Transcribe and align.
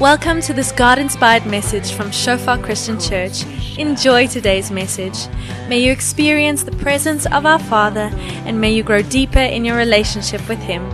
Welcome 0.00 0.40
to 0.48 0.54
this 0.54 0.72
God 0.72 0.98
inspired 0.98 1.44
message 1.44 1.92
from 1.92 2.10
Shofar 2.10 2.56
Christian 2.56 2.98
Church. 2.98 3.44
Enjoy 3.76 4.26
today's 4.26 4.70
message. 4.70 5.28
May 5.68 5.80
you 5.84 5.92
experience 5.92 6.62
the 6.62 6.72
presence 6.72 7.26
of 7.26 7.44
our 7.44 7.58
Father 7.58 8.08
and 8.48 8.58
may 8.58 8.72
you 8.72 8.82
grow 8.82 9.02
deeper 9.02 9.40
in 9.40 9.62
your 9.62 9.76
relationship 9.76 10.40
with 10.48 10.58
Him. 10.60 10.88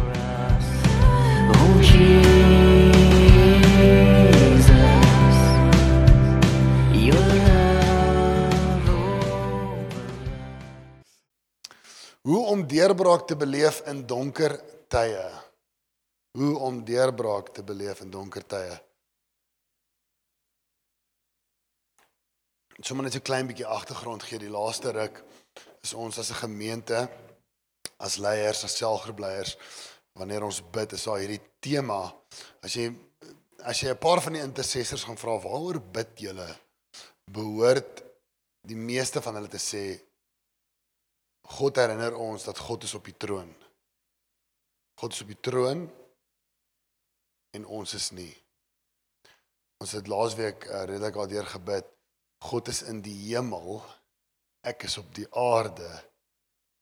Hoe 12.22 12.46
om 12.50 12.66
deurbraak 12.66 13.28
te 13.28 13.36
beleef 13.36 13.84
in 13.86 14.02
donker 14.06 14.58
tye. 14.88 15.30
Hoe 16.34 16.58
om 16.58 16.82
deurbraak 16.84 17.54
te 17.54 17.62
beleef 17.62 18.00
in 18.02 18.10
donker 18.10 18.42
tye. 18.42 18.85
Sommige 22.80 23.08
net 23.08 23.14
'n 23.16 23.28
klein 23.28 23.46
bietjie 23.46 23.66
agtergrond 23.66 24.22
gee 24.22 24.38
die 24.38 24.52
laaste 24.52 24.90
ruk 24.92 25.22
is 25.82 25.94
ons 25.94 26.18
as 26.18 26.30
'n 26.30 26.42
gemeente 26.44 27.08
as 27.98 28.16
leiers, 28.16 28.64
as 28.64 28.76
selfgebleiers 28.76 29.56
wanneer 30.12 30.42
ons 30.44 30.62
bid 30.70 30.92
is 30.92 31.04
daar 31.04 31.18
hierdie 31.18 31.40
tema 31.60 32.14
as 32.62 32.74
jy 32.74 32.92
as 33.64 33.80
jy 33.80 33.90
'n 33.90 33.98
paar 33.98 34.20
van 34.20 34.32
die 34.32 34.42
intercessors 34.42 35.04
gaan 35.04 35.16
vra 35.16 35.38
waaroor 35.38 35.80
bid 35.80 36.18
julle 36.18 36.48
behoort 37.30 38.02
die 38.66 38.76
meeste 38.76 39.22
van 39.22 39.34
hulle 39.34 39.48
te 39.48 39.62
sê 39.62 39.84
God 41.46 41.78
herinner 41.78 42.16
ons 42.18 42.44
dat 42.44 42.58
God 42.58 42.82
is 42.82 42.94
op 42.94 43.04
die 43.06 43.16
troon. 43.16 43.54
God 44.98 45.12
is 45.12 45.22
op 45.22 45.30
die 45.30 45.40
troon 45.40 45.84
en 47.54 47.66
ons 47.66 47.94
is 47.94 48.10
nie. 48.10 48.32
Ons 49.78 49.92
het 49.94 50.08
laasweek 50.10 50.66
uh, 50.66 50.82
redelik 50.88 51.14
daardeur 51.14 51.46
gebid. 51.46 51.95
God 52.38 52.68
is 52.68 52.82
in 52.82 53.00
die 53.02 53.16
hemel. 53.32 53.80
Ek 54.66 54.84
is 54.88 54.98
op 54.98 55.14
die 55.14 55.26
aarde. 55.30 55.88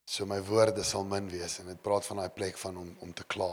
So 0.05 0.27
my 0.29 0.41
woorde 0.45 0.85
sal 0.85 1.05
min 1.09 1.31
wees 1.33 1.59
en 1.61 1.71
dit 1.73 1.83
praat 1.83 2.05
van 2.07 2.21
daai 2.21 2.33
plek 2.35 2.59
van 2.61 2.77
om 2.77 2.91
om 3.01 3.13
te 3.17 3.25
kla, 3.25 3.53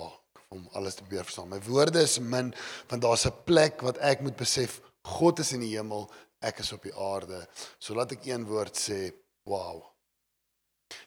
om 0.52 0.68
alles 0.76 0.98
te 0.98 1.06
probeer 1.06 1.24
verstaan. 1.28 1.50
My 1.52 1.62
woorde 1.68 2.02
is 2.04 2.20
min 2.20 2.54
want 2.90 3.02
daar's 3.02 3.26
'n 3.26 3.44
plek 3.46 3.82
wat 3.82 3.98
ek 3.98 4.22
moet 4.22 4.36
besef 4.36 4.82
God 5.04 5.40
is 5.40 5.54
in 5.54 5.62
die 5.62 5.78
hemel, 5.78 6.10
ek 6.42 6.60
is 6.60 6.72
op 6.74 6.84
die 6.84 6.96
aarde. 6.96 7.48
So 7.80 7.96
laat 7.96 8.12
ek 8.12 8.26
een 8.26 8.46
woord 8.46 8.78
sê, 8.78 9.14
wow. 9.46 9.82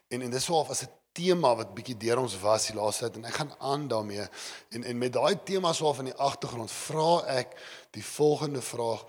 En 0.08 0.22
en 0.22 0.30
dis 0.30 0.44
swaar 0.44 0.70
as 0.70 0.82
'n 0.82 0.90
tema 1.12 1.54
wat 1.54 1.74
bietjie 1.74 1.96
deur 1.96 2.18
ons 2.18 2.40
was 2.40 2.66
die 2.66 2.76
laaste 2.76 3.06
tyd 3.06 3.16
en 3.16 3.24
ek 3.24 3.38
gaan 3.38 3.54
aan 3.58 3.88
daarmee. 3.88 4.26
En 4.70 4.84
en 4.84 4.98
met 4.98 5.12
daai 5.12 5.42
tema 5.44 5.72
swaar 5.72 5.94
van 5.94 6.10
die 6.10 6.20
agtergrond 6.28 6.70
vra 6.70 7.24
ek 7.38 7.54
die 7.90 8.04
volgende 8.04 8.62
vraag: 8.62 9.04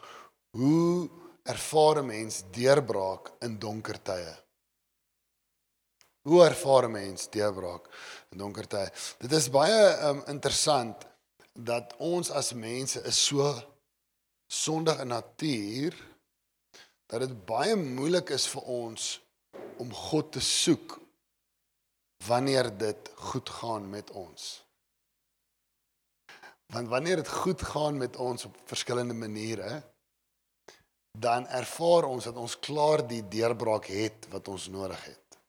Hoe 0.51 1.09
ervaar 1.45 2.01
'n 2.01 2.05
mens 2.05 2.43
deurbraak 2.51 3.31
in 3.45 3.59
donker 3.59 4.01
tye? 4.01 4.33
Hoe 6.25 6.43
ervaar 6.45 6.85
'n 6.87 6.91
mens 6.91 7.29
deurbraak 7.29 7.89
in 8.31 8.37
donker 8.37 8.67
tye? 8.67 8.89
Dit 9.19 9.31
is 9.31 9.49
baie 9.49 9.81
um, 10.09 10.23
interessant 10.27 11.05
dat 11.53 11.93
ons 11.97 12.31
as 12.31 12.53
mense 12.53 13.01
is 13.03 13.25
so 13.25 13.53
sondig 14.47 14.99
in 14.99 15.07
natuur 15.07 15.95
dat 17.05 17.19
dit 17.19 17.45
baie 17.45 17.75
moeilik 17.75 18.29
is 18.29 18.47
vir 18.47 18.61
ons 18.61 19.21
om 19.77 19.93
God 19.93 20.31
te 20.31 20.41
soek 20.41 20.99
wanneer 22.25 22.77
dit 22.77 23.11
goed 23.15 23.49
gaan 23.49 23.89
met 23.89 24.11
ons. 24.11 24.65
Want 26.73 26.87
wanneer 26.87 27.15
dit 27.21 27.29
goed 27.29 27.61
gaan 27.61 27.97
met 27.97 28.15
ons 28.17 28.45
op 28.45 28.57
verskillende 28.65 29.13
maniere, 29.13 29.83
dan 31.19 31.47
ervaar 31.47 32.07
ons 32.09 32.27
dat 32.27 32.35
ons 32.35 32.59
klaar 32.59 33.05
die 33.07 33.21
deurbraak 33.27 33.87
het 33.91 34.27
wat 34.31 34.47
ons 34.47 34.67
nodig 34.73 35.03
het. 35.05 35.39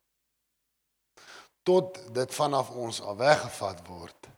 Tot 1.67 1.99
dit 2.15 2.35
vanaf 2.35 2.71
ons 2.71 3.01
af 3.03 3.17
weggevat 3.19 3.83
word 3.89 4.31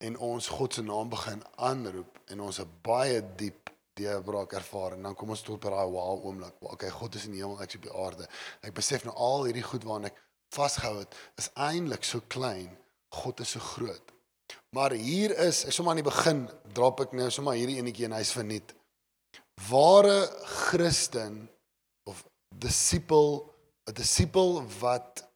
en 0.00 0.16
ons 0.16 0.48
God 0.48 0.74
se 0.74 0.82
naam 0.82 1.10
begin 1.12 1.42
aanroep 1.56 2.20
en 2.32 2.40
ons 2.40 2.60
'n 2.60 2.70
baie 2.82 3.20
diep 3.36 3.70
deurbraak 4.00 4.52
ervaar 4.52 4.92
en 4.92 5.02
dan 5.02 5.14
kom 5.14 5.30
ons 5.30 5.42
tot 5.42 5.60
by 5.60 5.70
daai 5.70 5.90
wow 5.92 6.24
oomblik. 6.24 6.54
Okay, 6.60 6.90
God 6.90 7.14
is 7.14 7.26
in 7.28 7.32
die 7.32 7.42
hemel, 7.42 7.60
ek 7.60 7.68
is 7.68 7.76
op 7.76 7.82
die 7.82 7.96
aarde. 8.04 8.28
Ek 8.62 8.74
besef 8.74 9.04
nou 9.04 9.14
al 9.14 9.44
hierdie 9.44 9.66
goed 9.66 9.84
waaraan 9.84 10.10
ek 10.10 10.22
vasgehou 10.54 10.98
het 10.98 11.14
is 11.36 11.50
eintlik 11.54 12.04
so 12.04 12.22
klein. 12.28 12.70
God 13.08 13.40
is 13.40 13.50
so 13.50 13.60
groot. 13.60 14.12
Maar 14.70 14.94
hier 14.98 15.34
is, 15.38 15.64
ek 15.64 15.74
sommer 15.74 15.94
aan 15.94 16.02
die 16.02 16.10
begin 16.10 16.44
drop 16.72 17.00
ek 17.00 17.12
nou 17.12 17.30
sommer 17.30 17.58
hierdie 17.58 17.78
enetjie 17.82 18.06
en 18.08 18.16
hy's 18.18 18.32
verniet. 18.32 18.74
Ware 19.68 20.26
Christen 20.44 21.50
of 22.04 22.24
disipel, 22.58 23.54
'n 23.84 23.92
disipel 23.92 24.64
wat 24.80 25.30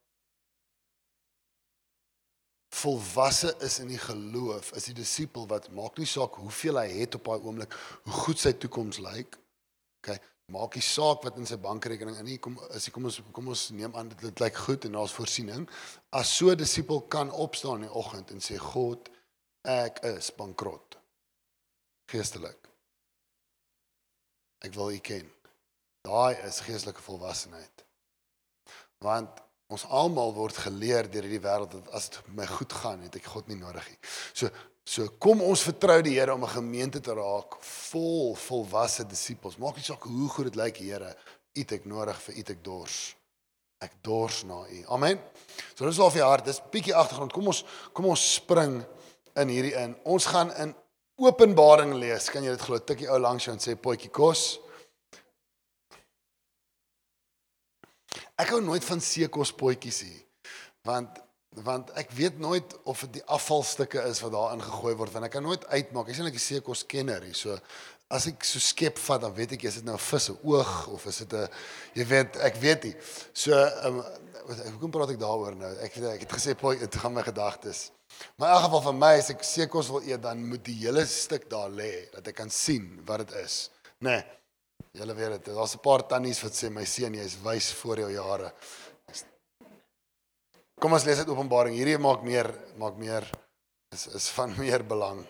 volwasse 2.75 3.55
is 3.61 3.79
in 3.79 3.89
die 3.89 3.99
geloof, 3.99 4.73
is 4.73 4.89
die 4.91 4.97
disipel 4.97 5.47
wat 5.47 5.71
maak 5.71 5.99
nie 5.99 6.09
saak 6.09 6.39
hoeveel 6.41 6.81
hy 6.81 6.89
het 7.01 7.15
op 7.15 7.29
daai 7.31 7.45
oomblik, 7.47 7.77
hoe 8.05 8.17
goed 8.25 8.41
sy 8.41 8.53
toekoms 8.53 8.99
lyk. 9.05 9.39
OK, 10.03 10.17
maak 10.53 10.75
nie 10.75 10.85
saak 10.85 11.23
wat 11.27 11.39
in 11.41 11.49
sy 11.49 11.59
bankrekening 11.61 12.19
in 12.21 12.29
nie. 12.29 12.39
Kom 12.43 12.59
as 12.75 12.89
kom 12.93 13.07
ons 13.11 13.21
kom 13.33 13.49
ons 13.49 13.69
neem 13.77 13.95
aan 13.97 14.11
dit, 14.13 14.41
lyk 14.41 14.59
goed 14.67 14.89
en 14.89 14.99
daar's 14.99 15.17
voorsiening. 15.17 15.69
As 16.11 16.37
so 16.37 16.51
'n 16.51 16.59
disipel 16.59 17.01
kan 17.09 17.31
opstaan 17.31 17.83
in 17.83 17.89
die 17.89 17.97
oggend 18.03 18.31
en 18.31 18.41
sê 18.41 18.59
God, 18.59 19.09
ek 19.65 20.05
is 20.05 20.31
bankrot. 20.35 20.99
Geestelik. 22.11 22.64
Ek 24.65 24.75
wil 24.75 24.95
U 24.97 25.01
ken. 25.05 25.27
Daai 26.05 26.37
is 26.49 26.63
geestelike 26.65 27.03
volwassenheid. 27.05 27.85
Want 29.05 29.41
ons 29.73 29.87
almal 29.89 30.35
word 30.37 30.57
geleer 30.67 31.09
deur 31.09 31.25
hierdie 31.25 31.43
wêreld 31.43 31.73
dat 31.73 31.91
as 31.97 32.11
dit 32.13 32.31
my 32.37 32.47
goed 32.49 32.73
gaan, 32.73 33.03
het 33.07 33.17
ek 33.19 33.29
God 33.33 33.49
nie 33.51 33.61
nodig 33.61 33.87
nie. 33.91 34.01
So 34.33 34.53
so 34.85 35.09
kom 35.17 35.41
ons 35.41 35.63
vertrou 35.65 36.03
die 36.05 36.19
Here 36.19 36.35
om 36.35 36.45
'n 36.45 36.57
gemeente 36.61 37.01
te 37.01 37.15
raak 37.17 37.57
vol 37.63 38.35
volwasse 38.37 39.05
disippels. 39.09 39.57
Maak 39.57 39.77
nie 39.77 39.85
saak 39.85 40.03
hoe 40.05 40.29
goed 40.29 40.53
dit 40.53 40.57
lyk, 40.57 40.77
Here, 40.77 41.17
U 41.57 41.61
het 41.61 41.73
ek 41.73 41.85
nodig 41.85 42.21
vir 42.23 42.35
U 42.35 42.39
het 42.39 42.51
ek 42.51 42.65
dors. 42.65 43.17
Ek 43.81 43.93
dors 44.03 44.43
na 44.45 44.67
U. 44.69 44.85
Amen. 44.89 45.21
So 45.75 45.87
dis 45.87 45.99
al 45.99 46.11
vir 46.11 46.19
jou 46.19 46.29
hart. 46.29 46.45
Dis 46.45 46.61
bietjie 46.71 46.95
agtergrond. 46.95 47.33
Kom 47.33 47.47
ons 47.47 47.65
kom 47.93 48.07
ons 48.07 48.35
spring 48.35 48.85
in 49.37 49.49
hierdie 49.49 49.75
in. 49.75 49.97
Ons 50.05 50.27
gaan 50.27 50.53
in 50.57 50.75
Openbaring 51.15 51.95
lees. 51.95 52.27
Kan 52.31 52.43
jy 52.43 52.55
dit 52.57 52.65
glo? 52.67 52.81
Tikkie 52.83 53.11
ou 53.11 53.21
langs 53.23 53.45
jou 53.47 53.55
en 53.55 53.63
sê 53.63 53.77
potjie 53.79 54.11
kos. 54.11 54.59
Ek 58.35 58.51
hou 58.51 58.59
nooit 58.65 58.83
van 58.83 59.03
seekospotjies 59.03 60.03
nie. 60.09 60.21
Want 60.87 61.23
want 61.63 61.93
ek 61.95 62.11
weet 62.11 62.41
nooit 62.43 62.73
of 62.83 63.05
dit 63.07 63.21
die 63.21 63.27
afvalstukke 63.31 64.01
is 64.11 64.19
wat 64.25 64.33
daarin 64.35 64.63
gegooi 64.65 64.97
word 64.99 65.13
want 65.15 65.29
ek 65.29 65.37
kan 65.37 65.45
nooit 65.47 65.63
uitmaak. 65.71 66.09
Ek 66.09 66.17
is 66.17 66.19
eintlik 66.19 66.35
'n 66.41 66.49
seekoskenner 66.49 67.23
hier. 67.23 67.35
So 67.39 67.55
as 68.11 68.27
ek 68.27 68.43
so 68.43 68.59
skep 68.59 68.99
vat, 68.99 69.21
dan 69.23 69.35
weet 69.35 69.53
ek 69.55 69.63
is 69.71 69.79
dit 69.79 69.85
nou 69.85 69.95
'n 69.95 70.07
vis 70.11 70.25
se 70.25 70.35
oog 70.43 70.89
of 70.89 71.07
is 71.07 71.19
dit 71.19 71.33
'n 71.33 71.49
jy 71.95 72.05
weet, 72.05 72.37
ek 72.37 72.57
weet 72.57 72.85
nie. 72.85 72.97
So 73.33 73.55
um, 73.87 74.03
hoekom 74.75 74.91
praat 74.91 75.15
ek 75.15 75.21
daaroor 75.23 75.55
nou? 75.55 75.73
Ek 75.79 75.97
ek 75.97 76.27
het 76.27 76.33
gesê 76.33 76.59
potjie, 76.59 76.81
dit 76.81 76.97
gaan 76.97 77.15
my 77.15 77.23
gedagtes. 77.23 77.94
Maar 78.37 78.49
in 78.49 78.55
elk 78.55 78.65
geval 78.65 78.83
vir 78.89 78.97
my 79.01 79.13
as 79.19 79.31
ek 79.31 79.45
seekos 79.47 79.91
wil 79.95 80.03
eet, 80.03 80.23
dan 80.23 80.41
moet 80.49 80.65
die 80.65 80.79
hele 80.85 81.07
stuk 81.07 81.49
daar 81.51 81.71
lê 81.71 82.11
dat 82.15 82.29
ek 82.29 82.41
kan 82.43 82.51
sien 82.51 82.89
wat 83.07 83.27
dit 83.27 83.37
is. 83.45 83.71
Nê. 84.01 84.19
Nee, 84.19 84.25
Julle 84.95 85.15
weet 85.15 85.31
dit. 85.43 85.55
Daar's 85.55 85.75
'n 85.75 85.81
paar 85.81 86.07
tannies 86.07 86.43
wat 86.43 86.53
sê 86.53 86.71
my 86.71 86.85
seun, 86.85 87.15
jy's 87.15 87.37
wys 87.43 87.73
voor 87.73 87.99
jou 87.99 88.11
jare. 88.13 88.55
Kom 90.81 90.93
ons 90.93 91.05
lees 91.05 91.19
dit 91.19 91.29
Openbaring. 91.29 91.75
Hierdie 91.75 91.99
maak 91.99 92.23
meer 92.23 92.49
maak 92.77 92.97
meer 92.97 93.31
is 93.91 94.07
is 94.07 94.29
van 94.29 94.55
meer 94.63 94.85
belang 94.85 95.27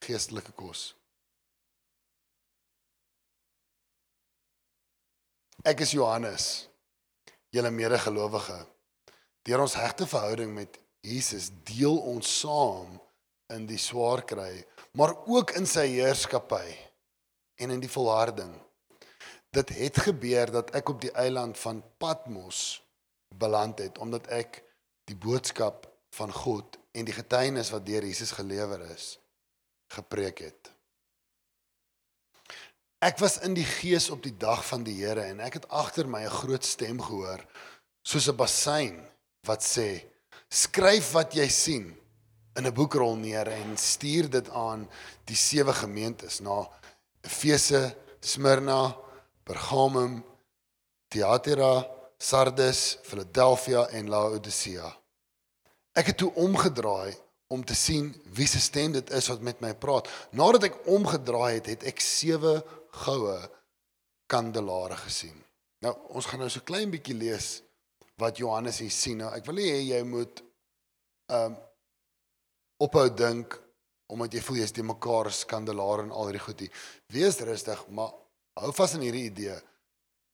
geestelike 0.00 0.52
kos. 0.52 0.94
Ek 5.64 5.80
is 5.80 5.90
Johannes, 5.90 6.68
julle 7.50 7.70
medegelowige. 7.70 8.66
Deur 9.42 9.60
ons 9.60 9.74
hegte 9.74 10.06
verhouding 10.06 10.54
met 10.54 10.78
Jesus 11.06 11.50
deel 11.68 11.96
ons 12.02 12.26
saam 12.40 12.96
in 13.54 13.66
die 13.68 13.78
swaar 13.78 14.24
kry, 14.26 14.64
maar 14.98 15.14
ook 15.30 15.54
in 15.58 15.68
sy 15.70 15.86
heerskappy 15.94 16.66
en 17.62 17.76
in 17.76 17.82
die 17.82 17.90
volharding. 17.90 18.50
Dit 19.54 19.70
het 19.78 20.00
gebeur 20.08 20.50
dat 20.50 20.72
ek 20.76 20.90
op 20.90 21.00
die 21.04 21.12
eiland 21.14 21.58
van 21.58 21.84
Patmos 22.02 22.82
beland 23.38 23.78
het 23.78 23.98
omdat 24.02 24.26
ek 24.34 24.62
die 25.06 25.16
boodskap 25.16 25.86
van 26.16 26.32
God 26.32 26.78
en 26.96 27.06
die 27.06 27.14
getuienis 27.14 27.70
wat 27.74 27.86
deur 27.86 28.04
Jesus 28.04 28.34
gelewer 28.34 28.82
is 28.90 29.16
gepreek 29.94 30.42
het. 30.42 30.72
Ek 33.04 33.20
was 33.22 33.36
in 33.46 33.54
die 33.54 33.66
gees 33.68 34.08
op 34.10 34.24
die 34.24 34.34
dag 34.34 34.64
van 34.66 34.82
die 34.82 34.96
Here 34.98 35.28
en 35.30 35.42
ek 35.44 35.60
het 35.60 35.68
agter 35.68 36.08
my 36.08 36.24
'n 36.24 36.38
groot 36.42 36.64
stem 36.64 36.98
gehoor 36.98 37.44
soos 38.02 38.28
'n 38.28 38.36
bassein 38.36 38.96
wat 39.46 39.62
sê: 39.62 40.02
"Skryf 40.48 41.12
wat 41.12 41.34
jy 41.34 41.48
sien 41.48 41.96
in 42.56 42.66
'n 42.66 42.74
boekrol 42.74 43.16
neer 43.16 43.48
en 43.48 43.76
stuur 43.76 44.30
dit 44.30 44.48
aan 44.50 44.88
die 45.24 45.36
sewe 45.36 45.72
gemeentes 45.72 46.40
na 46.40 46.68
Efese, 47.20 47.96
Smyrna, 48.20 48.96
Pergamum, 49.44 50.24
Thyatira, 51.08 51.86
Sardes, 52.18 52.98
Philadelphia 53.02 53.86
en 53.88 54.08
Laodicea. 54.08 54.96
Ek 55.92 56.06
het 56.06 56.16
toe 56.16 56.32
omgedraai 56.34 57.14
om 57.48 57.64
te 57.64 57.74
sien 57.74 58.10
wie 58.34 58.46
se 58.46 58.60
stem 58.60 58.92
dit 58.92 59.10
is 59.10 59.28
wat 59.28 59.40
met 59.40 59.60
my 59.60 59.74
praat. 59.74 60.08
Nadat 60.30 60.70
ek 60.70 60.80
omgedraai 60.86 61.54
het, 61.54 61.66
het 61.66 61.86
ek 61.86 62.00
sewe 62.00 62.58
goue 63.04 63.36
kandelare 64.26 64.96
gesien. 64.96 65.36
Nou, 65.84 65.92
ons 66.08 66.26
gaan 66.26 66.42
nou 66.42 66.50
so 66.50 66.64
klein 66.66 66.90
bietjie 66.90 67.14
lees 67.14 67.60
wat 68.20 68.40
Johannes 68.40 68.80
hier 68.80 68.92
sien. 68.92 69.20
Nou, 69.20 69.30
ek 69.36 69.46
wil 69.48 69.60
nie 69.60 69.70
hê 69.70 69.80
jy 69.90 70.02
moet 70.08 70.42
um, 71.32 71.56
ophou 72.82 73.06
dink 73.12 73.58
omdat 74.12 74.36
jy 74.36 74.42
voel 74.46 74.60
jy's 74.60 74.74
te 74.74 74.84
mekaar 74.86 75.32
skandelaar 75.34 76.04
en 76.04 76.12
al 76.14 76.28
hierdie 76.28 76.44
goedie. 76.44 76.68
Wees 77.10 77.40
rustig, 77.42 77.80
maar 77.90 78.12
hou 78.60 78.70
vas 78.76 78.94
aan 78.94 79.02
hierdie 79.02 79.26
idee. 79.32 79.56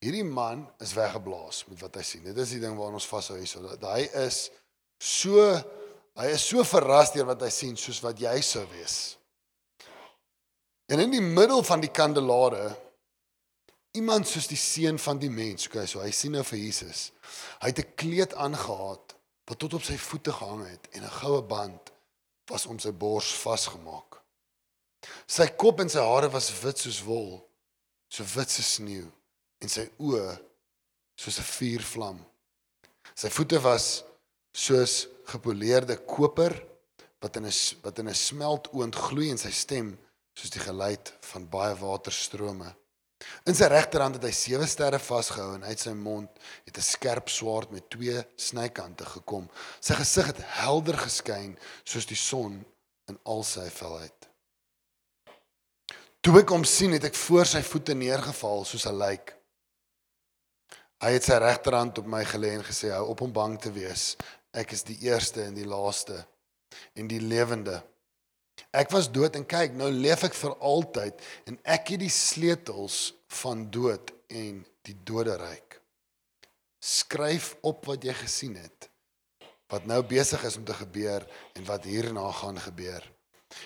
Hierdie 0.03 0.27
man 0.27 0.67
is 0.83 0.93
weggeblaas 0.99 1.63
met 1.71 1.81
wat 1.81 1.97
hy 1.97 2.05
sien. 2.05 2.27
Dit 2.27 2.39
is 2.43 2.53
die 2.57 2.61
ding 2.63 2.77
waaraan 2.77 2.99
ons 2.99 3.09
vashou 3.09 3.39
hierso. 3.39 3.63
Dat 3.65 3.87
hy 3.95 4.05
is 4.27 4.45
so 5.03 5.47
hy 6.19 6.29
is 6.35 6.45
so 6.45 6.61
verras 6.69 7.15
deur 7.15 7.31
wat 7.31 7.43
hy 7.47 7.51
sien 7.55 7.79
soos 7.81 8.03
wat 8.05 8.21
jy 8.21 8.35
sou 8.45 8.65
wees. 8.75 9.17
En 10.93 11.01
in 11.01 11.15
die 11.15 11.25
middel 11.25 11.63
van 11.65 11.81
die 11.81 11.93
kandelare 11.95 12.75
iemand 13.93 14.29
soos 14.29 14.49
die 14.49 14.57
seun 14.57 14.99
van 14.99 15.19
die 15.19 15.31
mens, 15.31 15.67
okay, 15.69 15.87
so 15.87 16.01
hy 16.01 16.11
sien 16.11 16.33
nou 16.33 16.45
vir 16.45 16.59
Jesus. 16.59 17.11
Hy 17.61 17.69
het 17.69 17.79
'n 17.79 17.95
kleed 17.97 18.35
aangetree 18.35 19.19
wat 19.47 19.59
tot 19.59 19.75
op 19.75 19.83
sy 19.85 19.97
voete 19.99 20.33
gehang 20.33 20.67
het 20.67 20.89
en 20.93 21.05
'n 21.05 21.17
goue 21.21 21.43
band 21.43 21.93
was 22.47 22.67
om 22.67 22.79
sy 22.79 22.93
bors 22.93 23.33
vasgemaak. 23.35 24.21
Sy 25.27 25.47
kop 25.47 25.81
en 25.81 25.89
sy 25.89 26.01
hare 26.01 26.31
was 26.31 26.51
wit 26.63 26.79
soos 26.79 27.03
wol, 27.03 27.49
so 28.09 28.25
wit 28.35 28.51
soos 28.51 28.75
sneeu 28.75 29.11
en 29.61 29.69
sy 29.69 29.89
oë 29.99 30.39
soos 31.17 31.39
'n 31.39 31.51
vuurvlam. 31.57 32.19
Sy 33.15 33.29
voete 33.29 33.61
was 33.61 34.05
soos 34.53 35.09
gepoleerde 35.27 35.97
koper 36.07 36.55
wat 37.21 37.37
in 37.37 37.47
'n 37.47 37.53
wat 37.83 37.99
in 37.99 38.09
'n 38.09 38.15
smeltoond 38.15 38.95
gloei 38.95 39.31
en 39.31 39.39
sy 39.39 39.51
stem 39.51 39.99
soos 40.35 40.51
die 40.51 40.61
geluid 40.61 41.13
van 41.21 41.49
baie 41.49 41.75
waterstrome. 41.75 42.75
In 43.43 43.57
sy 43.59 43.67
regterhand 43.67 44.21
het 44.21 44.27
hy 44.29 44.35
sewe 44.37 44.67
sterre 44.71 45.01
vasgehou 45.03 45.57
en 45.57 45.65
uit 45.67 45.81
sy 45.81 45.93
mond 45.99 46.31
het 46.67 46.77
'n 46.79 46.91
skerp 46.95 47.29
swaard 47.29 47.71
met 47.75 47.91
twee 47.91 48.23
snykante 48.37 49.05
gekom. 49.05 49.49
Sy 49.81 49.95
gesig 49.99 50.27
het 50.27 50.41
helder 50.63 50.99
geskyn 50.99 51.59
soos 51.85 52.07
die 52.07 52.17
son 52.17 52.65
in 53.11 53.19
al 53.25 53.43
sy 53.43 53.69
felheid. 53.71 54.29
Toe 56.21 56.39
ek 56.39 56.49
hom 56.55 56.65
sien, 56.65 56.93
het 56.93 57.05
ek 57.05 57.19
voor 57.19 57.47
sy 57.47 57.63
voete 57.63 57.95
neergeval 57.95 58.65
soos 58.65 58.87
'n 58.87 58.99
lijk. 58.99 59.35
Hy 61.03 61.11
het 61.11 61.25
sy 61.25 61.35
regterhand 61.35 61.99
op 61.99 62.07
my 62.07 62.25
gelê 62.25 62.55
en 62.55 62.65
gesê: 62.65 62.91
"Hou 62.91 63.09
op 63.09 63.21
om 63.21 63.33
bang 63.33 63.59
te 63.61 63.73
wees. 63.73 64.17
Ek 64.53 64.73
is 64.73 64.83
die 64.83 64.99
eerste 65.01 65.43
en 65.43 65.55
die 65.55 65.67
laaste 65.67 66.27
en 66.95 67.09
die 67.09 67.21
lewende." 67.21 67.83
Ek 68.73 68.89
was 68.95 69.11
dood 69.13 69.37
en 69.37 69.45
kyk, 69.45 69.75
nou 69.77 69.91
leef 69.93 70.25
ek 70.25 70.37
vir 70.39 70.55
altyd 70.65 71.21
en 71.51 71.59
ek 71.75 71.93
het 71.93 72.01
die 72.01 72.13
sleutels 72.13 73.13
van 73.43 73.67
dood 73.73 74.15
en 74.33 74.63
die 74.89 74.97
doderyk. 75.05 75.77
Skryf 76.83 77.53
op 77.69 77.85
wat 77.91 78.05
jy 78.09 78.15
gesien 78.17 78.57
het. 78.57 78.89
Wat 79.69 79.85
nou 79.89 80.01
besig 80.05 80.41
is 80.49 80.57
om 80.57 80.65
te 80.69 80.77
gebeur 80.77 81.27
en 81.57 81.69
wat 81.69 81.85
hierna 81.89 82.25
gaan 82.41 82.59
gebeur. 82.61 83.05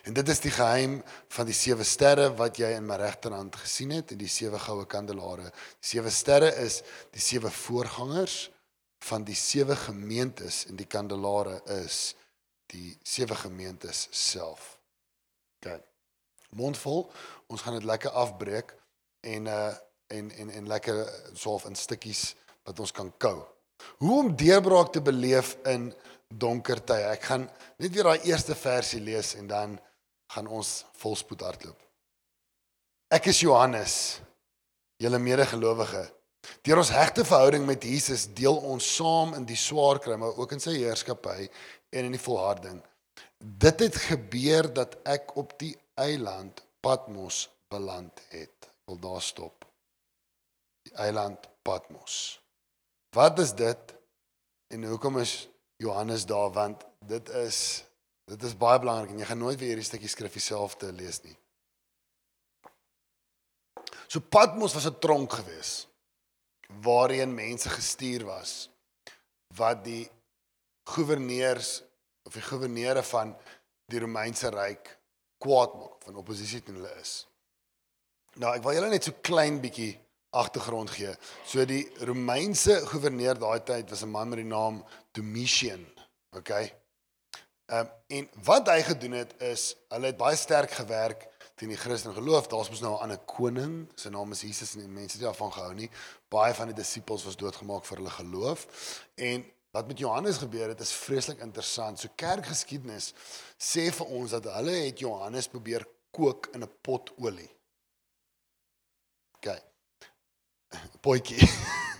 En 0.02 0.14
dit 0.14 0.28
is 0.28 0.42
die 0.42 0.50
geheim 0.50 0.98
van 1.34 1.46
die 1.46 1.54
sewe 1.54 1.86
sterre 1.86 2.28
wat 2.38 2.58
jy 2.58 2.72
in 2.74 2.86
my 2.86 2.98
regterhand 2.98 3.54
gesien 3.62 3.94
het 3.94 4.10
en 4.10 4.18
die 4.18 4.30
sewe 4.30 4.58
goue 4.58 4.86
kandelare. 4.90 5.52
Die 5.78 5.90
sewe 5.94 6.10
sterre 6.10 6.50
is 6.62 6.80
die 7.14 7.22
sewe 7.22 7.52
voorgangers 7.54 8.48
van 9.06 9.26
die 9.26 9.38
sewe 9.38 9.76
gemeentes 9.78 10.64
en 10.66 10.78
die 10.78 10.88
kandelare 10.90 11.60
is 11.78 12.16
die 12.72 12.96
sewe 13.06 13.38
gemeentes 13.38 14.08
self. 14.10 14.75
OK. 15.66 15.82
Mondvol. 16.56 17.04
Ons 17.46 17.62
gaan 17.66 17.74
dit 17.78 17.84
lekker 17.84 18.10
afbreek 18.10 18.74
en 19.20 19.46
uh 19.46 19.74
en 20.06 20.28
en 20.30 20.50
en 20.50 20.66
lekker 20.70 21.00
soof 21.34 21.64
in 21.66 21.74
stukkies 21.74 22.36
wat 22.62 22.78
ons 22.78 22.92
kan 22.94 23.08
kou. 23.18 23.40
Hoe 23.98 24.18
om 24.18 24.36
deurbraak 24.36 24.92
te 24.94 25.02
beleef 25.02 25.56
in 25.66 25.88
donker 26.28 26.78
tye. 26.84 27.08
Ek 27.10 27.26
gaan 27.26 27.48
net 27.78 27.90
weer 27.94 28.06
daai 28.06 28.28
eerste 28.30 28.54
versie 28.54 29.00
lees 29.02 29.34
en 29.38 29.48
dan 29.50 29.76
gaan 30.34 30.46
ons 30.46 30.84
volspoed 31.00 31.42
hardloop. 31.46 31.78
Ek 33.14 33.28
is 33.30 33.40
Johannes, 33.40 34.20
julle 35.02 35.18
medegelowige. 35.22 36.02
Deur 36.66 36.82
ons 36.82 36.94
hegte 36.94 37.24
verhouding 37.26 37.66
met 37.66 37.82
Jesus 37.82 38.26
deel 38.34 38.56
ons 38.56 38.86
saam 38.96 39.34
in 39.38 39.46
die 39.46 39.58
swaar 39.58 39.98
kry, 40.02 40.14
maar 40.18 40.38
ook 40.38 40.54
in 40.54 40.62
sy 40.62 40.76
heerskappy 40.78 41.46
en 41.90 42.08
in 42.08 42.14
die 42.14 42.22
volharding. 42.22 42.80
Dit 43.46 43.80
het 43.80 43.96
gebeur 43.96 44.72
dat 44.74 44.96
ek 45.06 45.36
op 45.36 45.52
die 45.58 45.76
eiland 45.94 46.64
Patmos 46.80 47.46
beland 47.70 48.22
het. 48.28 48.66
Ek 48.66 48.90
wil 48.90 48.98
daar 48.98 49.22
stop. 49.22 49.66
Die 50.82 50.94
eiland 50.98 51.46
Patmos. 51.62 52.40
Wat 53.14 53.38
is 53.38 53.54
dit? 53.54 53.94
En 54.74 54.84
hoekom 54.84 55.18
is 55.18 55.48
Johannes 55.78 56.26
daar 56.26 56.50
want 56.52 56.82
dit 57.06 57.28
is 57.28 57.84
dit 58.26 58.42
is 58.42 58.56
baie 58.58 58.82
belangrik 58.82 59.12
en 59.14 59.22
jy 59.22 59.28
gaan 59.30 59.38
nooit 59.38 59.58
weer 59.58 59.76
hierdie 59.76 59.86
stukkie 59.86 60.10
skrif 60.10 60.34
jouself 60.34 60.74
te 60.76 60.90
lees 60.92 61.22
nie. 61.22 61.36
So 64.10 64.20
Patmos 64.20 64.74
was 64.74 64.90
'n 64.90 64.98
tronk 64.98 65.38
geweest 65.38 65.86
waarheen 66.82 67.34
mense 67.34 67.70
gestuur 67.70 68.24
was 68.24 68.70
wat 69.54 69.84
die 69.84 70.10
goewerneurs 70.90 71.85
of 72.26 72.34
die 72.34 72.42
goewerneur 72.42 73.02
van 73.02 73.36
die 73.90 74.02
Romeinse 74.02 74.50
ryk 74.50 74.90
kwaad 75.42 75.74
maak 75.78 76.02
van 76.06 76.18
oppositie 76.22 76.62
teen 76.64 76.80
hulle 76.80 76.92
is. 77.00 77.26
Nou 78.42 78.52
ek 78.56 78.64
wil 78.64 78.76
julle 78.76 78.90
net 78.92 79.06
so 79.06 79.16
klein 79.24 79.60
bietjie 79.62 79.94
agtergrond 80.36 80.90
gee. 80.92 81.12
So 81.48 81.64
die 81.68 81.84
Romeinse 82.04 82.80
goewerneur 82.90 83.38
daai 83.40 83.62
tyd 83.64 83.90
was 83.90 84.02
'n 84.02 84.10
man 84.10 84.28
met 84.28 84.42
die 84.42 84.50
naam 84.50 84.84
Domitian, 85.12 85.86
okay? 86.36 86.72
Ehm 87.66 87.86
um, 87.86 87.88
en 88.06 88.28
wat 88.44 88.68
hy 88.68 88.82
gedoen 88.82 89.12
het 89.12 89.32
is 89.42 89.74
hulle 89.88 90.06
het 90.06 90.16
baie 90.16 90.36
sterk 90.36 90.70
gewerk 90.70 91.28
teen 91.56 91.68
die 91.68 91.76
Christen 91.76 92.12
geloof. 92.14 92.46
Daar's 92.46 92.68
mos 92.70 92.80
nou 92.80 92.94
'n 92.94 93.02
ander 93.02 93.18
koning, 93.18 93.88
sy 93.94 94.08
naam 94.08 94.32
is 94.32 94.40
Jesus 94.40 94.74
en 94.74 94.80
die 94.80 94.88
mense 94.88 95.16
het 95.16 95.26
daarvan 95.26 95.52
gehou 95.52 95.74
nie. 95.74 95.90
Baie 96.28 96.54
van 96.54 96.66
die 96.66 96.76
disippels 96.76 97.24
was 97.24 97.36
doodgemaak 97.36 97.84
vir 97.84 97.96
hulle 97.96 98.10
geloof 98.10 98.66
en 99.14 99.44
Wat 99.76 99.86
met 99.86 99.98
Johannes 99.98 100.38
gebeur 100.40 100.68
het 100.68 100.80
is 100.80 100.92
vreeslik 100.92 101.42
interessant. 101.44 102.00
So 102.00 102.08
kerkgeskiedenis 102.16 103.10
sê 103.60 103.90
vir 103.92 104.12
ons 104.18 104.32
dat 104.32 104.46
hulle 104.54 104.72
het 104.86 105.02
Johannes 105.04 105.50
probeer 105.52 105.84
kook 106.16 106.48
in 106.56 106.64
'n 106.64 106.70
pot 106.80 107.12
olie. 107.20 107.50
OK. 109.36 109.50
Potjie. 111.04 111.50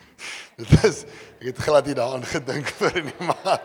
Dit 0.56 0.73
is 0.88 1.02
ek 1.37 1.50
het 1.50 1.61
glad 1.66 1.87
nie 1.87 1.99
daaraan 1.99 2.25
gedink 2.25 2.73
vir 2.80 2.97
nie 3.11 3.28
maar. 3.28 3.61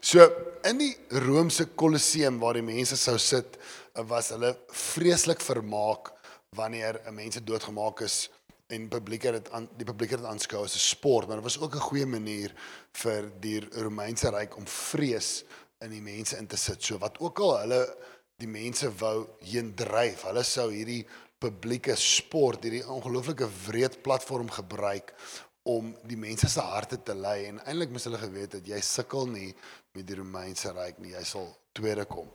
so 0.00 0.26
in 0.66 0.82
die 0.82 0.96
Romeinse 1.14 1.68
Kolosseum 1.78 2.42
waar 2.42 2.58
die 2.58 2.66
mense 2.66 2.98
sou 2.98 3.18
sit, 3.22 3.54
was 3.94 4.34
hulle 4.34 4.56
vreeslik 4.66 5.40
vermaak 5.40 6.10
wanneer 6.58 6.98
mense 7.14 7.44
doodgemaak 7.44 8.00
is 8.00 8.30
en 8.72 8.88
publiek 8.88 9.26
het 9.28 9.36
dit 9.36 9.50
aan 9.52 9.68
die 9.76 9.86
publiek 9.86 10.14
het 10.14 10.22
dit 10.22 10.28
aanskou 10.28 10.62
as 10.64 10.74
'n 10.74 10.88
sport, 10.94 11.26
maar 11.26 11.40
dit 11.40 11.44
was 11.44 11.60
ook 11.60 11.74
'n 11.74 11.88
goeie 11.88 12.06
manier 12.06 12.54
vir 12.92 13.30
die 13.40 13.60
Romeinse 13.60 14.30
ryk 14.30 14.56
om 14.56 14.66
vrees 14.66 15.44
in 15.80 15.90
die 15.90 16.00
mense 16.00 16.36
in 16.36 16.46
te 16.46 16.56
sit. 16.56 16.82
So 16.82 16.98
wat 16.98 17.18
ook 17.20 17.38
al 17.38 17.58
hulle 17.58 17.96
die 18.36 18.48
mense 18.48 18.90
wou 18.98 19.28
heen 19.38 19.74
dryf, 19.74 20.22
hulle 20.22 20.42
sou 20.42 20.70
hierdie 20.72 21.06
publieke 21.38 21.96
sport, 21.96 22.62
hierdie 22.62 22.86
ongelooflike 22.86 23.48
wreed 23.66 24.02
platform 24.02 24.50
gebruik 24.50 25.14
om 25.62 25.96
die 26.02 26.16
mense 26.16 26.48
se 26.48 26.60
harte 26.60 27.02
te 27.02 27.14
lei 27.14 27.44
en 27.46 27.60
eintlik 27.64 27.90
moes 27.90 28.04
hulle 28.04 28.18
geweet 28.18 28.50
dat 28.50 28.66
jy 28.66 28.80
sukkel 28.80 29.26
nie 29.26 29.54
met 29.94 30.06
die 30.06 30.18
Romeinse 30.18 30.72
ryk 30.72 30.98
nie, 30.98 31.12
jy 31.12 31.24
sal 31.24 31.56
tweede 31.72 32.04
kom. 32.04 32.30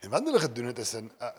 En 0.00 0.10
wat 0.10 0.24
hulle 0.24 0.40
gedoen 0.40 0.70
het 0.70 0.78
is 0.78 0.94
in 0.94 1.10
uh, 1.20 1.30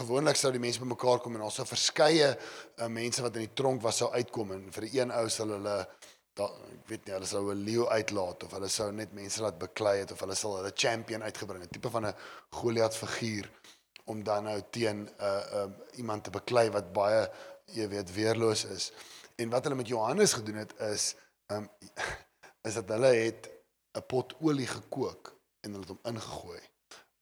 gewoonlik 0.00 0.36
sou 0.36 0.52
die 0.52 0.62
mense 0.62 0.80
bymekaar 0.80 1.20
kom 1.20 1.34
en 1.34 1.44
daar 1.44 1.54
sou 1.54 1.66
verskeie 1.66 2.30
uh, 2.34 2.86
mense 2.86 3.22
wat 3.22 3.36
in 3.36 3.46
die 3.46 3.56
tronk 3.56 3.82
was 3.82 4.02
sou 4.02 4.10
uitkom 4.12 4.52
en 4.52 4.66
vir 4.72 4.88
die 4.88 5.00
een 5.00 5.12
ou 5.12 5.28
sal 5.28 5.54
hulle 5.56 5.76
da, 6.34 6.48
ek 6.74 6.88
weet 6.90 7.06
nie 7.06 7.14
hulle 7.14 7.28
sou 7.30 7.42
'n 7.52 7.64
leeu 7.66 7.86
uitlaat 7.88 8.46
of 8.46 8.54
hulle 8.56 8.68
sou 8.68 8.90
net 8.92 9.12
mense 9.14 9.42
laat 9.42 9.58
beklei 9.58 9.98
het 10.00 10.12
of 10.12 10.20
hulle 10.20 10.34
sal 10.34 10.56
hulle 10.58 10.72
champion 10.74 11.22
uitgebring 11.22 11.62
'n 11.62 11.74
tipe 11.76 11.90
van 11.90 12.06
'n 12.06 12.14
Goliat 12.50 12.96
figuur 12.96 13.50
om 14.04 14.22
dan 14.24 14.44
nou 14.44 14.60
teen 14.70 15.04
'n 15.04 15.10
uh, 15.20 15.42
uh, 15.58 15.70
iemand 15.96 16.24
te 16.24 16.30
beklei 16.30 16.70
wat 16.70 16.92
baie 16.92 17.30
jy 17.72 17.88
weet 17.88 18.12
weerloos 18.12 18.64
is. 18.64 18.92
En 19.36 19.50
wat 19.50 19.64
hulle 19.64 19.76
met 19.76 19.88
Johannes 19.88 20.32
gedoen 20.32 20.56
het 20.56 20.74
is 20.78 21.14
um, 21.46 21.68
is 22.68 22.74
dat 22.74 22.88
hulle 22.88 23.14
het 23.14 23.50
'n 23.94 24.06
pot 24.06 24.34
olie 24.40 24.66
gekook 24.66 25.36
en 25.60 25.70
hulle 25.70 25.86
het 25.86 25.94
hom 25.94 26.14
ingegooi. 26.14 26.60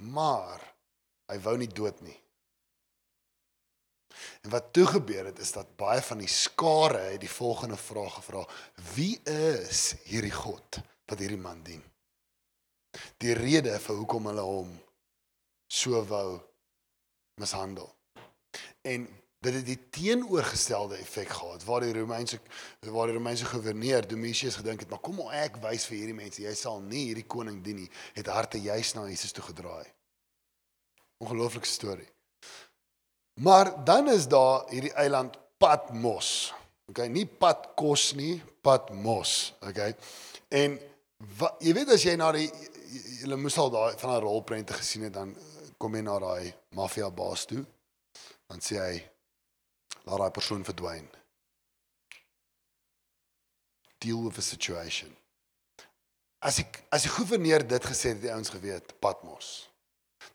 Maar 0.03 0.63
hy 1.31 1.39
wou 1.45 1.55
nie 1.61 1.71
dood 1.71 2.01
nie. 2.03 2.17
En 4.43 4.51
wat 4.51 4.73
toe 4.75 4.87
gebeur 4.87 5.31
het 5.31 5.39
is 5.39 5.53
dat 5.55 5.77
baie 5.79 6.03
van 6.03 6.21
die 6.21 6.31
skare 6.31 7.01
het 7.13 7.23
die 7.23 7.31
volgende 7.31 7.79
vraag 7.81 8.19
gevra: 8.19 8.43
Wie 8.95 9.21
is 9.29 9.95
hierdie 10.09 10.35
God 10.35 10.81
wat 11.07 11.23
hierdie 11.23 11.41
man 11.41 11.63
dien? 11.65 11.83
Die 13.23 13.33
rede 13.39 13.79
vir 13.81 13.97
hoekom 13.97 14.29
hulle 14.29 14.45
hom 14.45 14.73
so 15.73 16.03
wou 16.11 16.41
mishandel. 17.41 17.89
En 18.85 19.07
dit 19.43 19.55
het 19.55 19.67
die 19.67 19.79
teenoorgestelde 19.91 20.97
effek 21.03 21.33
gehad 21.35 21.65
waar 21.67 21.83
die 21.83 21.95
Romeinse 21.97 22.39
waar 22.81 23.11
die 23.11 23.17
Romeinse 23.17 23.49
goewerneur 23.51 24.07
Domitius 24.09 24.61
gedink 24.61 24.85
het, 24.85 24.91
maar 24.91 25.03
kom 25.03 25.19
maar 25.19 25.35
ek 25.43 25.59
wys 25.65 25.87
vir 25.91 25.99
hierdie 25.99 26.19
mense, 26.19 26.43
jy 26.45 26.55
sal 26.59 26.81
nie 26.85 27.09
hierdie 27.09 27.27
koning 27.27 27.59
dien 27.65 27.83
nie, 27.83 27.91
het 28.15 28.31
harte 28.31 28.61
juis 28.63 28.95
na 28.95 29.09
Jesus 29.11 29.35
toe 29.35 29.45
gedraai. 29.49 29.87
Ongelooflike 31.23 31.67
storie. 31.67 32.09
Maar 33.43 33.73
dan 33.85 34.11
is 34.13 34.29
daar 34.31 34.69
hierdie 34.71 34.95
eiland 34.99 35.39
Patmos. 35.59 36.53
Okay, 36.91 37.07
nie 37.09 37.27
Patkos 37.27 38.13
nie, 38.19 38.43
Patmos, 38.63 39.55
okay. 39.63 39.95
En 40.51 40.79
wat, 41.39 41.59
jy 41.63 41.75
weet 41.79 41.95
as 41.95 42.05
jy 42.07 42.17
na 42.19 42.33
die 42.35 42.49
jy 43.23 43.39
moes 43.39 43.57
al 43.59 43.71
daai 43.71 43.99
van 43.99 44.11
'n 44.17 44.23
rolprente 44.23 44.75
gesien 44.75 45.07
het 45.07 45.15
dan 45.15 45.35
kom 45.79 45.95
jy 45.95 46.03
na 46.03 46.19
daai 46.19 46.55
maffia 46.75 47.11
baas 47.11 47.47
toe. 47.47 47.65
Dan 48.47 48.61
sê 48.61 48.79
hy 48.79 49.12
laat 50.05 50.19
daai 50.19 50.31
persoon 50.31 50.65
verdwyn. 50.65 51.09
Deal 53.99 54.23
with 54.25 54.35
the 54.35 54.43
situation. 54.43 55.13
As 56.43 56.59
ek 56.59 56.81
as 56.91 57.07
die 57.07 57.13
goewerneur 57.13 57.63
dit 57.67 57.85
gesê 57.87 58.15
het, 58.15 58.23
die 58.23 58.33
ouens 58.35 58.51
geweet, 58.51 58.97
Patmos. 59.01 59.69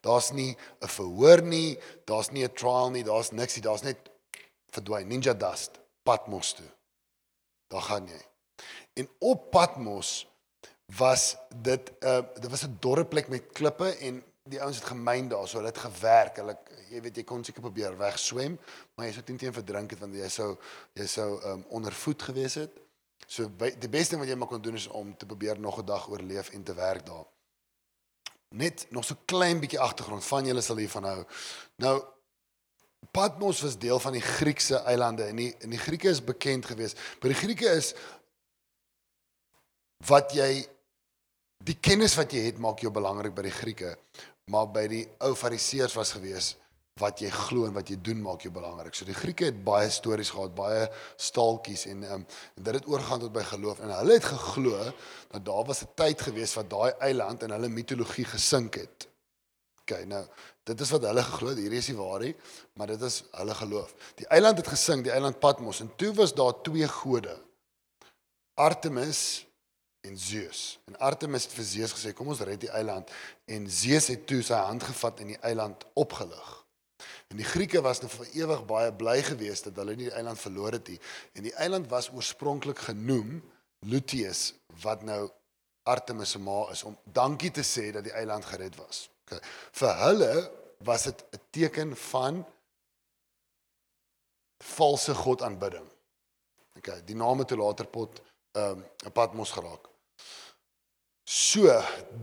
Daar's 0.02 0.32
nie 0.32 0.56
'n 0.82 0.88
verhoor 0.88 1.42
nie, 1.42 1.80
daar's 2.06 2.32
nie 2.32 2.44
'n 2.44 2.54
trial 2.54 2.90
nie, 2.92 3.04
daar's 3.04 3.32
niks 3.32 3.56
nie, 3.56 3.64
daar's 3.64 3.84
net 3.84 4.10
verdwyn, 4.72 5.08
ninja 5.08 5.34
dust, 5.34 5.80
Patmos 6.04 6.54
toe. 6.54 6.72
Daar 7.68 7.82
gaan 7.82 8.08
jy. 8.08 8.22
En 8.94 9.10
op 9.20 9.52
Patmos 9.52 10.28
was 10.96 11.36
dit 11.56 11.92
'n 12.00 12.08
uh, 12.08 12.24
dit 12.42 12.50
was 12.50 12.64
'n 12.64 12.78
dorre 12.80 13.06
plek 13.06 13.28
met 13.28 13.52
klippe 13.52 13.98
en 13.98 14.24
die 14.50 14.62
ouens 14.62 14.80
het 14.80 14.90
gemyn 14.90 15.30
daar, 15.30 15.48
so 15.48 15.60
hulle 15.60 15.72
het 15.72 15.86
gewerk. 15.86 16.42
Hulle 16.42 16.58
jy 16.90 17.02
weet 17.04 17.22
jy 17.22 17.24
kon 17.28 17.44
seker 17.44 17.62
probeer 17.62 17.96
wegswem, 18.00 18.58
maar 18.96 19.08
jy 19.08 19.14
sou 19.16 19.24
teen 19.28 19.56
verdrink 19.56 19.96
het 19.96 20.04
want 20.04 20.16
jy 20.16 20.30
sou 20.32 20.54
jy 20.98 21.08
sou 21.12 21.30
um, 21.52 21.64
ondervoed 21.80 22.28
gewees 22.30 22.60
het. 22.62 22.76
So 23.28 23.50
by, 23.50 23.74
die 23.76 23.92
beste 23.92 24.16
ding 24.16 24.24
wat 24.24 24.32
jy 24.32 24.38
maar 24.40 24.52
kon 24.52 24.64
doen 24.64 24.78
is 24.80 24.88
om 24.88 25.16
te 25.18 25.26
probeer 25.26 25.60
nog 25.60 25.80
'n 25.80 25.86
dag 25.86 26.08
oorleef 26.10 26.50
en 26.50 26.64
te 26.64 26.74
werk 26.74 27.06
daar. 27.06 27.26
Net 28.50 28.86
nog 28.90 29.04
so 29.06 29.16
klein 29.26 29.60
bietjie 29.60 29.80
agtergrond 29.80 30.26
van 30.26 30.46
julle 30.46 30.62
sal 30.62 30.78
hiervan 30.78 31.04
hou. 31.04 31.26
Nou 31.76 32.04
Patmos 33.12 33.62
was 33.62 33.78
deel 33.78 34.00
van 34.00 34.12
die 34.12 34.22
Griekse 34.22 34.76
eilande 34.76 35.24
en 35.24 35.36
die 35.36 35.56
en 35.60 35.70
die 35.70 35.80
Grieke 35.80 36.10
is 36.10 36.24
bekend 36.24 36.66
geweest. 36.66 36.98
Maar 37.20 37.30
die 37.30 37.42
Grieke 37.42 37.70
is 37.70 37.94
wat 40.08 40.34
jy 40.34 40.68
die 41.66 41.78
kennis 41.82 42.16
wat 42.18 42.34
jy 42.34 42.44
het 42.50 42.58
maak 42.62 42.82
jou 42.84 42.92
belangrik 42.94 43.34
by 43.36 43.48
die 43.48 43.56
Grieke, 43.56 43.96
maar 44.52 44.70
by 44.72 44.86
die 44.92 45.04
ou 45.24 45.34
Fariseërs 45.36 45.96
was 45.98 46.14
gewees 46.16 46.56
wat 46.98 47.22
jy 47.22 47.30
glo 47.30 47.68
en 47.68 47.76
wat 47.76 47.92
jy 47.92 47.98
doen 48.02 48.22
maak 48.24 48.42
jou 48.46 48.52
belangrik. 48.54 48.96
So 48.98 49.06
die 49.06 49.16
Grieke 49.18 49.46
het 49.52 49.60
baie 49.66 49.90
stories 49.94 50.32
gehad, 50.34 50.56
baie 50.58 50.88
staaltjies 51.22 51.86
en 51.92 52.04
ehm 52.04 52.16
um, 52.22 52.26
dit 52.56 52.74
het 52.80 52.88
oorgaan 52.90 53.22
tot 53.22 53.34
by 53.36 53.44
geloof 53.46 53.84
en 53.86 53.94
hulle 53.94 54.18
het 54.18 54.26
geglo 54.26 54.80
dat 55.32 55.46
daar 55.46 55.66
was 55.68 55.84
'n 55.84 55.94
tyd 55.96 56.22
gewees 56.22 56.56
wat 56.58 56.70
daai 56.70 56.92
eiland 57.00 57.44
in 57.44 57.54
hulle 57.54 57.70
mitologie 57.70 58.26
gesink 58.26 58.76
het. 58.76 59.08
OK, 59.82 60.06
nou 60.06 60.26
dit 60.64 60.82
is 60.82 60.90
wat 60.90 61.02
hulle 61.02 61.24
geglo 61.24 61.48
het. 61.50 61.58
Hierdie 61.58 61.80
is 61.80 61.88
nie 61.88 61.98
waar 61.98 62.20
nie, 62.20 62.36
maar 62.74 62.88
dit 62.88 63.02
is 63.02 63.24
hulle 63.32 63.56
geloof. 63.56 63.94
Die 64.16 64.28
eiland 64.28 64.58
het 64.58 64.68
gesink, 64.68 65.04
die 65.04 65.14
eiland 65.14 65.40
Patmos 65.40 65.80
en 65.80 65.92
toe 65.96 66.14
was 66.14 66.34
daar 66.34 66.62
twee 66.62 66.88
gode. 66.88 67.38
Artemis 68.54 69.47
en 70.08 70.18
Zeus. 70.18 70.80
En 70.86 70.98
Artemis 71.00 71.44
het 71.44 71.54
vir 71.54 71.64
Zeus 71.64 71.94
gesê, 71.94 72.14
"Kom 72.14 72.28
ons 72.28 72.40
red 72.40 72.60
die 72.62 72.70
eiland." 72.70 73.12
En 73.46 73.70
Zeus 73.70 74.08
het 74.08 74.28
toe 74.28 74.42
sy 74.42 74.54
hand 74.54 74.84
gevat 74.84 75.20
en 75.20 75.28
die 75.28 75.40
eiland 75.40 75.86
opgelig. 75.94 76.66
En 77.28 77.38
die 77.38 77.46
Grieke 77.46 77.82
was 77.82 78.00
nou 78.02 78.10
vir 78.12 78.28
ewig 78.34 78.66
baie 78.66 78.94
bly 78.94 79.22
geweest 79.24 79.64
dat 79.64 79.76
hulle 79.76 79.96
nie 79.96 80.10
die 80.10 80.16
eiland 80.16 80.40
verloor 80.40 80.72
het 80.72 80.88
nie. 80.88 81.00
En 81.34 81.44
die 81.44 81.54
eiland 81.54 81.90
was 81.92 82.10
oorspronklik 82.12 82.80
genoem 82.80 83.42
Lutius 83.80 84.54
wat 84.82 85.04
nou 85.04 85.30
Artemis 85.84 86.32
se 86.32 86.40
ma 86.40 86.66
is 86.72 86.84
om 86.84 86.98
dankie 87.04 87.52
te 87.52 87.64
sê 87.64 87.92
dat 87.92 88.04
die 88.04 88.14
eiland 88.14 88.46
gered 88.46 88.76
was. 88.76 89.10
Okay. 89.26 89.40
Vir 89.72 89.94
hulle 90.04 90.32
was 90.88 91.04
dit 91.04 91.24
'n 91.32 91.42
teken 91.50 91.96
van 91.96 92.46
valse 94.64 95.14
god 95.16 95.42
aanbidding. 95.42 95.88
Okay, 96.78 97.02
die 97.06 97.16
naam 97.16 97.40
het 97.40 97.52
later 97.52 97.88
pot 97.88 98.22
ehm, 98.52 98.80
'n 98.80 99.06
um, 99.06 99.12
Patmos 99.12 99.52
geraak. 99.52 99.87
So, 101.28 101.68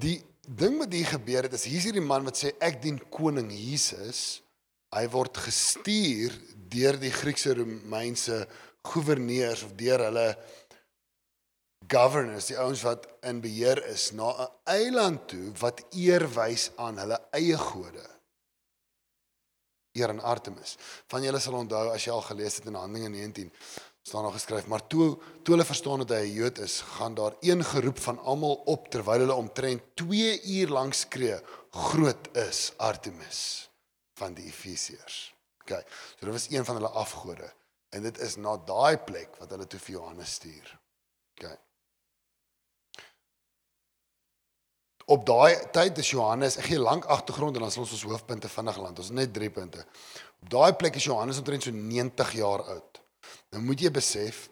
die 0.01 0.17
ding 0.49 0.79
wat 0.81 0.93
hier 0.97 1.11
gebeur 1.13 1.45
het 1.45 1.53
is 1.57 1.67
hier's 1.69 1.85
hierdie 1.85 2.05
man 2.05 2.25
wat 2.25 2.39
sê 2.41 2.55
ek 2.65 2.81
dien 2.81 2.97
koning 3.13 3.51
Jesus 3.53 4.41
hy 4.97 5.05
word 5.13 5.37
gestuur 5.45 6.33
deur 6.73 6.97
die 7.01 7.13
Griekse 7.13 7.53
Romeinse 7.59 8.45
goewerneurs 8.85 9.65
of 9.67 9.75
deur 9.77 10.07
hulle 10.07 10.29
governors, 11.91 12.49
die 12.49 12.57
ouens 12.57 12.81
wat 12.87 13.05
in 13.29 13.43
beheer 13.45 13.83
is 13.93 14.11
na 14.17 14.31
'n 14.33 14.49
eiland 14.73 15.29
toe 15.29 15.53
wat 15.61 15.85
eer 15.93 16.25
wys 16.37 16.71
aan 16.77 16.99
hulle 16.99 17.19
eie 17.33 17.59
gode. 17.59 18.07
Eer 19.93 20.09
aan 20.09 20.21
Artemis. 20.21 20.77
Van 21.09 21.23
julle 21.23 21.41
sal 21.41 21.55
onthou 21.55 21.93
as 21.93 22.05
jy 22.05 22.13
al 22.13 22.25
gelees 22.25 22.57
het 22.57 22.67
in 22.67 22.75
Handelinge 22.75 23.09
19 23.09 23.53
staan 24.05 24.23
daar 24.23 24.37
geskryf, 24.37 24.67
maar 24.69 24.87
toe 24.87 25.17
toe 25.43 25.55
hulle 25.55 25.65
verstaan 25.65 26.05
dat 26.05 26.17
hy 26.19 26.25
'n 26.29 26.39
Jood 26.39 26.59
is, 26.59 26.81
gaan 26.81 27.15
daar 27.15 27.35
een 27.41 27.65
geroep 27.65 27.99
van 27.99 28.19
almal 28.19 28.55
op 28.65 28.89
terwyl 28.89 29.25
hulle 29.25 29.35
omtrent 29.35 29.83
2 29.95 30.43
uur 30.43 30.69
lank 30.69 30.93
skree: 30.95 31.41
"Groot 31.71 32.29
is 32.37 32.73
Artemis." 32.77 33.73
van 34.15 34.35
die 34.35 34.47
Efesiërs. 34.47 35.35
OK. 35.63 35.71
So 36.19 36.27
dit 36.27 36.33
was 36.33 36.51
een 36.51 36.65
van 36.65 36.75
hulle 36.75 36.89
afgode 36.89 37.53
en 37.89 38.03
dit 38.03 38.19
is 38.19 38.37
na 38.37 38.57
daai 38.67 38.99
plek 38.99 39.37
wat 39.39 39.51
hulle 39.55 39.67
toe 39.67 39.81
vir 39.81 39.95
Johannes 39.99 40.33
stuur. 40.39 40.73
OK. 41.37 41.53
Op 45.15 45.27
daai 45.27 45.69
tyd 45.73 45.99
is 46.01 46.11
Johannes, 46.11 46.57
ek 46.57 46.71
gee 46.71 46.81
lank 46.81 47.05
agtergrond 47.13 47.57
en 47.57 47.67
dan 47.67 47.73
sal 47.73 47.85
ons 47.85 47.93
ons 47.93 48.07
hoofpunte 48.09 48.49
vinnig 48.49 48.79
land. 48.81 48.99
Ons 48.99 49.13
net 49.13 49.33
3 49.37 49.51
punte. 49.53 49.87
Op 50.43 50.53
daai 50.59 50.73
plek 50.81 50.97
is 51.01 51.09
Johannes 51.11 51.41
omtrent 51.43 51.67
so 51.67 51.75
90 51.75 52.37
jaar 52.41 52.65
oud. 52.77 53.04
Nou 53.55 53.63
moet 53.63 53.85
jy 53.87 53.91
besef 53.95 54.49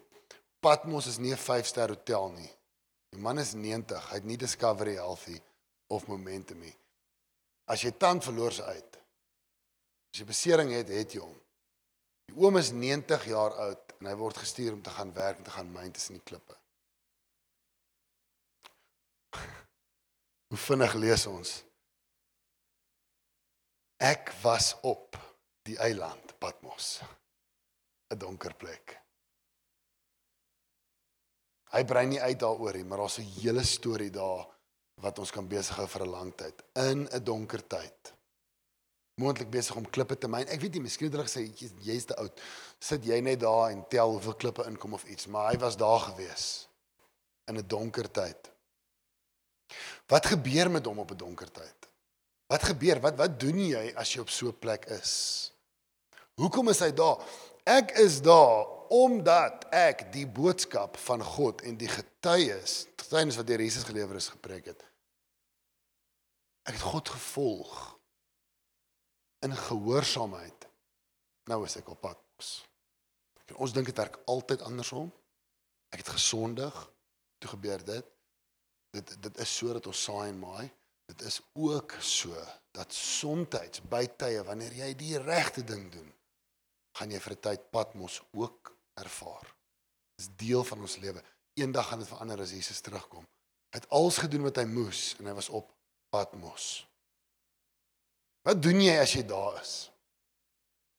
Patmos 0.63 1.09
is 1.11 1.17
nie 1.19 1.33
'n 1.35 1.37
5-ster 1.37 1.89
hotel 1.91 2.29
nie. 2.31 2.51
Die 3.11 3.19
man 3.19 3.37
is 3.37 3.53
90, 3.53 4.09
hy 4.09 4.15
het 4.15 4.23
nie 4.23 4.37
Discovery 4.37 4.93
Healthy 4.95 5.41
of 5.87 6.07
Momentum 6.07 6.59
nie. 6.59 6.77
As 7.67 7.81
jy 7.83 7.91
tand 7.91 8.23
verloor 8.23 8.51
se 8.51 8.63
uit. 8.63 8.95
As 10.13 10.19
jy 10.19 10.25
besering 10.25 10.71
het, 10.71 10.87
het 10.87 11.13
jy 11.13 11.19
hom. 11.19 11.35
Die 12.31 12.35
oom 12.39 12.57
is 12.57 12.71
90 12.71 13.25
jaar 13.25 13.51
oud 13.51 13.93
en 13.99 14.05
hy 14.07 14.15
word 14.15 14.37
gestuur 14.37 14.73
om 14.73 14.81
te 14.81 14.89
gaan 14.89 15.13
werk 15.13 15.37
en 15.37 15.43
te 15.43 15.51
gaan 15.51 15.71
myn 15.71 15.91
tussen 15.91 16.15
die 16.15 16.23
klippe. 16.23 16.55
Hoe 20.49 20.57
vinnig 20.57 20.93
lees 20.93 21.25
ons. 21.27 21.63
Ek 23.99 24.31
was 24.41 24.75
op 24.81 25.19
die 25.63 25.77
eiland 25.77 26.39
Patmos. 26.39 27.01
'n 28.13 28.17
Donker 28.17 28.55
plek. 28.55 28.97
Hy 31.73 31.83
brei 31.89 32.05
nie 32.05 32.21
uit 32.21 32.39
daaroor 32.39 32.73
nie, 32.77 32.85
maar 32.85 32.97
daar's 32.97 33.19
'n 33.19 33.29
hele 33.41 33.63
storie 33.63 34.11
daar 34.11 34.47
wat 35.01 35.19
ons 35.19 35.31
kan 35.31 35.47
besig 35.47 35.75
hou 35.75 35.87
vir 35.87 36.03
'n 36.05 36.09
lang 36.09 36.35
tyd 36.35 36.63
in 36.73 37.07
'n 37.09 37.23
donker 37.23 37.67
tyd 37.67 38.13
moontlik 39.15 39.49
besig 39.49 39.75
om 39.75 39.89
klippe 39.89 40.17
te 40.17 40.27
myn. 40.27 40.47
Ek 40.47 40.61
weet 40.61 40.73
nie, 40.73 40.81
miskien 40.87 41.09
het 41.09 41.17
hulle 41.17 41.27
gesê 41.27 41.45
jy's 41.85 42.07
te 42.09 42.15
oud. 42.17 42.41
Sit 42.81 43.05
jy 43.05 43.19
net 43.21 43.39
daar 43.43 43.69
en 43.69 43.83
tel 43.89 44.15
hoeveel 44.15 44.35
klippe 44.41 44.65
inkom 44.69 44.93
of 44.97 45.05
iets, 45.05 45.27
maar 45.27 45.51
hy 45.51 45.59
was 45.61 45.77
daar 45.77 45.99
gewees 45.99 46.67
in 47.47 47.57
'n 47.57 47.67
donker 47.67 48.11
tyd. 48.11 48.51
Wat 50.07 50.25
gebeur 50.25 50.71
met 50.71 50.85
hom 50.85 50.99
op 50.99 51.11
'n 51.11 51.17
donker 51.17 51.51
tyd? 51.51 51.89
Wat 52.47 52.63
gebeur? 52.63 52.99
Wat 53.01 53.15
wat 53.15 53.39
doen 53.39 53.59
jy 53.59 53.93
as 53.95 54.13
jy 54.13 54.21
op 54.21 54.29
so 54.29 54.47
'n 54.47 54.59
plek 54.59 54.85
is? 54.85 55.51
Hoekom 56.35 56.69
is 56.69 56.79
hy 56.79 56.91
daar? 56.91 57.17
Ek 57.63 57.93
is 58.03 58.21
daar 58.21 58.67
omdat 58.93 59.65
ek 59.73 60.05
die 60.13 60.25
boodskap 60.27 60.97
van 61.01 61.23
God 61.23 61.63
en 61.65 61.77
die 61.79 61.89
getuies, 61.89 62.83
getuienis 62.99 63.39
wat 63.39 63.47
deur 63.47 63.63
Jesus 63.63 63.87
gelewer 63.87 64.19
is 64.19 64.29
gepreek 64.29 64.67
het. 64.73 64.83
Ek 66.67 66.75
het 66.75 66.85
God 66.91 67.09
gevolg 67.09 67.71
in 69.43 69.55
gehoorsaamheid. 69.55 70.67
Nou 71.51 71.63
is 71.65 71.75
ek 71.79 71.89
op 71.91 72.03
pad. 72.03 72.19
Ons 73.59 73.73
dink 73.75 73.89
dit 73.89 73.99
werk 73.99 74.19
altyd 74.31 74.63
andersom. 74.65 75.11
Ek 75.93 76.03
het 76.03 76.13
gesondig. 76.15 76.75
Toe 77.43 77.49
gebeur 77.55 77.83
dit. 77.83 78.05
dit 78.93 79.15
dit 79.21 79.37
is 79.37 79.57
so 79.57 79.73
dat 79.73 79.87
ons 79.89 80.03
saai 80.03 80.29
en 80.29 80.39
maai. 80.39 80.71
Dit 81.09 81.21
is 81.21 81.41
ook 81.53 81.95
so 81.99 82.35
dat 82.71 82.93
soms 82.93 83.81
by 83.89 84.05
tye 84.17 84.43
wanneer 84.43 84.73
jy 84.73 84.93
die 84.97 85.17
regte 85.17 85.63
ding 85.63 85.91
doen, 85.91 86.13
gaan 86.97 87.11
jy 87.11 87.19
vir 87.19 87.33
'n 87.33 87.39
tyd 87.39 87.69
Patmos 87.71 88.21
ook 88.31 88.75
ervaar. 88.93 89.55
Dis 90.17 90.29
deel 90.35 90.63
van 90.63 90.79
ons 90.79 90.97
lewe. 90.97 91.23
Eendag 91.53 91.87
gaan 91.87 91.99
dit 91.99 92.07
verander 92.07 92.41
as 92.41 92.51
Jesus 92.51 92.81
terugkom. 92.81 93.25
Hy 93.73 93.79
het 93.79 93.89
alles 93.89 94.17
gedoen 94.17 94.45
wat 94.45 94.55
hy 94.55 94.65
moes 94.65 95.15
en 95.19 95.25
hy 95.25 95.33
was 95.33 95.49
op 95.49 95.71
Patmos. 96.09 96.85
Wat 98.43 98.61
doen 98.61 98.81
jy 98.81 98.97
as 98.99 99.13
jy 99.13 99.23
daar 99.25 99.61
is? 99.61 99.89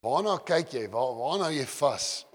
Waarna 0.05 0.39
kyk 0.39 0.73
jy? 0.73 0.89
Waar 0.91 1.15
waarna 1.17 1.51
jy 1.55 1.67
vas? 1.67 2.27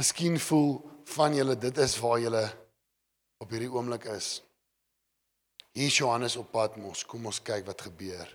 Miskien 0.00 0.38
voel 0.40 0.80
van 1.14 1.34
julle 1.34 1.56
dit 1.58 1.78
is 1.78 1.98
waar 2.00 2.20
julle 2.22 2.44
op 3.42 3.50
hierdie 3.50 3.70
oomblik 3.70 4.06
is. 4.14 4.40
Hier 5.72 5.86
is 5.86 5.96
Johannes 5.96 6.36
op 6.36 6.50
Patmos. 6.52 7.04
Kom 7.04 7.26
ons 7.26 7.42
kyk 7.42 7.66
wat 7.66 7.84
gebeur 7.88 8.28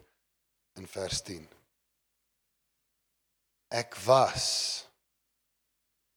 in 0.77 0.87
vers 0.87 1.21
10. 1.21 1.56
Ek 3.67 3.95
was 4.05 4.87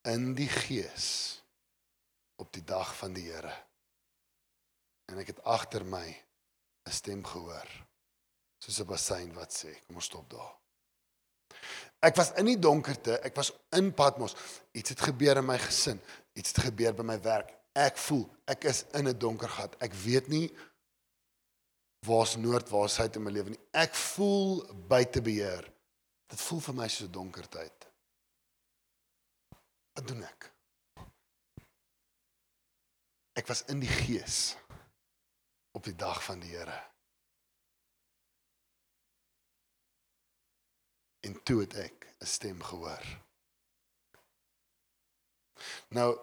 in 0.07 0.35
die 0.38 0.49
gees 0.49 1.40
op 2.40 2.52
die 2.54 2.64
dag 2.64 2.92
van 2.97 3.14
die 3.16 3.26
Here. 3.26 3.52
En 5.11 5.19
ek 5.19 5.35
het 5.35 5.42
agter 5.45 5.85
my 5.85 6.07
'n 6.87 6.92
stem 6.92 7.25
gehoor. 7.25 7.69
Soos 8.62 8.80
'n 8.80 8.87
bassein 8.87 9.35
wat 9.35 9.52
sê, 9.52 9.75
kom 9.87 9.97
ons 9.97 10.04
stop 10.04 10.30
daar. 10.30 10.57
Ek 12.00 12.16
was 12.16 12.33
in 12.33 12.45
die 12.45 12.59
donkerte, 12.59 13.19
ek 13.21 13.37
was 13.37 13.52
in 13.76 13.95
Patmos. 13.95 14.35
Iets 14.73 14.88
het 14.88 15.00
gebeur 15.00 15.37
in 15.37 15.47
my 15.47 15.59
gesin, 15.59 16.00
iets 16.33 16.52
het 16.54 16.64
gebeur 16.64 16.95
by 16.95 17.02
my 17.02 17.21
werk. 17.21 17.52
Ek 17.73 17.97
voel 17.97 18.25
ek 18.47 18.64
is 18.64 18.85
in 18.92 19.09
'n 19.09 19.19
donker 19.19 19.49
gat. 19.49 19.76
Ek 19.83 19.92
weet 19.92 20.28
nie 20.28 20.57
waar's 22.07 22.37
noord, 22.37 22.69
waar's 22.71 22.95
suid 22.95 23.16
in 23.16 23.23
my 23.23 23.30
lewe 23.30 23.50
nie. 23.50 23.61
Ek 23.73 23.95
voel 23.95 24.64
buite 24.88 25.21
beheer. 25.21 25.73
Dit 26.31 26.41
voel 26.47 26.61
vir 26.63 26.77
my 26.79 26.89
soos 26.89 27.09
'n 27.09 27.13
donker 27.13 27.49
tyd. 27.49 27.87
Wat 29.95 30.07
doen 30.07 30.23
ek? 30.23 30.53
Ek 33.41 33.47
was 33.47 33.65
in 33.73 33.81
die 33.81 33.91
gees 33.91 34.57
op 35.73 35.85
die 35.85 35.97
dag 35.97 36.23
van 36.25 36.41
die 36.41 36.55
Here. 36.55 36.79
En 41.21 41.43
toe 41.43 41.61
het 41.61 41.75
ek 41.75 42.07
'n 42.21 42.27
stem 42.27 42.63
gehoor. 42.63 43.07
Nou 45.89 46.19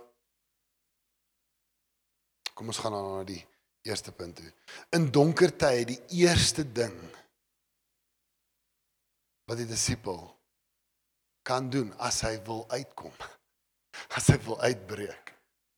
kom 2.54 2.68
ons 2.68 2.78
gaan 2.78 2.92
dan 2.92 3.18
na 3.18 3.24
die 3.24 3.46
eerste 3.82 4.12
punt 4.12 4.36
toe. 4.36 4.54
In 4.90 5.12
donker 5.12 5.58
tye 5.58 5.86
die 5.86 6.02
eerste 6.08 6.72
ding 6.72 6.98
wat 9.48 9.58
die 9.62 9.70
disipel 9.70 10.20
kan 11.48 11.70
doen 11.72 11.94
as 12.04 12.22
hy 12.28 12.36
wil 12.48 12.66
uitkom, 12.74 13.14
as 14.18 14.28
hy 14.34 14.38
wil 14.46 14.60
uitbreek, 14.60 15.34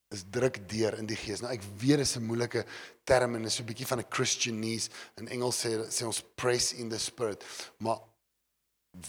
is 0.09 0.23
druk 0.33 0.57
deur 0.69 0.97
in 0.97 1.05
die 1.09 1.17
gees. 1.19 1.43
Nou 1.43 1.51
ek 1.53 1.65
weet 1.77 2.01
dit 2.01 2.07
is 2.07 2.15
'n 2.17 2.25
moeilike 2.25 2.65
term 3.05 3.35
en 3.35 3.45
is 3.45 3.55
so 3.55 3.63
'n 3.63 3.69
bietjie 3.69 3.85
van 3.85 3.99
'n 4.01 4.09
Christianese. 4.09 4.89
In 5.17 5.27
Engels 5.27 5.61
sê 5.61 5.77
sê 5.89 6.05
ons 6.05 6.23
praise 6.35 6.75
in 6.75 6.89
the 6.89 6.97
spirit, 6.97 7.45
maar 7.77 8.01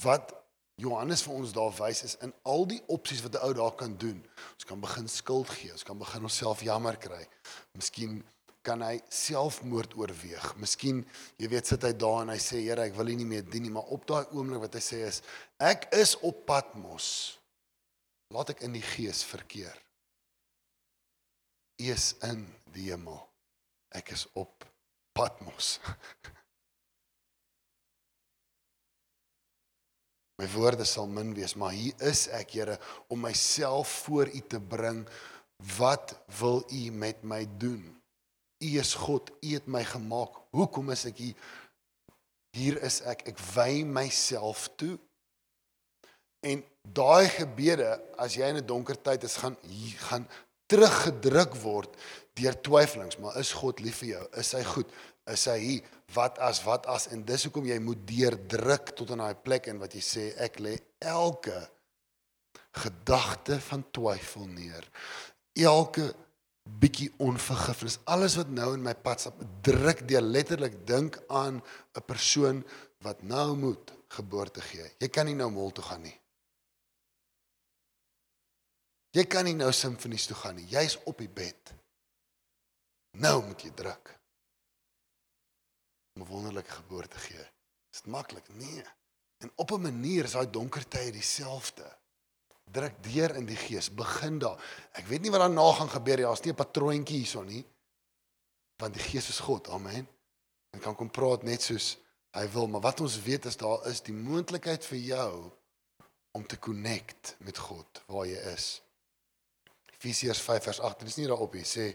wat 0.03 0.37
Johannes 0.77 1.23
vir 1.23 1.35
ons 1.35 1.53
daar 1.53 1.73
wys 1.77 2.03
is 2.05 2.17
in 2.25 2.33
al 2.49 2.67
die 2.67 2.81
opsies 2.89 3.23
wat 3.23 3.35
'n 3.35 3.45
ou 3.45 3.53
daar 3.55 3.75
kan 3.75 3.97
doen. 3.97 4.21
Ons 4.55 4.65
kan 4.65 4.81
begin 4.81 5.09
skuld 5.09 5.49
gee, 5.49 5.73
ons 5.73 5.85
kan 5.85 5.99
begin 5.99 6.23
onsself 6.23 6.61
jammer 6.61 6.97
kry. 6.97 7.27
Miskien 7.73 8.25
kan 8.67 8.83
hy 8.85 8.99
selfmoord 9.09 9.95
oorweeg. 9.97 10.51
Miskien, 10.61 11.03
jy 11.41 11.49
weet, 11.53 11.71
sit 11.71 11.85
hy 11.87 11.93
daar 11.97 12.23
en 12.25 12.33
hy 12.35 12.41
sê, 12.43 12.61
Here, 12.61 12.85
ek 12.85 12.97
wil 12.99 13.13
U 13.13 13.17
nie 13.17 13.29
meer 13.29 13.47
dien 13.49 13.65
nie, 13.65 13.73
maar 13.73 13.89
op 13.95 14.05
daai 14.09 14.27
oomblik 14.37 14.65
wat 14.67 14.77
hy 14.77 14.83
sê 14.85 15.03
is, 15.09 15.23
ek 15.57 15.89
is 15.97 16.17
op 16.27 16.45
Patmos. 16.49 17.07
Laat 18.31 18.53
ek 18.55 18.65
in 18.69 18.77
die 18.77 18.85
gees 18.85 19.25
verkeer. 19.27 19.77
U 21.81 21.89
is 21.89 22.13
in 22.29 22.45
die 22.75 22.91
hemel. 22.91 23.19
Ek 23.97 24.13
is 24.15 24.27
op 24.39 24.67
Patmos. 25.17 25.79
My 30.41 30.47
woorde 30.55 30.87
sal 30.89 31.09
min 31.09 31.35
wees, 31.37 31.53
maar 31.61 31.75
hier 31.77 31.97
is 32.09 32.29
ek, 32.33 32.55
Here, 32.57 32.79
om 33.13 33.21
myself 33.25 34.05
voor 34.07 34.31
U 34.33 34.41
te 34.49 34.61
bring. 34.61 35.03
Wat 35.77 36.15
wil 36.39 36.63
U 36.65 36.91
met 36.97 37.25
my 37.25 37.45
doen? 37.61 38.00
U 38.61 38.71
is 38.79 38.95
God, 38.95 39.31
U 39.41 39.55
het 39.55 39.67
my 39.67 39.83
gemaak. 39.85 40.37
Hoekom 40.57 40.93
is 40.93 41.07
ek 41.09 41.23
hier? 41.23 41.53
Hier 42.57 42.81
is 42.85 43.01
ek. 43.09 43.25
Ek 43.31 43.41
wy 43.55 43.83
myself 43.89 44.69
toe. 44.81 44.99
En 46.45 46.63
daai 46.83 47.29
gebede, 47.33 47.89
as 48.21 48.37
jy 48.37 48.49
in 48.49 48.61
'n 48.61 48.67
donker 48.67 48.97
tyd 49.01 49.25
is, 49.25 49.37
gaan 49.37 49.57
gaan 50.09 50.29
teruggedruk 50.71 51.55
word 51.65 51.97
deur 52.39 52.57
twyfelings, 52.63 53.19
maar 53.19 53.37
is 53.41 53.53
God 53.53 53.81
lief 53.81 54.01
vir 54.03 54.09
jou? 54.09 54.25
Is 54.39 54.53
hy 54.53 54.63
goed? 54.65 54.93
Is 55.31 55.45
hy 55.51 55.59
hier? 55.59 55.83
Wat 56.15 56.39
as 56.39 56.63
wat 56.65 56.87
as 56.87 57.09
en 57.15 57.25
dis 57.27 57.45
hoekom 57.45 57.67
jy 57.67 57.79
moet 57.79 58.07
deurdruk 58.07 58.95
tot 58.99 59.11
in 59.11 59.23
daai 59.23 59.35
plek 59.35 59.69
en 59.71 59.79
wat 59.83 59.95
jy 59.95 60.03
sê 60.05 60.25
ek 60.39 60.59
lê 60.59 60.79
elke 60.99 61.59
gedagte 62.71 63.61
van 63.61 63.85
twyfel 63.91 64.47
neer. 64.47 64.87
Elke 65.59 66.13
bietjie 66.63 67.11
onvergifnis. 67.19 67.99
Alles 68.05 68.37
wat 68.37 68.49
nou 68.49 68.75
in 68.75 68.83
my 68.83 68.95
pad 68.95 69.21
stap, 69.21 69.43
druk 69.63 70.09
deur 70.09 70.23
letterlik 70.23 70.87
dink 70.87 71.21
aan 71.29 71.63
'n 71.95 72.05
persoon 72.07 72.65
wat 72.99 73.23
nou 73.23 73.57
moet 73.57 73.93
geboorte 74.09 74.61
gee. 74.61 74.95
Jy 74.99 75.09
kan 75.09 75.27
nie 75.27 75.35
nou 75.35 75.51
mol 75.51 75.71
toe 75.71 75.85
gaan 75.85 76.03
nie. 76.03 76.21
Jy 79.11 79.25
kan 79.27 79.45
nie 79.45 79.55
nou 79.55 79.73
simfonies 79.73 80.27
toe 80.27 80.37
gaan 80.37 80.55
nie. 80.55 80.67
Jy's 80.71 80.99
op 81.05 81.19
die 81.19 81.29
bed. 81.29 81.75
Nou 83.19 83.43
moet 83.47 83.63
jy 83.63 83.71
druk. 83.75 84.19
Om 86.15 86.23
'n 86.23 86.27
wonderlike 86.27 86.71
geboorte 86.71 87.19
gee. 87.19 87.45
Is 87.93 88.03
dit 88.03 88.07
maklik? 88.07 88.49
Nee. 88.55 88.85
En 89.39 89.53
op 89.57 89.71
'n 89.71 89.81
manier 89.81 90.25
is 90.25 90.33
daai 90.33 90.51
donker 90.51 90.89
tye 90.89 91.13
dieselfde. 91.13 91.99
Druk 92.73 93.01
deur 93.03 93.35
in 93.37 93.47
die 93.49 93.59
gees, 93.59 93.91
begin 93.91 94.39
daar. 94.39 94.61
Ek 94.93 95.07
weet 95.11 95.23
nie 95.23 95.33
wat 95.35 95.43
daarna 95.45 95.67
gaan 95.79 95.91
gebeur 95.91 96.21
nie. 96.21 96.27
Daar's 96.29 96.45
nie 96.45 96.53
'n 96.53 96.63
patroontjie 96.63 97.19
hierson 97.19 97.47
nie. 97.47 97.65
Want 98.79 98.95
die 98.95 99.03
Gees 99.03 99.29
is 99.29 99.41
God. 99.41 99.69
Amen. 99.69 100.09
En 100.71 100.81
kan 100.81 100.95
kom 100.95 101.11
praat 101.11 101.43
net 101.43 101.63
soos 101.63 101.99
hy 102.31 102.47
wil, 102.49 102.69
maar 102.69 102.81
wat 102.81 103.01
ons 103.01 103.23
weet 103.23 103.45
is 103.45 103.57
daar 103.57 103.87
is 103.91 104.01
die 104.01 104.15
moontlikheid 104.15 104.85
vir 104.85 104.99
jou 104.99 105.51
om 106.33 106.47
te 106.47 106.59
connect 106.59 107.35
met 107.39 107.59
God 107.59 108.03
waar 108.07 108.27
jy 108.27 108.39
is. 108.55 108.83
Efesiërs 109.97 110.41
5 110.41 110.63
vers 110.63 110.81
8, 110.81 110.99
dit 110.99 111.09
is 111.09 111.17
nie 111.17 111.27
daarop 111.27 111.55
nie, 111.55 111.67
sê 111.67 111.91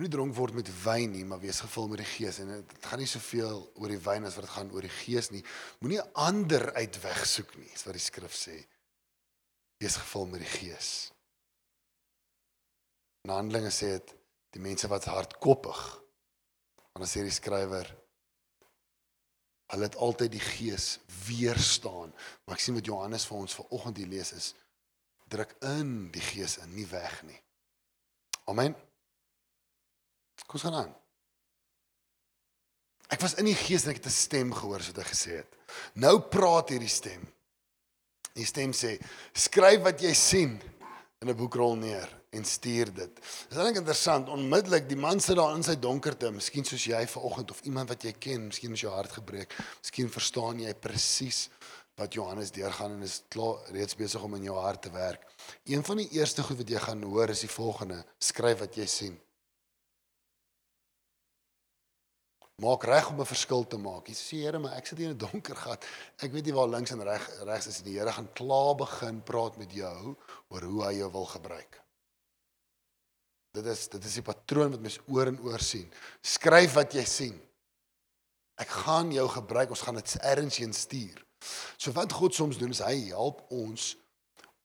Moenie 0.00 0.14
dronk 0.16 0.32
word 0.32 0.54
met 0.56 0.68
wyn 0.80 1.10
nie, 1.12 1.26
maar 1.28 1.42
wees 1.42 1.58
gevul 1.60 1.90
met 1.92 2.00
die 2.00 2.08
Gees 2.08 2.38
en 2.40 2.48
dit 2.48 2.70
gaan 2.88 3.02
nie 3.02 3.08
soveel 3.10 3.58
oor 3.76 3.92
die 3.92 4.00
wyn 4.00 4.24
as 4.24 4.38
wat 4.38 4.46
dit 4.46 4.54
gaan 4.54 4.70
oor 4.72 4.86
die 4.86 4.94
Gees 4.94 5.28
nie. 5.28 5.42
Moenie 5.84 6.00
ander 6.16 6.70
uitweg 6.72 7.20
soek 7.28 7.52
nie, 7.60 7.68
is 7.76 7.84
wat 7.84 7.98
die 7.98 8.00
skrif 8.00 8.32
sê. 8.32 8.56
Wees 9.84 10.00
gevul 10.00 10.24
met 10.32 10.40
die 10.40 10.48
Gees. 10.54 10.88
In 13.28 13.34
Handelinge 13.36 13.68
sê 13.76 13.92
dit 13.98 14.16
die 14.56 14.64
mense 14.64 14.88
wat 14.88 15.04
hardkoppig. 15.12 15.84
Want 16.96 17.04
dan 17.04 17.12
sê 17.12 17.28
die 17.28 17.36
skrywer 17.36 17.92
hulle 19.74 19.84
het 19.84 20.00
altyd 20.00 20.32
die 20.32 20.46
Gees 20.48 20.94
weerstaan. 21.28 22.16
Maar 22.46 22.56
ek 22.56 22.64
sien 22.64 22.80
wat 22.80 22.88
Johannes 22.88 23.28
vir 23.28 23.42
ons 23.44 23.60
vanoggend 23.66 24.00
hier 24.00 24.14
lees 24.16 24.32
is 24.32 24.54
druk 25.28 25.58
in 25.76 26.08
die 26.08 26.24
Gees 26.24 26.56
in, 26.64 26.72
nie 26.72 26.88
weg 26.88 27.20
nie. 27.28 27.42
Amen. 28.48 28.80
Kom 30.50 30.58
ons 30.58 30.66
gaan 30.66 30.80
aan. 30.82 30.94
Ek 33.14 33.22
was 33.22 33.36
in 33.38 33.46
die 33.46 33.54
gees 33.54 33.84
en 33.86 33.92
ek 33.92 34.00
het 34.00 34.06
'n 34.10 34.14
stem 34.14 34.50
gehoor 34.50 34.82
wat 34.82 34.96
hy 34.98 35.06
gesê 35.06 35.30
het. 35.38 35.52
Nou 35.94 36.18
praat 36.18 36.70
hierdie 36.74 36.90
stem. 36.90 37.22
Die 38.34 38.44
stem 38.44 38.72
sê: 38.72 38.98
"Skryf 39.32 39.82
wat 39.82 40.00
jy 40.02 40.12
sien 40.12 40.60
in 41.20 41.28
'n 41.28 41.36
boekrol 41.36 41.76
neer 41.76 42.08
en 42.32 42.44
stuur 42.44 42.92
dit." 42.94 43.14
Dis 43.48 43.58
eintlik 43.58 43.76
interessant. 43.76 44.28
Onmiddellik 44.28 44.88
die 44.88 44.96
man 44.96 45.20
sit 45.20 45.36
daar 45.36 45.54
in 45.54 45.62
sy 45.62 45.76
donkerte, 45.76 46.30
miskien 46.30 46.64
soos 46.64 46.84
jy 46.84 47.06
vanoggend 47.06 47.50
of 47.50 47.60
iemand 47.62 47.88
wat 47.88 48.02
jy 48.02 48.12
ken, 48.12 48.46
miskien 48.46 48.72
is 48.72 48.80
jou 48.80 48.92
hart 48.92 49.12
gebreek. 49.12 49.54
Miskien 49.82 50.10
verstaan 50.10 50.58
jy 50.58 50.74
presies 50.74 51.48
wat 51.94 52.14
Johannes 52.14 52.50
deurgaan 52.50 52.92
en 52.92 53.02
is 53.02 53.22
klaar 53.28 53.70
reeds 53.70 53.94
besig 53.94 54.22
om 54.22 54.34
in 54.34 54.42
jou 54.42 54.58
hart 54.58 54.82
te 54.82 54.90
werk. 54.90 55.26
Een 55.64 55.84
van 55.84 55.96
die 55.96 56.08
eerste 56.10 56.42
goed 56.42 56.56
wat 56.56 56.68
jy 56.68 56.78
gaan 56.78 57.02
hoor 57.02 57.28
is 57.28 57.40
die 57.40 57.48
volgende: 57.48 58.04
Skryf 58.18 58.58
wat 58.58 58.74
jy 58.74 58.86
sien. 58.86 59.20
Maak 62.60 62.84
reg 62.84 63.08
om 63.10 63.20
'n 63.20 63.26
verskil 63.26 63.66
te 63.66 63.78
maak. 63.78 64.08
Jy 64.08 64.14
sê 64.14 64.36
Here, 64.44 64.58
maar 64.58 64.76
ek 64.76 64.86
sit 64.86 64.98
hier 64.98 65.10
in 65.10 65.16
'n 65.16 65.18
donker 65.18 65.56
gat. 65.56 65.84
Ek 66.22 66.32
weet 66.32 66.44
nie 66.44 66.54
waar 66.54 66.68
links 66.68 66.90
en 66.90 67.02
reg 67.02 67.30
regs 67.44 67.66
is. 67.66 67.82
Die 67.82 67.98
Here 67.98 68.12
gaan 68.12 68.32
klaar 68.32 68.74
begin 68.74 69.22
praat 69.22 69.56
met 69.56 69.72
jou 69.72 70.16
oor 70.48 70.62
hoe 70.62 70.84
hy 70.84 70.92
jou 70.98 71.10
wil 71.12 71.26
gebruik. 71.26 71.80
Dit 73.52 73.66
is 73.66 73.88
dit 73.88 74.04
is 74.04 74.14
die 74.14 74.22
patroon 74.22 74.70
wat 74.70 74.80
mens 74.80 74.98
oor 75.06 75.26
en 75.26 75.40
oor 75.40 75.60
sien. 75.60 75.90
Skryf 76.22 76.74
wat 76.74 76.92
jy 76.92 77.04
sien. 77.04 77.40
Ek 78.56 78.68
gaan 78.68 79.12
jou 79.12 79.28
gebruik, 79.28 79.70
ons 79.70 79.80
gaan 79.80 79.94
dit 79.94 80.16
ergens 80.20 80.56
heen 80.56 80.72
stuur. 80.72 81.24
So 81.76 81.92
wat 81.92 82.12
God 82.12 82.34
soms 82.34 82.58
doen 82.58 82.70
is 82.70 82.82
hy 82.84 83.08
help 83.08 83.40
ons 83.48 83.96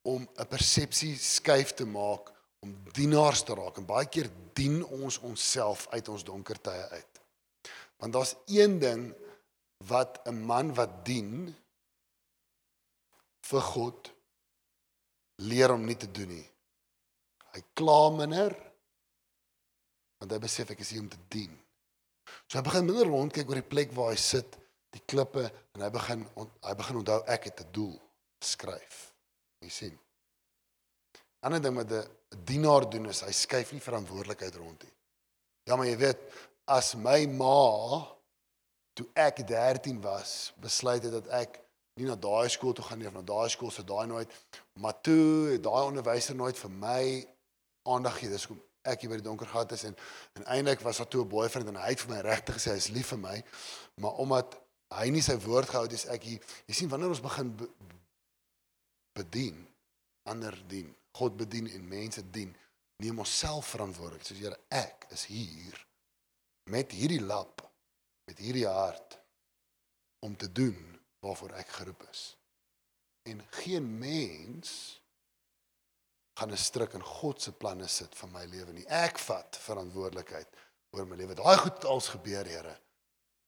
om 0.03 0.27
'n 0.37 0.47
persepsie 0.47 1.15
skuif 1.17 1.73
te 1.73 1.85
maak 1.85 2.33
om 2.59 2.75
dienaars 2.93 3.43
te 3.43 3.53
raak 3.53 3.77
en 3.77 3.85
baie 3.85 4.05
keer 4.05 4.29
dien 4.53 4.83
ons 4.85 5.19
onsself 5.19 5.87
uit 5.91 6.07
ons 6.09 6.23
donker 6.23 6.61
tye 6.61 6.89
uit. 6.89 7.14
Want 8.01 8.13
daar's 8.13 8.35
een 8.45 8.79
ding 8.79 9.13
wat 9.87 10.19
'n 10.27 10.45
man 10.45 10.73
wat 10.73 11.05
dien 11.05 11.55
vir 13.45 13.61
God 13.61 14.11
leer 15.35 15.71
om 15.71 15.85
nie 15.85 15.97
te 15.97 16.11
doen 16.11 16.29
nie. 16.29 16.49
Hy 17.53 17.61
kla 17.73 18.09
minder 18.09 18.55
want 20.19 20.31
hy 20.31 20.39
besef 20.39 20.71
ek 20.71 20.79
is 20.79 20.89
hier 20.89 21.03
om 21.03 21.09
te 21.11 21.19
dien. 21.29 21.51
So 22.47 22.57
hy 22.57 22.63
begin 22.65 22.87
minder 22.87 23.09
rondkyk 23.09 23.49
oor 23.49 23.59
die 23.59 23.73
plek 23.73 23.91
waar 23.93 24.13
hy 24.13 24.19
sit, 24.19 24.57
die 24.95 25.03
klippe 25.05 25.43
en 25.75 25.83
hy 25.83 25.89
begin 25.93 26.23
on, 26.39 26.49
hy 26.63 26.73
begin 26.79 27.01
onthou 27.01 27.19
ek 27.27 27.49
het 27.49 27.61
'n 27.61 27.71
doel, 27.71 27.99
skryf. 28.41 29.13
Jy 29.61 29.69
sien. 29.69 29.99
Ander 31.41 31.61
ding 31.61 31.75
wat 31.75 31.91
'n 31.91 32.09
dienaar 32.45 32.89
doen 32.89 33.09
is 33.09 33.21
hy 33.21 33.31
skuif 33.31 33.71
nie 33.71 33.81
verantwoordelikheid 33.81 34.55
rond 34.55 34.83
nie. 34.83 34.93
Ja, 35.65 35.75
maar 35.75 35.85
jy 35.85 35.97
weet, 35.97 36.19
as 36.65 36.95
my 36.97 37.25
ma 37.29 38.01
toe 38.95 39.05
ek 39.13 39.43
13 39.47 39.99
was, 40.01 40.53
besluit 40.61 41.03
het 41.03 41.13
dat 41.13 41.27
ek 41.35 41.59
nie 41.99 42.07
na 42.07 42.15
daai 42.19 42.49
skool 42.51 42.73
toe 42.75 42.83
gaan 42.85 42.99
nie 42.99 43.07
of 43.07 43.15
na 43.15 43.23
daai 43.23 43.49
skool 43.51 43.71
se 43.71 43.83
daai 43.87 44.07
nooit, 44.07 44.31
maar 44.79 44.95
toe 45.05 45.59
daai 45.63 45.83
onderwyser 45.85 46.35
nooit 46.35 46.57
vir 46.59 46.71
my 46.71 47.01
aandag 47.91 48.17
gegee. 48.17 48.33
Dis 48.33 48.47
hoekom 48.47 48.63
ek 48.85 49.01
hier 49.01 49.11
by 49.11 49.19
die 49.19 49.25
donker 49.25 49.49
gat 49.49 49.71
is 49.73 49.85
en 49.89 49.95
en 50.39 50.45
eintlik 50.55 50.83
was 50.85 50.99
daar 51.01 51.09
toe 51.09 51.23
'n 51.23 51.29
boyfriend 51.29 51.67
en 51.67 51.81
hy 51.81 51.89
het 51.93 52.01
vir 52.01 52.15
my 52.15 52.21
regtig 52.21 52.55
gesê 52.55 52.71
hy 52.71 52.81
is 52.81 52.93
lief 52.97 53.07
vir 53.13 53.19
my, 53.19 53.43
maar 54.01 54.19
omdat 54.21 54.57
hy 54.93 55.09
nie 55.09 55.21
sy 55.21 55.37
woord 55.37 55.69
gehou 55.69 55.83
het, 55.83 55.93
is 55.93 56.05
ek 56.05 56.23
hier. 56.23 56.41
Jy 56.67 56.73
sien 56.73 56.89
wanneer 56.89 57.09
ons 57.09 57.21
begin 57.21 57.55
be, 57.55 57.69
bedien, 59.15 59.67
ander 60.23 60.55
dien, 60.67 60.95
God 61.11 61.37
bedien 61.37 61.67
en 61.67 61.87
mense 61.87 62.21
dien, 62.31 62.55
neem 63.03 63.19
ons 63.19 63.39
self 63.39 63.73
verantwoordelikheid. 63.75 64.27
Soos 64.27 64.39
Here, 64.39 64.59
ek 64.69 65.07
is 65.11 65.25
hier 65.25 65.85
met 66.69 66.91
hierdie 66.91 67.21
lap, 67.21 67.61
met 68.25 68.37
hierdie 68.41 68.67
hart 68.67 69.19
om 70.25 70.35
te 70.37 70.51
doen 70.51 70.77
waarvoor 71.19 71.55
ek 71.61 71.67
geroep 71.79 72.05
is. 72.09 72.23
En 73.29 73.41
geen 73.61 73.85
mens 73.99 75.01
gaan 76.37 76.51
'n 76.51 76.57
stryk 76.57 76.93
in 76.93 77.03
God 77.03 77.41
se 77.41 77.51
planne 77.51 77.87
sit 77.87 78.15
vir 78.15 78.29
my 78.29 78.45
lewe 78.45 78.73
nie. 78.73 78.85
Ek 78.87 79.19
vat 79.19 79.57
verantwoordelikheid 79.57 80.47
oor 80.91 81.05
my 81.07 81.15
lewe. 81.15 81.33
Daai 81.35 81.57
goed 81.57 81.73
het 81.73 81.85
als 81.85 82.07
gebeur, 82.07 82.45
Here. 82.45 82.79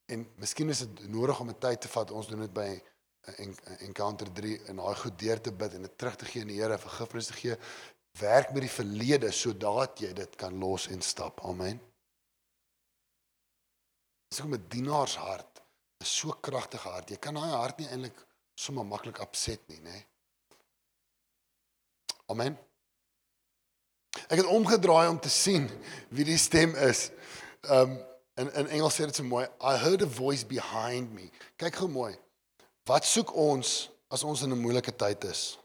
En 0.06 0.28
miskien 0.36 0.70
is 0.70 0.80
dit 0.80 1.10
nodig 1.10 1.40
om 1.40 1.50
'n 1.50 1.60
tyd 1.60 1.82
te 1.82 1.88
vat. 1.88 2.12
Ons 2.12 2.28
doen 2.28 2.40
dit 2.40 2.54
by 2.54 2.82
en- 3.22 3.58
encounter 3.80 4.32
3 4.32 4.64
en 4.64 4.76
daai 4.76 4.96
goed 4.96 5.20
deur 5.20 5.42
te 5.42 5.52
bid 5.52 5.74
en 5.74 5.82
dit 5.82 5.98
terug 5.98 6.16
te 6.16 6.26
gee 6.26 6.42
aan 6.42 6.48
die 6.48 6.62
Here, 6.62 6.78
vergifnis 6.78 7.28
te 7.28 7.34
gee. 7.34 7.58
Werk 8.20 8.52
met 8.52 8.62
die 8.62 8.72
verlede 8.72 9.32
sodat 9.32 10.00
jy 10.00 10.14
dit 10.14 10.36
kan 10.36 10.58
los 10.60 10.88
en 10.88 11.02
stap. 11.02 11.42
Amen. 11.44 11.82
Dis 14.28 14.42
ook 14.42 14.54
'n 14.54 14.66
dienaarshart. 14.68 15.62
'n 16.00 16.06
So 16.06 16.30
kragtige 16.42 16.90
hart. 16.90 17.10
Jy 17.10 17.18
kan 17.18 17.34
daai 17.34 17.50
hart 17.50 17.78
nie 17.78 17.88
eintlik 17.88 18.26
sommer 18.56 18.86
maklik 18.86 19.20
opset 19.20 19.62
nie, 19.68 19.80
nê? 19.80 20.06
Amen. 22.26 22.58
Ek 24.28 24.42
het 24.42 24.46
omgedraai 24.46 25.08
om 25.10 25.20
te 25.20 25.30
sien 25.30 25.70
wie 26.10 26.26
die 26.26 26.38
stem 26.38 26.76
is. 26.76 27.10
Um 27.70 27.98
in 28.38 28.52
in 28.54 28.68
Engels 28.68 28.94
sê 28.94 29.06
dit 29.06 29.16
so 29.16 29.24
mooi, 29.24 29.46
I 29.62 29.78
heard 29.82 30.02
a 30.02 30.08
voice 30.08 30.46
behind 30.46 31.14
me. 31.14 31.32
Kyk 31.58 31.80
gou 31.82 31.88
mooi. 31.90 32.14
Wat 32.86 33.06
soek 33.06 33.34
ons 33.34 33.90
as 34.14 34.24
ons 34.24 34.42
in 34.42 34.52
'n 34.54 34.62
moeilike 34.62 34.96
tyd 34.96 35.24
is? 35.24 35.58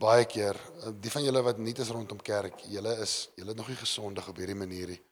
Baie 0.00 0.24
keer, 0.24 0.56
eh, 0.56 0.92
die 0.96 1.10
van 1.10 1.22
julle 1.22 1.42
wat 1.42 1.58
nie 1.58 1.74
is 1.76 1.90
rondom 1.90 2.18
kerk, 2.18 2.60
julle 2.60 2.96
is 3.02 3.28
julle 3.36 3.48
het 3.48 3.56
nog 3.56 3.68
nie 3.68 3.76
gesondig 3.76 4.28
op 4.28 4.36
hierdie 4.36 4.56
manier 4.56 4.88
nie. 4.88 5.02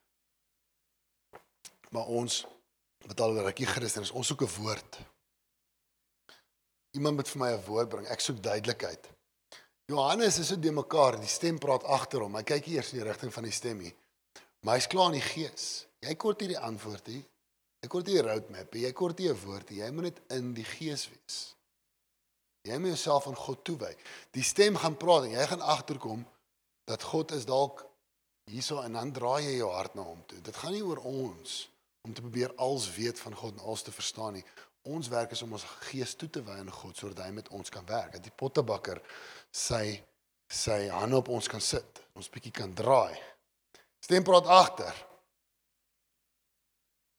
Maar 1.90 2.06
ons 2.06 2.46
wat 3.06 3.20
al 3.20 3.32
'n 3.32 3.44
rukkie 3.44 3.66
Christen 3.66 4.02
is, 4.02 4.10
ons 4.10 4.26
soek 4.26 4.42
'n 4.42 4.54
woord. 4.62 4.98
Iemand 6.90 7.16
moet 7.16 7.28
vir 7.28 7.40
my 7.40 7.50
'n 7.52 7.64
woord 7.64 7.88
bring. 7.88 8.06
Ek 8.06 8.20
soek 8.20 8.42
duidelikheid. 8.42 9.08
Johannes 9.86 10.38
is 10.38 10.48
so 10.48 10.58
de 10.58 10.72
mekaar, 10.72 11.16
die 11.20 11.26
stem 11.26 11.58
praat 11.58 11.84
agter 11.84 12.20
hom. 12.20 12.34
Hy 12.34 12.42
kyk 12.42 12.66
nie 12.66 12.74
eers 12.76 12.92
in 12.92 12.98
die 12.98 13.06
rigting 13.08 13.32
van 13.32 13.42
die 13.42 13.52
stem 13.52 13.78
nie. 13.78 13.94
Maar 14.60 14.74
hy's 14.74 14.86
klaar 14.86 15.06
in 15.06 15.20
die 15.20 15.28
gees. 15.28 15.86
Jy 16.04 16.14
kort 16.14 16.40
nie 16.40 16.48
die 16.48 16.58
antwoord 16.58 17.06
nie. 17.06 17.22
Jy 17.80 17.88
kort 17.88 18.06
nie 18.06 18.14
die 18.14 18.24
roadmap 18.26 18.74
nie. 18.74 18.82
Jy 18.82 18.92
kort 18.92 19.18
nie 19.18 19.28
'n 19.28 19.40
woord 19.44 19.70
nie. 19.70 19.78
Jy 19.78 19.90
moet 19.90 20.04
net 20.04 20.20
in 20.28 20.54
die 20.54 20.64
gees 20.64 21.08
wees. 21.08 21.54
Jy 22.68 22.78
moet 22.78 22.88
jouself 22.88 23.26
aan 23.26 23.36
God 23.36 23.64
toewy. 23.64 23.94
Die 24.32 24.42
stem 24.42 24.76
gaan 24.76 24.96
praat 24.96 25.24
en 25.24 25.30
jy 25.30 25.46
gaan 25.46 25.60
agterkom 25.60 26.26
dat 26.84 27.02
God 27.02 27.32
is 27.32 27.44
dalk 27.44 27.86
hierso 28.44 28.82
en 28.82 28.92
dan 28.92 29.12
draai 29.12 29.44
jy 29.44 29.56
jou 29.56 29.70
hart 29.72 29.94
na 29.94 30.02
hom 30.02 30.22
toe. 30.26 30.40
Dit 30.40 30.56
gaan 30.56 30.72
nie 30.72 30.84
oor 30.84 30.98
ons 30.98 31.68
om 32.02 32.14
te 32.14 32.20
probeer 32.20 32.54
als 32.54 32.90
weet 32.94 33.20
van 33.20 33.34
God 33.34 33.58
en 33.58 33.64
als 33.64 33.82
te 33.82 33.92
verstaan 33.92 34.32
nie. 34.32 34.44
Ons 34.88 35.08
werk 35.08 35.30
is 35.30 35.42
om 35.42 35.52
ons 35.52 35.66
gees 35.90 36.14
toe 36.14 36.30
te 36.30 36.42
wy 36.42 36.58
aan 36.60 36.70
God 36.72 36.96
sodat 36.96 37.24
hy 37.24 37.32
met 37.36 37.48
ons 37.48 37.68
kan 37.70 37.86
werk. 37.86 38.12
Dat 38.12 38.24
die 38.24 38.34
pottebakker 38.34 39.02
sy 39.50 39.98
sy 40.48 40.86
hande 40.88 41.18
op 41.18 41.28
ons 41.28 41.48
kan 41.48 41.60
sit. 41.60 42.00
Ons 42.16 42.30
bietjie 42.32 42.54
kan 42.56 42.72
draai. 42.74 43.18
Stem 44.00 44.24
praat 44.24 44.46
agter. 44.48 45.04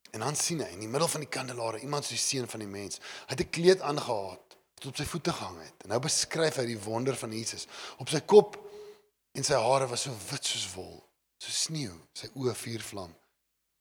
En 0.10 0.24
dan 0.26 0.36
sien 0.36 0.64
hy 0.64 0.72
in 0.74 0.82
die 0.82 0.90
middel 0.90 1.10
van 1.12 1.22
die 1.22 1.30
kandelare 1.30 1.82
iemand 1.86 2.08
soos 2.08 2.18
die 2.18 2.24
seun 2.24 2.50
van 2.50 2.64
die 2.64 2.72
mens. 2.72 2.98
Hy 3.28 3.36
het 3.36 3.46
'n 3.46 3.50
kleed 3.54 3.82
aangehad 3.82 4.58
wat 4.76 4.86
op 4.86 4.96
sy 4.98 5.06
voete 5.06 5.34
gehang 5.34 5.62
het. 5.62 5.84
En 5.84 5.90
nou 5.90 6.00
beskryf 6.00 6.56
hy 6.56 6.66
die 6.66 6.80
wonder 6.80 7.16
van 7.16 7.32
Jesus. 7.32 7.68
Op 7.98 8.10
sy 8.10 8.20
kop 8.20 8.58
en 9.34 9.44
sy 9.44 9.54
hare 9.54 9.88
was 9.88 10.02
so 10.02 10.12
wit 10.32 10.46
soos 10.46 10.74
wol, 10.74 11.04
so 11.38 11.52
sneeu, 11.52 11.94
sy 12.14 12.28
oë 12.34 12.56
vuurvlam. 12.56 13.14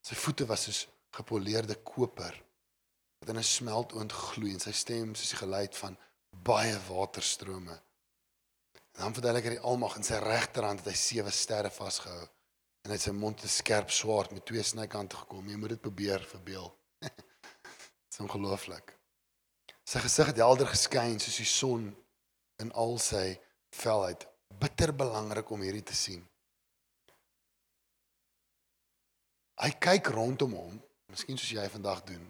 Sy 0.08 0.16
voete 0.16 0.46
was 0.48 0.62
soos 0.64 0.86
gepoleerde 1.12 1.74
koper 1.84 2.36
wat 3.20 3.28
in 3.32 3.40
'n 3.40 3.44
smeltoond 3.44 4.12
gloei 4.12 4.52
en 4.54 4.62
sy 4.62 4.72
stem 4.72 5.14
soos 5.14 5.32
die 5.34 5.40
geluid 5.42 5.76
van 5.76 5.98
baie 6.48 6.78
waterstrome. 6.88 7.76
En 8.94 9.00
dan 9.04 9.14
verduidelik 9.14 9.48
hy 9.48 9.54
die 9.56 9.66
almag 9.70 9.96
in 9.96 10.06
sy 10.08 10.20
regterhand 10.22 10.80
het 10.80 10.88
hy 10.92 10.96
sewe 10.96 11.30
sterre 11.30 11.70
vasgehou 11.70 12.24
en 12.84 12.94
hy 12.94 12.98
sy 12.98 13.12
mond 13.12 13.44
'n 13.44 13.56
skerp 13.60 13.90
swaard 13.90 14.32
met 14.32 14.46
twee 14.46 14.62
snykante 14.62 15.16
gekom. 15.16 15.48
Jy 15.48 15.56
moet 15.56 15.74
dit 15.76 15.80
probeer 15.80 16.24
verbeel. 16.24 16.72
Dit 17.00 18.12
is 18.12 18.20
ongelooflik. 18.20 18.96
Sy 19.84 19.98
gesig 19.98 20.26
het 20.26 20.36
helder 20.36 20.66
geskyn 20.66 21.20
soos 21.20 21.36
die 21.36 21.52
son 21.60 21.96
in 22.58 22.72
al 22.72 22.98
sy 22.98 23.40
felheid. 23.70 24.26
Bitter 24.58 24.94
belangrik 24.94 25.50
om 25.50 25.60
hierdie 25.60 25.84
te 25.84 25.94
sien. 25.94 26.24
Hy 29.58 29.70
kyk 29.82 30.12
rondom 30.14 30.54
hom, 30.54 30.76
miskien 31.10 31.38
soos 31.38 31.50
jy 31.56 31.64
vandag 31.72 32.04
doen 32.06 32.24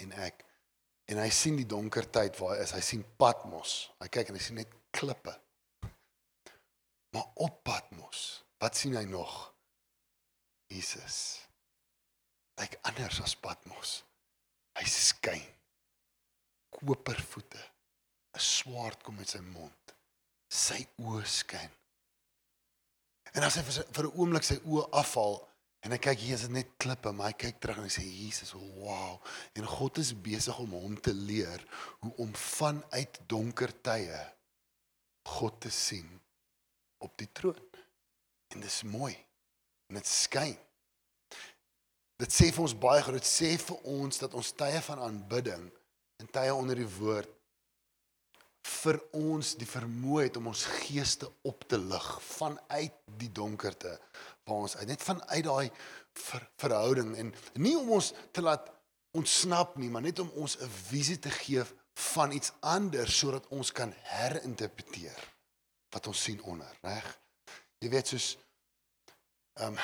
en 0.00 0.14
ek. 0.24 0.44
En 1.10 1.18
hy 1.20 1.28
sien 1.34 1.58
die 1.58 1.68
donker 1.68 2.06
tyd 2.08 2.38
waar 2.38 2.54
hy 2.54 2.64
is. 2.64 2.72
Hy 2.76 2.82
sien 2.84 3.02
Patmos. 3.18 3.90
Hy 4.00 4.08
kyk 4.12 4.30
en 4.30 4.38
hy 4.38 4.42
sien 4.44 4.60
net 4.60 4.72
klippe. 4.94 5.34
Maar 7.10 7.26
op 7.42 7.56
Patmos, 7.66 8.44
wat 8.62 8.78
sien 8.78 8.94
hy 8.96 9.02
nog? 9.10 9.34
Jesus. 10.70 11.40
Lyk 12.60 12.78
anders 12.86 13.18
as 13.24 13.34
Patmos. 13.34 13.98
Hy 14.78 14.86
skyn. 14.86 15.44
Kopervoete. 16.70 17.60
'n 18.30 18.38
Swaard 18.38 19.02
kom 19.02 19.18
uit 19.18 19.28
sy 19.28 19.40
mond. 19.42 19.94
Sy 20.46 20.78
oë 21.02 21.24
skyn. 21.26 21.72
En 23.34 23.42
as 23.42 23.56
hy 23.58 23.64
vir, 23.66 23.74
sy, 23.74 23.84
vir 23.90 24.06
'n 24.06 24.14
oomblik 24.14 24.46
sy 24.46 24.60
oë 24.62 24.86
afhaal 25.02 25.40
en 25.80 25.94
hy 25.94 25.98
kyk 26.02 26.20
hier 26.20 26.36
is 26.36 26.44
dit 26.44 26.54
net 26.54 26.72
klippe, 26.82 27.12
maar 27.16 27.32
hy 27.32 27.36
kyk 27.40 27.60
terug 27.62 27.80
en 27.80 27.86
hy 27.86 27.92
sê 27.94 28.04
Jesus, 28.04 28.52
wow. 28.52 29.16
En 29.56 29.68
God 29.68 30.00
is 30.02 30.12
besig 30.12 30.58
om 30.60 30.74
hom 30.76 30.96
te 31.00 31.14
leer 31.16 31.64
hoe 32.02 32.12
om 32.24 32.34
vanuit 32.36 33.20
donker 33.30 33.72
tye 33.84 34.20
God 35.30 35.60
te 35.64 35.72
sien 35.72 36.08
op 37.00 37.16
die 37.20 37.28
troon. 37.32 37.60
En 38.52 38.60
dis 38.60 38.80
mooi. 38.90 39.14
En 39.88 39.96
dit 39.96 40.08
skyn. 40.10 40.56
Dit 42.20 42.34
sê 42.34 42.50
vir 42.52 42.64
ons 42.66 42.76
baie 42.76 43.00
groot, 43.04 43.24
sê 43.24 43.54
vir 43.56 43.84
ons 43.88 44.20
dat 44.20 44.34
ons 44.36 44.54
tye 44.60 44.80
van 44.84 45.04
aanbidding 45.06 45.68
en 46.20 46.28
tye 46.34 46.52
onder 46.52 46.76
die 46.76 46.90
woord 46.98 47.30
vir 48.60 48.98
ons 49.16 49.54
die 49.58 49.68
vermoë 49.68 50.26
het 50.26 50.36
om 50.36 50.50
ons 50.50 50.66
geeste 50.82 51.28
op 51.48 51.64
te 51.68 51.78
lig 51.80 52.08
vanuit 52.26 52.96
die 53.20 53.30
donkerte 53.32 53.94
waar 54.50 54.66
ons 54.66 54.76
uit 54.76 54.90
net 54.90 55.06
vanuit 55.06 55.44
daai 55.46 55.70
ver, 56.26 56.44
verhouding 56.62 57.14
en 57.22 57.32
nie 57.62 57.76
om 57.78 57.94
ons 57.98 58.12
te 58.34 58.44
laat 58.44 58.68
ontsnap 59.16 59.78
nie 59.78 59.90
maar 59.90 60.04
net 60.06 60.18
om 60.22 60.30
ons 60.42 60.58
'n 60.58 60.70
visie 60.90 61.18
te 61.18 61.30
gee 61.30 61.64
van 62.14 62.32
iets 62.32 62.52
anders 62.60 63.18
sodat 63.18 63.48
ons 63.48 63.72
kan 63.72 63.94
herinterpreteer 64.12 65.24
wat 65.90 66.06
ons 66.06 66.22
sien 66.22 66.42
onder 66.42 66.78
reg 66.82 67.16
Jy 67.80 67.88
weet 67.88 68.10
soos 68.12 68.26
ehm 69.56 69.72
um, 69.72 69.78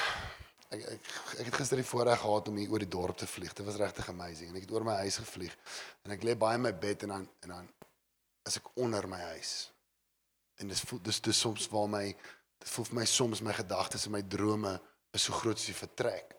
ek, 0.74 0.82
ek 0.82 1.06
ek 1.40 1.46
het 1.48 1.54
gister 1.56 1.80
die 1.80 1.86
voorreg 1.88 2.18
gehad 2.20 2.48
om 2.50 2.58
hier 2.60 2.72
oor 2.74 2.82
die 2.82 2.92
dorp 2.92 3.16
te 3.16 3.28
vlieg. 3.28 3.54
Dit 3.56 3.64
was 3.64 3.78
regtig 3.80 4.10
amazing. 4.12 4.50
En 4.50 4.58
ek 4.58 4.66
het 4.66 4.74
oor 4.74 4.84
my 4.84 4.98
huis 5.00 5.16
gevlieg 5.22 5.54
en 6.04 6.12
ek 6.12 6.26
lê 6.28 6.34
baie 6.36 6.58
in 6.60 6.66
my 6.66 6.74
bed 6.76 7.06
en 7.06 7.14
dan 7.14 7.24
en 7.46 7.54
dan 7.54 7.70
is 8.50 8.58
ek 8.60 8.68
onder 8.84 9.08
my 9.08 9.22
huis. 9.32 9.54
En 10.60 10.68
dis 10.68 10.84
dis 11.08 11.22
dis 11.28 11.40
soms 11.40 11.70
waar 11.72 11.88
my 11.94 12.04
dit 12.66 12.74
voel 12.74 12.88
vir 12.88 12.98
my 12.98 13.06
soms 13.06 13.42
my 13.46 13.54
gedagtes 13.54 14.08
en 14.08 14.16
my 14.16 14.24
drome 14.26 14.72
is 15.14 15.22
so 15.28 15.34
groot 15.38 15.60
as 15.60 15.68
die 15.70 15.76
vertrek. 15.76 16.34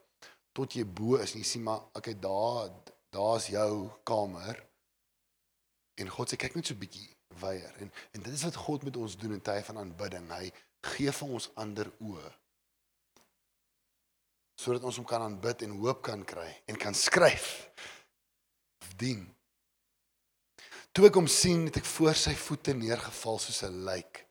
Tot 0.52 0.76
jy 0.76 0.84
bo 0.84 1.16
is 1.22 1.34
en 1.34 1.40
jy 1.40 1.48
sien 1.48 1.64
maar 1.64 1.86
okay 1.96 2.18
daar 2.20 2.74
daar's 3.16 3.48
jou 3.48 3.88
kamer. 4.06 4.60
En 5.98 6.12
God 6.12 6.30
sê 6.30 6.38
kyk 6.38 6.58
net 6.60 6.68
so 6.68 6.76
bietjie 6.76 7.08
weier. 7.40 7.72
En 7.80 7.94
en 8.12 8.26
dit 8.26 8.34
is 8.34 8.44
wat 8.44 8.60
God 8.68 8.84
met 8.84 9.00
ons 9.00 9.16
doen 9.18 9.38
in 9.38 9.46
tye 9.46 9.64
van 9.70 9.80
aanbidding. 9.86 10.28
Hy 10.36 10.52
gee 10.92 11.16
vir 11.16 11.40
ons 11.40 11.50
ander 11.56 11.90
oë 12.04 12.36
sodat 14.58 14.88
ons 14.90 14.98
hom 14.98 15.06
kan 15.06 15.22
aanbid 15.22 15.62
en 15.68 15.76
hoop 15.78 16.00
kan 16.02 16.24
kry 16.26 16.48
en 16.66 16.80
kan 16.82 16.96
skryf 16.98 17.68
dien. 18.98 19.22
Toe 20.90 21.06
ek 21.06 21.20
hom 21.20 21.28
sien, 21.30 21.68
het 21.70 21.78
ek 21.78 21.86
voor 21.86 22.18
sy 22.18 22.34
voete 22.34 22.74
neergeval 22.74 23.38
soos 23.38 23.62
'n 23.64 23.84
lijk. 23.86 24.27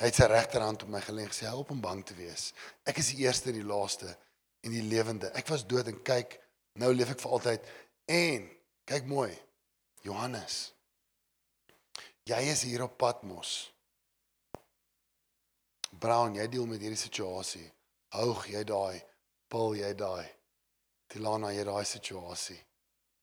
Hy 0.00 0.08
het 0.08 0.16
sy 0.16 0.26
regterhand 0.32 0.82
op 0.86 0.88
my 0.88 1.00
gelê 1.04 1.26
en 1.26 1.32
gesê: 1.32 1.44
"Help 1.44 1.70
om 1.70 1.80
bang 1.80 2.00
te 2.06 2.14
wees. 2.16 2.54
Ek 2.88 2.98
is 2.98 3.12
die 3.12 3.26
eerste 3.26 3.50
en 3.52 3.58
die 3.58 3.66
laaste 3.68 4.08
en 4.64 4.72
die 4.72 4.82
lewende. 4.82 5.28
Ek 5.36 5.48
was 5.52 5.66
dood 5.66 5.86
en 5.92 6.02
kyk, 6.02 6.40
nou 6.80 6.92
leef 6.94 7.10
ek 7.10 7.20
vir 7.20 7.30
altyd." 7.30 7.70
En 8.08 8.50
kyk 8.84 9.04
mooi. 9.06 9.30
Johannes. 10.02 10.72
Jy 12.24 12.40
is 12.48 12.62
hier 12.62 12.82
op 12.82 12.96
Patmos. 12.96 13.72
Brown, 15.90 16.34
jy 16.34 16.46
deel 16.48 16.66
met 16.66 16.80
hierdie 16.80 16.98
situasie. 16.98 17.66
Hoog 18.14 18.46
jy 18.48 18.62
daai, 18.64 19.02
Paul 19.50 19.76
jy 19.76 19.92
daai. 19.94 20.26
Tilana 21.10 21.52
jy 21.52 21.64
daai 21.66 21.84
situasie. 21.84 22.58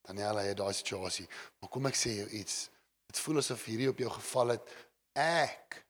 Daniela 0.07 0.43
jy 0.45 0.53
daai 0.55 0.73
situasie. 0.75 1.25
Maar 1.59 1.71
kom 1.71 1.89
ek 1.89 1.97
sê 1.99 2.13
jou 2.19 2.27
iets. 2.39 2.67
Dit 3.07 3.19
voel 3.23 3.41
asof 3.41 3.65
hierdie 3.67 3.89
op 3.89 3.99
jou 4.03 4.11
geval 4.19 4.55
het. 4.55 4.73
Ek 5.17 5.81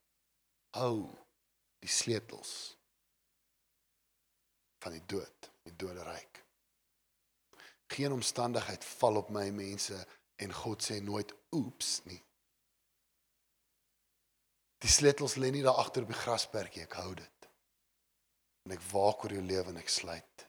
hou 0.75 1.07
die 1.83 1.91
sleutels 1.91 2.53
van 4.83 4.93
die 4.93 5.05
dood, 5.05 5.49
die 5.63 5.75
doderyk. 5.75 6.43
Geen 7.87 8.11
omstandigheid 8.11 8.83
val 8.99 9.21
op 9.23 9.29
my 9.33 9.47
mense 9.55 9.97
en 10.43 10.53
God 10.53 10.83
sê 10.83 10.99
nooit 11.01 11.31
oeps 11.55 12.01
nie. 12.05 12.19
Die 14.83 14.91
sleutels 14.91 15.37
lê 15.41 15.49
nie 15.51 15.63
daar 15.65 15.79
agter 15.81 16.05
op 16.05 16.11
die 16.13 16.19
grasperkie, 16.19 16.83
ek 16.85 16.99
hou 16.99 17.13
dit 17.15 17.37
en 18.67 18.75
ek 18.75 18.83
waak 18.91 19.23
oor 19.23 19.31
jou 19.31 19.43
lewe 19.47 19.71
en 19.71 19.79
ek 19.79 19.91
sluit 19.91 20.43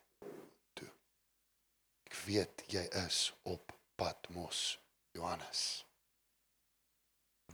toe. 0.74 0.88
Ek 2.11 2.16
weet 2.26 2.64
jy 2.74 2.83
is 3.04 3.28
op 3.46 3.70
Patmos, 3.98 4.78
Johannes. 5.14 5.85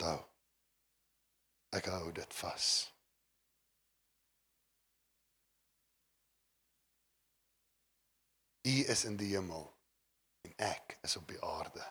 Daar. 0.00 0.24
Ek 1.74 1.88
hou 1.90 2.12
dit 2.14 2.36
vas. 2.40 2.68
U 8.64 8.76
is 8.94 9.04
in 9.04 9.18
die 9.20 9.34
hemel 9.34 9.66
en 10.48 10.54
ek 10.70 10.96
is 11.04 11.18
op 11.20 11.26
die 11.28 11.40
aarde. 11.44 11.84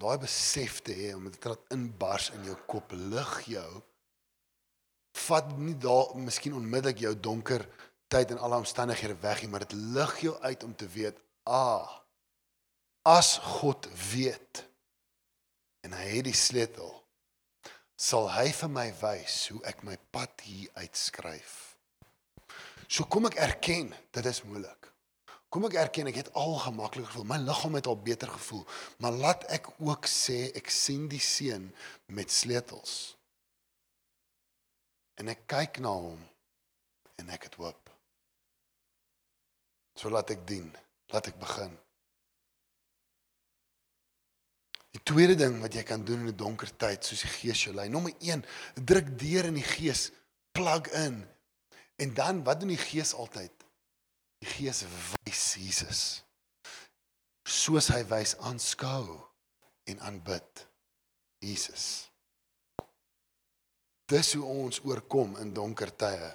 Daai 0.00 0.18
besef 0.22 0.78
te 0.86 0.94
hê 0.94 1.14
om 1.16 1.26
dit 1.26 1.48
laat 1.48 1.72
inbars 1.74 2.30
in 2.36 2.44
jou 2.46 2.56
kop 2.70 2.92
lig 2.94 3.32
jou 3.50 3.70
vat 5.26 5.50
nie 5.58 5.74
daar 5.74 6.14
miskien 6.18 6.54
onmiddellik 6.54 7.02
jou 7.02 7.14
donker 7.18 7.64
tyd 8.10 8.30
en 8.34 8.38
alle 8.38 8.60
omstandighede 8.62 9.16
weg 9.22 9.42
nie, 9.42 9.50
maar 9.50 9.64
dit 9.66 9.76
lig 9.94 10.16
jou 10.26 10.34
uit 10.42 10.64
om 10.64 10.74
te 10.74 10.88
weet, 10.90 11.18
ah, 11.46 11.86
as 13.06 13.38
God 13.60 13.88
weet 14.12 14.64
en 15.86 15.94
hy 15.96 16.06
het 16.16 16.26
die 16.28 16.36
sleutel, 16.36 16.99
sal 18.00 18.30
hy 18.32 18.48
vir 18.56 18.70
my 18.72 18.86
wys 19.02 19.34
hoe 19.52 19.60
ek 19.68 19.82
my 19.84 19.98
pad 20.14 20.32
hier 20.46 20.70
uitskryf. 20.80 21.56
So 22.88 23.04
kom 23.12 23.28
ek 23.28 23.36
erken, 23.44 23.92
dit 24.14 24.26
is 24.26 24.40
moeilik. 24.48 24.88
Kom 25.52 25.66
ek 25.66 25.76
erken 25.82 26.08
ek 26.08 26.20
het 26.22 26.30
al 26.38 26.56
gemaklik 26.62 27.10
gevoel, 27.10 27.26
my 27.28 27.36
liggaam 27.42 27.76
het 27.76 27.90
al 27.90 27.98
beter 28.00 28.30
gevoel, 28.30 28.62
maar 29.02 29.18
laat 29.18 29.44
ek 29.52 29.68
ook 29.82 30.08
sê 30.08 30.48
ek 30.56 30.70
sien 30.72 31.08
die 31.10 31.20
seun 31.20 31.68
met 32.08 32.32
sleutels. 32.32 32.94
En 35.20 35.28
ek 35.28 35.44
kyk 35.50 35.82
na 35.84 35.92
hom 35.92 36.22
en 37.20 37.34
ek 37.34 37.50
het 37.50 37.60
hoop. 37.60 37.92
So 39.98 40.08
laat 40.08 40.32
ek 40.32 40.46
dien, 40.48 40.70
laat 41.12 41.28
ek 41.28 41.36
begin. 41.42 41.74
Die 44.90 45.02
tweede 45.06 45.36
ding 45.38 45.60
wat 45.62 45.74
jy 45.74 45.84
kan 45.86 46.04
doen 46.04 46.24
in 46.24 46.32
'n 46.32 46.36
donker 46.36 46.70
tyd 46.76 47.04
soos 47.04 47.22
die 47.22 47.30
Gees 47.30 47.62
jou 47.64 47.74
lei, 47.74 47.88
nommer 47.88 48.12
1, 48.18 48.44
druk 48.74 49.18
deur 49.18 49.44
in 49.44 49.54
die 49.54 49.70
Gees, 49.76 50.10
plug 50.52 50.90
in. 50.90 51.22
En 51.96 52.14
dan 52.14 52.42
wat 52.44 52.60
doen 52.60 52.74
die 52.74 52.80
Gees 52.80 53.14
altyd? 53.14 53.52
Die 54.40 54.48
Gees 54.48 54.82
wys 54.82 55.54
Jesus. 55.54 56.24
Soos 57.44 57.88
hy 57.88 58.02
wys 58.08 58.36
aanskou 58.38 59.20
en 59.84 60.00
aanbid 60.00 60.66
Jesus. 61.38 62.10
Dis 64.10 64.32
hoe 64.34 64.44
ons 64.44 64.80
oorkom 64.82 65.36
in 65.38 65.54
donker 65.54 65.92
tye. 65.96 66.30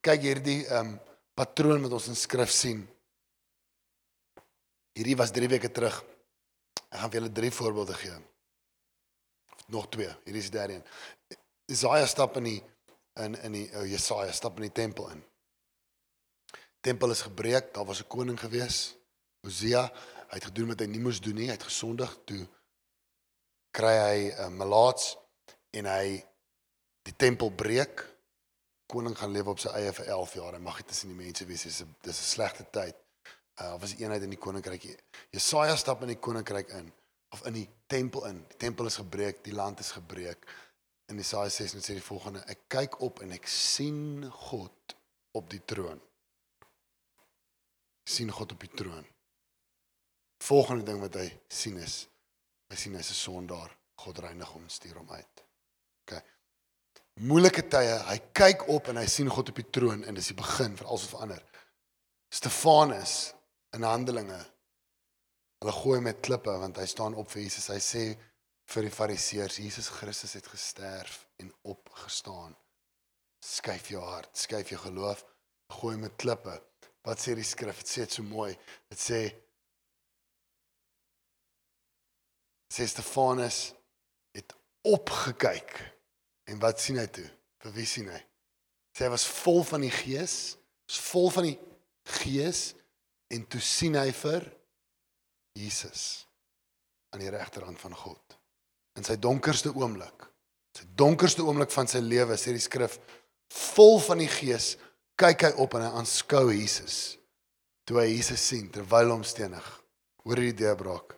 Kyk 0.00 0.22
hierdie 0.22 0.62
ehm 0.66 0.94
um, 0.94 0.98
patroon 1.36 1.82
wat 1.84 1.92
ons 1.92 2.06
in 2.08 2.16
skrif 2.16 2.48
sien. 2.50 2.78
Hierdie 4.96 5.16
was 5.20 5.34
3 5.34 5.50
weke 5.52 5.68
terug. 5.68 5.98
Ek 6.88 7.00
gaan 7.00 7.10
vir 7.10 7.20
julle 7.20 7.32
drie 7.32 7.52
voorbeelde 7.52 7.94
gee. 7.94 8.16
Nog 9.74 9.88
twee. 9.88 10.10
Hierdie 10.24 10.42
is 10.42 10.50
die 10.50 10.58
derde 10.58 10.74
een. 10.74 10.84
Jesaja 11.66 12.06
stap 12.06 12.36
in 12.36 12.50
die 12.50 12.60
in 13.22 13.34
in 13.42 13.52
die 13.52 13.66
oh, 13.74 13.86
Jesaja 13.88 14.32
stap 14.32 14.60
in 14.60 14.68
die 14.68 14.76
tempel 14.82 15.10
in. 15.10 15.24
Tempel 16.80 17.10
is 17.10 17.24
gebreek, 17.26 17.72
daar 17.74 17.84
was 17.84 18.02
'n 18.02 18.06
koning 18.08 18.40
gewees. 18.40 18.94
Hosea, 19.42 19.82
hy 20.28 20.34
het 20.38 20.44
gedoen 20.44 20.68
wat 20.68 20.80
hy 20.80 20.86
nie 20.86 21.00
moes 21.00 21.20
doen 21.20 21.34
nie, 21.34 21.46
hy 21.46 21.56
het 21.58 21.62
gesondig 21.62 22.18
toe 22.24 22.46
kry 23.76 23.96
hy 24.00 24.20
'n 24.32 24.36
uh, 24.40 24.52
malaats 24.56 25.16
en 25.76 25.84
hy 25.84 26.24
die 27.04 27.16
tempel 27.16 27.52
breek. 27.52 28.04
Koning 28.88 29.16
gaan 29.18 29.34
lewe 29.34 29.52
op 29.52 29.60
sy 29.60 29.72
eie 29.76 29.92
vir 29.92 30.06
11 30.14 30.34
jaar. 30.38 30.54
Hy 30.54 30.62
mag 30.62 30.78
nie 30.78 30.86
tussen 30.88 31.10
die 31.12 31.18
mense 31.18 31.44
wees 31.44 31.64
nie. 31.64 31.94
Dis 32.02 32.20
'n 32.20 32.30
slegte 32.34 32.64
tyd. 32.70 32.96
Uh 33.56 33.74
was 33.80 33.94
eenheid 33.96 34.22
in 34.22 34.32
die 34.34 34.40
koninkryk. 34.40 34.84
Jesaja 35.32 35.76
stap 35.76 36.02
in 36.04 36.12
die 36.12 36.20
koninkryk 36.20 36.72
in 36.76 36.92
of 37.34 37.44
in 37.48 37.56
die 37.56 37.68
tempel 37.86 38.26
in. 38.28 38.42
Die 38.50 38.58
tempel 38.66 38.86
is 38.86 38.98
gebreek, 39.00 39.42
die 39.44 39.54
land 39.56 39.80
is 39.80 39.94
gebreek. 39.96 40.46
In 41.10 41.16
Jesaja 41.16 41.48
6 41.48 41.74
net 41.74 41.86
sê 41.86 41.96
die 41.96 42.04
volgende: 42.04 42.44
Ek 42.50 42.66
kyk 42.72 43.00
op 43.06 43.22
en 43.24 43.32
ek 43.36 43.48
sien 43.48 44.26
God 44.50 44.96
op 45.36 45.48
die 45.50 45.62
troon. 45.64 46.02
Ek 48.04 48.12
sien 48.18 48.30
God 48.32 48.52
op 48.52 48.60
die 48.60 48.74
troon. 48.76 49.06
Volgende 50.44 50.84
ding 50.84 51.00
wat 51.00 51.16
hy 51.16 51.30
sien 51.48 51.80
is 51.80 52.04
hy 52.66 52.76
sien 52.76 52.94
hy's 52.98 53.10
'n 53.10 53.22
sondaar. 53.22 53.72
God 53.96 54.18
reinig 54.18 54.48
hom, 54.52 54.68
stuur 54.68 54.98
hom 54.98 55.10
uit 55.10 55.46
moeilike 57.24 57.64
tye, 57.72 57.96
hy 58.10 58.16
kyk 58.36 58.66
op 58.72 58.90
en 58.92 59.00
hy 59.00 59.06
sien 59.08 59.30
God 59.32 59.50
op 59.52 59.60
die 59.60 59.70
troon 59.72 60.04
en 60.04 60.16
dis 60.18 60.32
die 60.32 60.36
begin 60.36 60.76
vir 60.76 60.88
alles 60.88 61.06
wat 61.06 61.14
verander. 61.14 61.42
Stefanus 62.32 63.14
in 63.76 63.86
Handelinge. 63.86 64.38
Hulle 65.62 65.72
gooi 65.72 66.00
met 66.04 66.22
klippe 66.24 66.52
want 66.60 66.80
hy 66.80 66.86
staan 66.90 67.16
op 67.16 67.30
vir 67.32 67.44
Jesus. 67.44 67.70
Hy 67.72 67.80
sê 67.80 68.04
vir 68.72 68.88
die 68.88 68.92
Fariseërs, 68.92 69.60
Jesus 69.62 69.88
Christus 69.94 70.34
het 70.38 70.48
gesterf 70.50 71.24
en 71.42 71.52
opgestaan. 71.70 72.56
Skyf 73.44 73.92
jou 73.94 74.02
hart, 74.02 74.32
skyf 74.36 74.72
jou 74.74 74.80
geloof, 74.82 75.22
gooi 75.78 75.96
met 76.00 76.16
klippe. 76.18 76.56
Wat 77.06 77.22
sê 77.22 77.36
die 77.38 77.46
skrif? 77.46 77.84
Dit 77.84 77.92
sê 77.92 78.06
dit 78.06 78.16
so 78.18 78.26
mooi. 78.26 78.52
Dit 78.90 79.02
sê 79.02 79.20
sê 82.74 82.84
Stefanus 82.90 83.70
het 84.36 84.50
opgekyk 84.84 85.78
En 86.46 86.58
wat 86.62 86.80
sien 86.80 86.98
hy 87.00 87.06
toe? 87.10 87.26
Vir 87.64 87.74
wie 87.74 87.86
sien 87.88 88.08
hy? 88.10 88.20
Sy 88.96 89.10
was 89.12 89.26
vol 89.42 89.62
van 89.66 89.82
die 89.84 89.92
Gees, 89.92 90.56
was 90.86 91.00
vol 91.10 91.30
van 91.34 91.48
die 91.50 91.56
Gees 92.20 92.70
en 93.32 93.44
toe 93.50 93.60
sien 93.62 93.96
hy 93.98 94.10
vir 94.14 94.46
Jesus 95.56 96.26
aan 97.14 97.22
die 97.24 97.32
regterhand 97.32 97.80
van 97.80 97.94
God. 97.96 98.36
In 98.96 99.04
sy 99.06 99.16
donkerste 99.20 99.72
oomblik, 99.74 100.26
sy 100.76 100.86
donkerste 100.98 101.44
oomblik 101.44 101.72
van 101.72 101.88
sy 101.90 102.02
lewe, 102.04 102.36
sê 102.38 102.54
die 102.54 102.62
skrif, 102.62 102.98
vol 103.74 103.98
van 104.04 104.20
die 104.22 104.30
Gees, 104.30 104.74
kyk 105.16 105.46
hy 105.46 105.52
op 105.62 105.76
en 105.76 105.86
hy 105.86 105.92
aanskou 106.00 106.50
Jesus. 106.52 107.16
Toe 107.86 108.02
hy 108.02 108.10
Jesus 108.10 108.42
sien 108.42 108.68
terwyl 108.72 109.14
hom 109.14 109.24
stenig, 109.24 109.64
hoor 110.24 110.42
hy 110.42 110.50
die 110.50 110.60
deurbraak. 110.64 111.14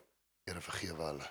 Here 0.49 0.63
vergewe 0.65 1.05
hulle. 1.05 1.27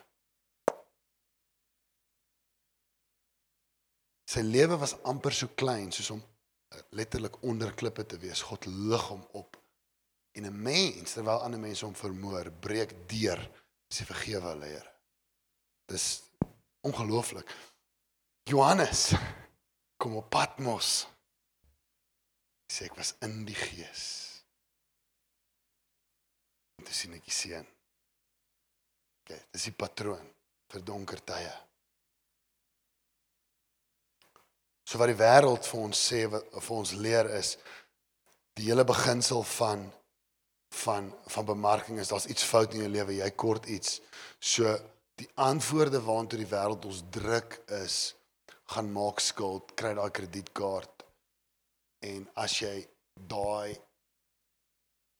Sy 4.27 4.43
lewe 4.43 4.75
was 4.77 4.97
amper 5.07 5.33
so 5.33 5.55
klein 5.57 5.87
soos 5.95 6.11
om 6.13 6.19
eh, 6.19 6.81
letterlik 6.99 7.39
onder 7.47 7.71
klippe 7.79 8.03
te 8.05 8.19
wees. 8.21 8.43
God 8.45 8.67
lig 8.67 9.05
hom 9.09 9.23
op. 9.39 9.57
En 10.37 10.45
'n 10.45 10.61
mens 10.61 11.13
terwyl 11.13 11.41
ander 11.41 11.59
mense 11.59 11.85
hom 11.85 11.95
vermoor, 11.95 12.51
breek 12.51 12.93
deur 13.09 13.41
sê 13.89 14.05
vergewe 14.05 14.51
hulle, 14.51 14.65
Here. 14.65 14.93
Dis 15.87 16.21
ongelooflik. 16.85 17.55
Johannes 18.43 19.13
kom 19.97 20.15
op 20.15 20.29
Patmos. 20.29 21.07
Sê 22.71 22.85
ek 22.85 22.97
was 22.99 23.15
in 23.25 23.45
die 23.47 23.55
gees. 23.55 24.03
Toe 26.83 26.93
sien 26.93 27.15
ek 27.17 27.25
die 27.25 27.33
seun. 27.33 27.67
Okay, 29.23 29.39
dis 29.51 29.67
die 29.67 29.75
patroon 29.75 30.27
vir 30.71 30.83
donker 30.87 31.19
tye. 31.27 31.55
So 34.87 34.99
wat 35.01 35.11
die 35.11 35.19
wêreld 35.19 35.67
vir 35.67 35.81
ons 35.83 36.03
sê 36.11 36.21
wat 36.31 36.47
vir 36.53 36.75
ons 36.77 36.93
leer 36.95 37.27
is 37.35 37.55
die 38.55 38.69
hele 38.69 38.85
beginsel 38.87 39.43
van 39.57 39.83
van 40.69 41.13
van 41.27 41.45
bemarking 41.45 41.99
is 41.99 42.07
daar's 42.07 42.25
iets 42.25 42.43
fout 42.43 42.73
in 42.73 42.79
jou 42.79 42.91
lewe, 42.91 43.15
jy 43.15 43.31
kort 43.31 43.65
iets. 43.65 44.01
So 44.39 44.77
die 45.15 45.29
antwoorde 45.33 46.01
waartoe 46.03 46.39
die 46.39 46.49
wêreld 46.51 46.85
ons 46.85 47.03
druk 47.11 47.61
is 47.83 48.15
gaan 48.73 48.91
maak 48.91 49.19
skuld, 49.23 49.73
kry 49.79 49.93
daai 49.95 50.11
kredietkaart. 50.11 51.05
En 52.05 52.27
as 52.35 52.59
jy 52.61 52.75
daai 53.15 53.77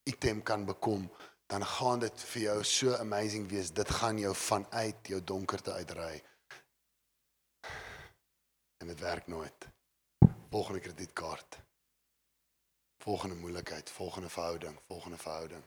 item 0.08 0.44
kan 0.44 0.66
bekom, 0.68 1.08
dan 1.48 1.64
gaan 1.66 2.04
dit 2.04 2.24
vir 2.32 2.42
jou 2.42 2.58
so 2.64 2.96
amazing 3.00 3.48
wees. 3.50 3.72
Dit 3.72 3.90
gaan 4.00 4.20
jou 4.20 4.34
vanuit 4.36 5.14
jou 5.14 5.22
donkerte 5.24 5.74
uitry. 5.74 6.24
En 8.84 8.92
dit 8.92 9.00
werk 9.00 9.28
nooit. 9.28 9.70
Volgende 10.52 10.80
kredietkaart. 10.80 11.67
Volgende 13.08 13.36
moeilikheid, 13.36 13.90
volgende 13.90 14.30
verhouding, 14.30 14.80
volgende 14.88 15.18
verhouding. 15.18 15.64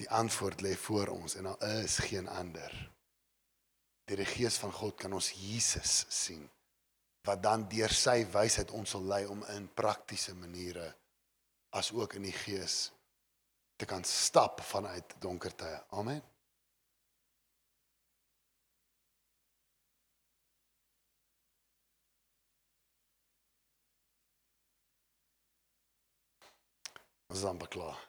Die 0.00 0.10
antwoord 0.10 0.60
lê 0.64 0.72
voor 0.76 1.12
ons 1.12 1.34
en 1.34 1.50
daar 1.50 1.82
is 1.82 1.98
geen 1.98 2.28
ander. 2.28 2.72
Deur 4.08 4.16
die 4.16 4.30
gees 4.30 4.56
van 4.56 4.72
God 4.72 4.96
kan 4.96 5.12
ons 5.12 5.28
Jesus 5.36 6.04
sien 6.08 6.48
wat 7.28 7.42
dan 7.42 7.68
deur 7.70 7.92
sy 7.94 8.24
wysheid 8.32 8.72
ons 8.74 8.96
sal 8.96 9.04
lei 9.06 9.20
om 9.30 9.44
in 9.54 9.68
praktiese 9.78 10.34
maniere 10.34 10.88
as 11.78 11.92
ook 11.94 12.16
in 12.18 12.26
die 12.26 12.34
gees 12.34 12.88
te 13.76 13.86
kan 13.86 14.02
stap 14.04 14.64
vanuit 14.72 15.14
donker 15.22 15.54
tye. 15.54 15.78
Amen. 16.00 16.31
Ons 27.32 27.40
is 27.40 27.48
amper 27.48 27.68
klaar. 27.72 28.00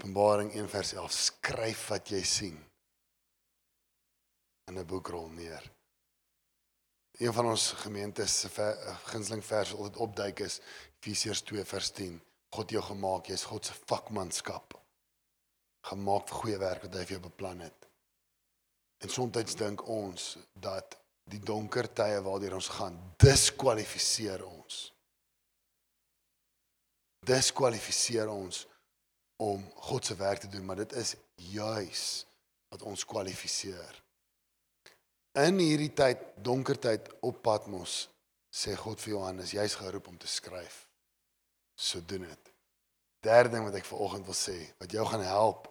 Openbaring 0.00 0.54
1 0.56 0.68
vers 0.72 0.92
11 0.96 1.12
skryf 1.12 1.80
wat 1.92 2.08
jy 2.08 2.22
sien 2.24 2.54
in 4.70 4.78
'n 4.78 4.86
boekrol 4.88 5.28
neer. 5.28 5.66
Een 7.20 7.32
van 7.32 7.46
ons 7.46 7.72
gemeentes 7.84 8.38
se 8.40 8.48
ver, 8.48 8.72
gunsteling 9.12 9.44
vers 9.44 9.70
wat 9.70 9.80
altyd 9.80 9.96
opduik 9.96 10.40
is 10.40 10.60
Efesiërs 11.00 11.42
2 11.42 11.64
vers 11.64 11.90
10. 11.90 12.16
God 12.54 12.64
het 12.64 12.70
jou 12.70 12.82
gemaak, 12.82 13.26
jy's 13.26 13.44
God 13.44 13.66
se 13.66 13.74
vakmanskap. 13.84 14.80
Gemaak 15.84 16.28
vir 16.28 16.36
goeie 16.36 16.58
werk 16.58 16.82
wat 16.82 16.94
hy 16.94 17.04
vir 17.04 17.18
jou 17.18 17.24
beplan 17.28 17.60
het. 17.60 17.88
En 19.04 19.08
soms 19.08 19.54
dink 19.54 19.86
ons 19.88 20.38
dat 20.54 20.96
die 21.24 21.40
donker 21.40 21.92
tye 21.92 22.22
waardeur 22.22 22.54
ons 22.54 22.68
gaan 22.68 23.14
diskwalifiseer 23.18 24.44
ons. 24.46 24.92
Diskwalifiseer 27.22 28.28
ons 28.28 28.64
om 29.42 29.62
God 29.88 30.06
se 30.06 30.16
werk 30.18 30.42
te 30.42 30.48
doen, 30.50 30.64
maar 30.66 30.80
dit 30.82 30.92
is 30.98 31.14
juis 31.34 32.06
wat 32.72 32.82
ons 32.82 33.04
kwalifiseer. 33.06 33.98
In 35.42 35.60
hierdie 35.62 35.92
tyd, 35.96 36.22
donker 36.44 36.78
tyd 36.78 37.08
op 37.24 37.38
Patmos, 37.44 38.06
sê 38.52 38.74
God 38.76 39.00
vir 39.00 39.14
Johannes, 39.14 39.54
jy's 39.54 39.76
geroep 39.80 40.10
om 40.10 40.18
te 40.20 40.28
skryf. 40.28 40.82
So 41.78 42.02
doen 42.04 42.26
dit. 42.28 42.50
Derde 43.24 43.54
ding 43.54 43.64
wat 43.64 43.78
ek 43.78 43.86
vanoggend 43.88 44.26
wil 44.28 44.36
sê, 44.36 44.58
wat 44.82 44.92
jou 44.92 45.06
gaan 45.08 45.24
help 45.24 45.70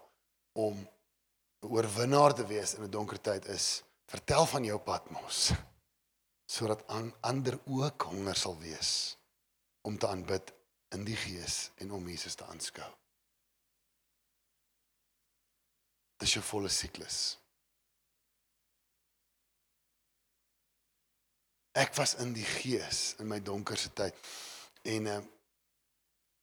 om 0.58 0.80
'n 0.82 1.70
oorwinnaar 1.70 2.34
te 2.34 2.46
wees 2.48 2.74
in 2.74 2.84
'n 2.84 2.92
donker 2.92 3.22
tyd 3.22 3.46
is, 3.46 3.84
vertel 4.08 4.46
van 4.46 4.64
jou 4.64 4.80
Patmos 4.80 5.52
sodat 6.54 6.88
aan 6.88 7.14
ander 7.22 7.60
ook 7.66 8.02
honger 8.02 8.36
sal 8.36 8.58
wees 8.60 9.18
om 9.82 9.98
te 9.98 10.08
aanbid 10.08 10.52
in 10.96 11.06
die 11.08 11.16
gees 11.16 11.70
en 11.84 11.92
om 11.96 12.08
Jesus 12.10 12.36
te 12.36 12.48
aanskou. 12.52 12.90
Dis 16.22 16.36
jou 16.36 16.44
volle 16.46 16.70
siklus. 16.70 17.20
Ek 21.72 21.96
was 21.96 22.18
in 22.20 22.34
die 22.36 22.46
gees 22.46 23.16
in 23.24 23.30
my 23.32 23.40
donkerste 23.40 23.94
tyd. 23.96 24.18
En 24.92 25.08
uh, 25.08 25.22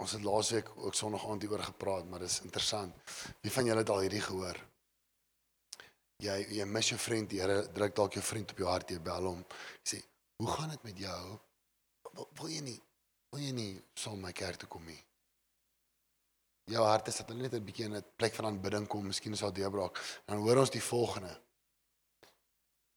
ons 0.01 0.15
het 0.17 0.25
laasweek 0.25 0.71
ook 0.79 0.97
Sondag 0.97 1.27
aand 1.29 1.45
hieroor 1.45 1.67
gepraat, 1.69 2.09
maar 2.09 2.25
dis 2.25 2.41
interessant. 2.47 2.97
Wie 3.45 3.53
van 3.53 3.69
julle 3.69 3.85
het 3.85 3.93
al 3.93 4.05
hierdie 4.07 4.25
gehoor? 4.25 4.59
Jy 6.25 6.39
jy 6.57 6.65
mis 6.67 6.89
jou 6.91 6.99
vriend, 6.99 7.29
die 7.31 7.43
Here 7.43 7.61
druk 7.75 7.95
dalk 7.95 8.17
jou 8.19 8.25
vriend 8.25 8.55
op 8.55 8.65
jou 8.65 8.71
hart, 8.71 8.91
jy 8.91 9.03
bel 9.05 9.29
hom. 9.31 9.45
Jy 9.85 9.91
sê, 9.93 10.03
"Hoe 10.41 10.51
gaan 10.51 10.71
dit 10.71 10.85
met 10.85 10.99
jou? 10.99 11.39
Wil, 12.15 12.29
wil 12.41 12.49
jy 12.49 12.61
nie 12.61 12.81
wil 13.31 13.41
jy 13.41 13.53
nie 13.53 13.83
saam 13.95 14.21
my 14.21 14.33
kerk 14.33 14.57
toe 14.57 14.69
kom 14.69 14.85
nie?" 14.85 15.03
Jou 16.69 16.85
hart 16.85 17.09
is 17.09 17.17
dat 17.17 17.29
hulle 17.29 17.43
net 17.43 17.55
'n 17.55 17.65
bietjie 17.65 17.85
in 17.85 17.97
'n 17.97 18.05
plek 18.17 18.35
van 18.35 18.47
aanbidding 18.47 18.87
kom, 18.87 19.07
miskien 19.07 19.33
is 19.33 19.41
daar 19.41 19.53
deurbraak. 19.53 20.23
Dan 20.27 20.39
hoor 20.39 20.57
ons 20.57 20.71
die 20.71 20.83
volgende. 20.83 21.41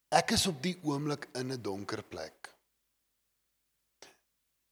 Ek 0.10 0.32
is 0.32 0.48
op 0.48 0.62
die 0.62 0.78
oomblik 0.84 1.30
in 1.34 1.52
'n 1.52 1.62
donker 1.62 2.04
plek. 2.04 2.54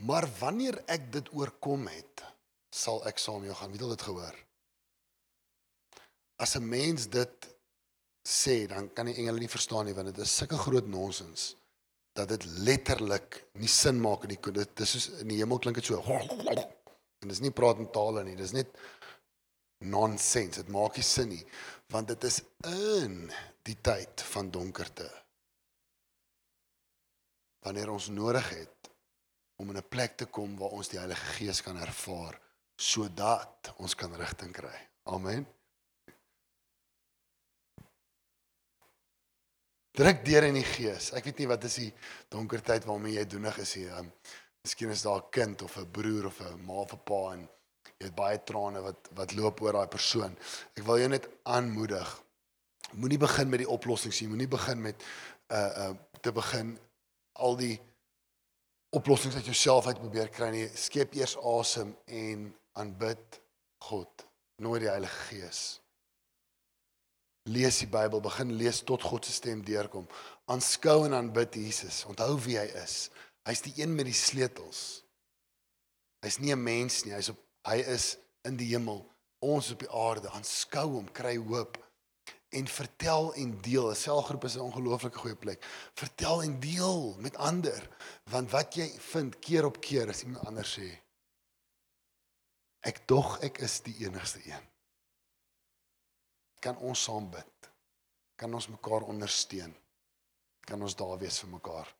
Maar 0.03 0.27
wanneer 0.39 0.83
ek 0.85 1.11
dit 1.11 1.33
oorkom 1.33 1.87
het, 1.87 2.23
sal 2.69 3.05
ek 3.05 3.17
saam 3.17 3.43
jou 3.43 3.55
gaan. 3.55 3.71
Wie 3.71 3.79
het 3.79 3.97
dit 3.97 4.01
gehoor? 4.01 4.35
As 6.35 6.55
'n 6.55 6.67
mens 6.67 7.07
dit 7.07 7.47
sê, 8.23 8.67
dan 8.67 8.93
kan 8.93 9.05
die 9.05 9.15
engele 9.15 9.39
nie 9.39 9.49
verstaan 9.49 9.85
nie 9.85 9.93
want 9.93 10.07
dit 10.07 10.17
is 10.17 10.35
sulke 10.35 10.57
groot 10.57 10.87
nonsens 10.87 11.55
dat 12.19 12.29
dit 12.33 12.45
letterlik 12.67 13.43
nie 13.61 13.71
sin 13.71 13.99
maak 14.03 14.25
in 14.27 14.35
die 14.35 14.53
dit 14.59 14.85
is 14.85 14.95
soos 14.95 15.09
in 15.23 15.31
die 15.31 15.39
hemel 15.39 15.61
klink 15.63 15.79
dit 15.79 15.89
so. 15.89 16.01
En 17.19 17.31
dis 17.31 17.41
nie 17.43 17.51
praat 17.55 17.79
in 17.81 17.89
tale 17.91 18.23
nie, 18.23 18.35
dis 18.39 18.55
net 18.55 18.71
nonsens. 19.83 20.59
Dit 20.59 20.71
maak 20.71 20.99
nie 20.99 21.07
sin 21.07 21.31
nie 21.33 21.43
want 21.89 22.11
dit 22.11 22.27
is 22.27 22.41
in 22.69 23.23
die 23.65 23.77
tyd 23.81 24.21
van 24.33 24.51
donkerte 24.53 25.07
wanneer 27.65 27.89
ons 27.91 28.11
nodig 28.13 28.45
het 28.53 28.91
om 29.59 29.71
in 29.73 29.77
'n 29.77 29.89
plek 29.89 30.17
te 30.17 30.25
kom 30.25 30.57
waar 30.57 30.75
ons 30.77 30.87
die 30.87 30.99
Heilige 30.99 31.25
Gees 31.37 31.61
kan 31.61 31.77
ervaar 31.77 32.39
sodat 32.75 33.73
ons 33.77 33.95
kan 33.95 34.13
rigting 34.15 34.53
kry. 34.53 34.77
Amen. 35.03 35.47
Druk 39.97 40.25
deur 40.25 40.45
in 40.47 40.59
die 40.59 40.67
Gees. 40.67 41.09
Ek 41.17 41.25
weet 41.25 41.41
nie 41.41 41.49
wat 41.49 41.63
is 41.65 41.79
die 41.81 41.89
donker 42.29 42.61
tyd 42.61 42.85
waarmee 42.85 43.17
jy 43.17 43.25
doenig 43.25 43.57
is 43.63 43.73
hier. 43.79 43.95
Um, 43.97 44.11
miskien 44.63 44.91
is 44.93 45.01
daar 45.01 45.23
'n 45.23 45.29
kind 45.31 45.61
of 45.61 45.77
'n 45.77 45.91
broer 45.91 46.25
of 46.25 46.39
'n 46.41 46.65
ma 46.65 46.73
of 46.73 46.93
'n 46.93 47.03
pa 47.03 47.33
en 47.33 47.49
jy 47.97 48.05
het 48.05 48.15
baie 48.15 48.43
trane 48.43 48.81
wat 48.81 49.09
wat 49.15 49.33
loop 49.33 49.61
oor 49.61 49.73
daai 49.73 49.87
persoon. 49.87 50.37
Ek 50.75 50.83
wil 50.83 50.99
jou 50.99 51.09
net 51.09 51.29
aanmoedig. 51.43 52.23
Moenie 52.93 53.17
begin 53.17 53.49
met 53.49 53.59
die 53.59 53.69
oplossings 53.69 54.21
nie. 54.21 54.29
Moenie 54.29 54.47
begin 54.47 54.81
met 54.81 55.03
uh 55.51 55.89
uh 55.89 55.95
te 56.21 56.31
begin 56.31 56.77
al 57.33 57.55
die 57.55 57.79
oplossings 58.89 59.35
uit 59.35 59.45
jouself 59.45 59.87
uit 59.87 59.99
probeer 59.99 60.29
kry 60.29 60.49
nie. 60.49 60.69
Skep 60.75 61.13
eers 61.13 61.37
asem 61.37 61.95
en 62.05 62.55
aanbid 62.73 63.41
God, 63.77 64.25
nooit 64.55 64.81
die 64.81 64.89
Heilige 64.89 65.21
Gees. 65.29 65.79
Lees 67.49 67.79
die 67.81 67.89
Bybel, 67.89 68.21
begin 68.21 68.53
lees 68.59 68.83
tot 68.85 69.03
God 69.03 69.25
se 69.25 69.33
stem 69.33 69.63
deurkom. 69.65 70.05
Aanskou 70.45 71.05
en 71.07 71.15
aanbid 71.17 71.57
Jesus. 71.57 72.03
Onthou 72.09 72.35
wie 72.45 72.59
hy 72.59 72.67
is. 72.83 73.09
Hy's 73.47 73.63
die 73.65 73.73
een 73.79 73.95
met 73.97 74.05
die 74.05 74.17
sleutels. 74.17 75.01
Hy's 76.21 76.37
nie 76.39 76.53
'n 76.53 76.63
mens 76.63 77.05
nie, 77.05 77.13
hy's 77.13 77.29
op 77.29 77.39
hy 77.67 77.79
is 77.95 78.17
in 78.47 78.57
die 78.57 78.69
hemel, 78.73 79.03
ons 79.39 79.71
op 79.71 79.79
die 79.79 79.91
aarde. 79.91 80.29
Aanskou 80.29 80.87
hom, 80.97 81.07
kry 81.11 81.37
hoop 81.37 81.77
en 82.49 82.67
vertel 82.67 83.33
en 83.33 83.61
deel. 83.61 83.89
'n 83.89 83.95
Selgroep 83.95 84.43
is 84.43 84.55
'n 84.55 84.67
ongelooflike 84.69 85.17
goeie 85.17 85.35
plek. 85.35 85.63
Vertel 85.93 86.43
en 86.43 86.59
deel 86.59 87.15
met 87.19 87.35
ander, 87.35 87.89
want 88.23 88.51
wat 88.51 88.75
jy 88.75 88.89
vind 88.99 89.39
keer 89.39 89.65
op 89.65 89.81
keer 89.81 90.09
as 90.09 90.23
iemand 90.23 90.45
anders 90.45 90.77
sê, 90.79 90.89
ek 92.79 93.07
dog 93.07 93.39
ek 93.41 93.57
is 93.57 93.79
die 93.81 93.95
enigste 94.05 94.39
een. 94.45 94.65
Kan 96.59 96.77
ons 96.83 97.03
saam 97.03 97.29
bid? 97.31 97.69
Kan 98.39 98.53
ons 98.53 98.69
mekaar 98.71 99.07
ondersteun? 99.07 99.71
Kan 100.67 100.81
ons 100.81 100.95
daar 100.95 101.17
wees 101.19 101.39
vir 101.43 101.51
mekaar? 101.55 101.95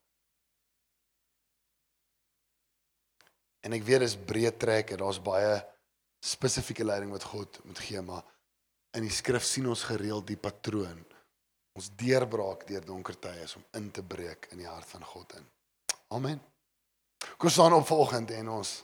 En 3.65 3.75
ek 3.75 3.83
weet 3.83 4.05
dis 4.05 4.15
breë 4.29 4.53
trek 4.59 4.93
en 4.95 5.01
daar's 5.03 5.19
baie 5.23 5.55
spesifieke 6.23 6.85
leiding 6.85 7.11
wat 7.11 7.27
God 7.27 7.59
moet 7.67 7.79
gee, 7.83 8.01
maar 8.03 8.23
in 8.95 9.05
die 9.05 9.13
skrif 9.13 9.45
sien 9.47 9.67
ons 9.69 9.85
gereeld 9.87 10.27
die 10.27 10.39
patroon. 10.39 11.01
Ons 11.79 11.91
deurbraak 11.99 12.65
deur 12.67 12.85
donker 12.87 13.15
tye 13.19 13.45
is 13.45 13.55
om 13.59 13.65
in 13.79 13.89
te 13.95 14.03
breek 14.03 14.49
in 14.53 14.63
die 14.63 14.67
hart 14.67 14.87
van 14.89 15.03
God 15.05 15.35
in. 15.39 15.49
Amen. 16.15 16.39
Kom 17.37 17.51
staan 17.51 17.75
op 17.75 17.87
volgende 17.87 18.35
en 18.39 18.49
ons 18.59 18.79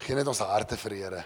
gee 0.00 0.16
net 0.16 0.28
ons 0.30 0.42
harte 0.42 0.78
vir 0.80 0.94
die 0.94 1.02
Here. 1.04 1.22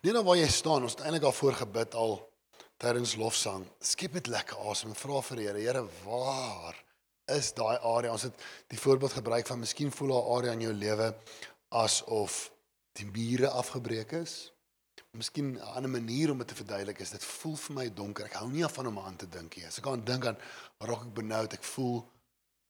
Net 0.00 0.14
nou 0.16 0.22
waar 0.24 0.38
jy 0.38 0.46
staan, 0.48 0.86
ons 0.86 0.94
het 0.94 1.02
eintlik 1.04 1.26
al 1.28 1.34
voor 1.36 1.58
gebid 1.58 1.94
al 2.00 2.14
tydens 2.80 3.18
lofsang. 3.20 3.66
Skep 3.84 4.14
dit 4.16 4.30
lekker 4.32 4.56
asem 4.70 4.94
en 4.94 4.96
vra 4.96 5.18
vir 5.26 5.36
die 5.36 5.44
Here, 5.44 5.60
Here, 5.60 5.82
waar 6.06 6.78
is 7.36 7.50
daai 7.52 7.74
area? 7.76 8.14
Ons 8.14 8.24
het 8.24 8.46
die 8.72 8.78
voorbeeld 8.80 9.18
gebruik 9.18 9.50
van 9.50 9.60
miskien 9.60 9.92
voel 9.92 10.14
daar 10.14 10.22
'n 10.22 10.36
area 10.36 10.52
in 10.52 10.64
jou 10.64 10.72
lewe 10.72 11.14
asof 11.68 12.50
die 12.96 13.04
mure 13.04 13.50
afgebreek 13.50 14.12
is. 14.12 14.52
Miskien 15.12 15.58
'n 15.58 15.60
ander 15.60 15.90
manier 15.90 16.30
om 16.30 16.38
dit 16.38 16.48
te 16.48 16.54
verduidelik 16.54 17.00
is 17.00 17.10
dit 17.10 17.24
voel 17.24 17.56
vir 17.56 17.74
my 17.74 17.94
donker. 17.94 18.24
Ek 18.24 18.40
hou 18.40 18.48
nie 18.48 18.64
af 18.64 18.72
van 18.72 18.86
om 18.86 18.98
aan 18.98 19.16
te 19.16 19.28
dink 19.28 19.56
nie. 19.56 19.66
As 19.66 19.78
ek 19.78 19.86
aan 19.86 20.04
dink 20.04 20.26
aan 20.26 20.38
raak 20.78 21.02
ek 21.02 21.14
benoud, 21.14 21.52
ek 21.52 21.64
voel 21.64 22.08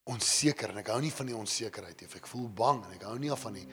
onseker 0.04 0.70
en 0.70 0.78
ek 0.78 0.88
hou 0.88 1.00
nie 1.00 1.12
van 1.12 1.26
die 1.26 1.36
onsekerheid 1.36 2.00
nie. 2.00 2.08
Ek 2.16 2.26
voel 2.26 2.48
bang 2.48 2.84
en 2.84 2.92
ek 2.92 3.02
hou 3.02 3.18
nie 3.18 3.30
af 3.30 3.40
van 3.40 3.52
nie. 3.52 3.68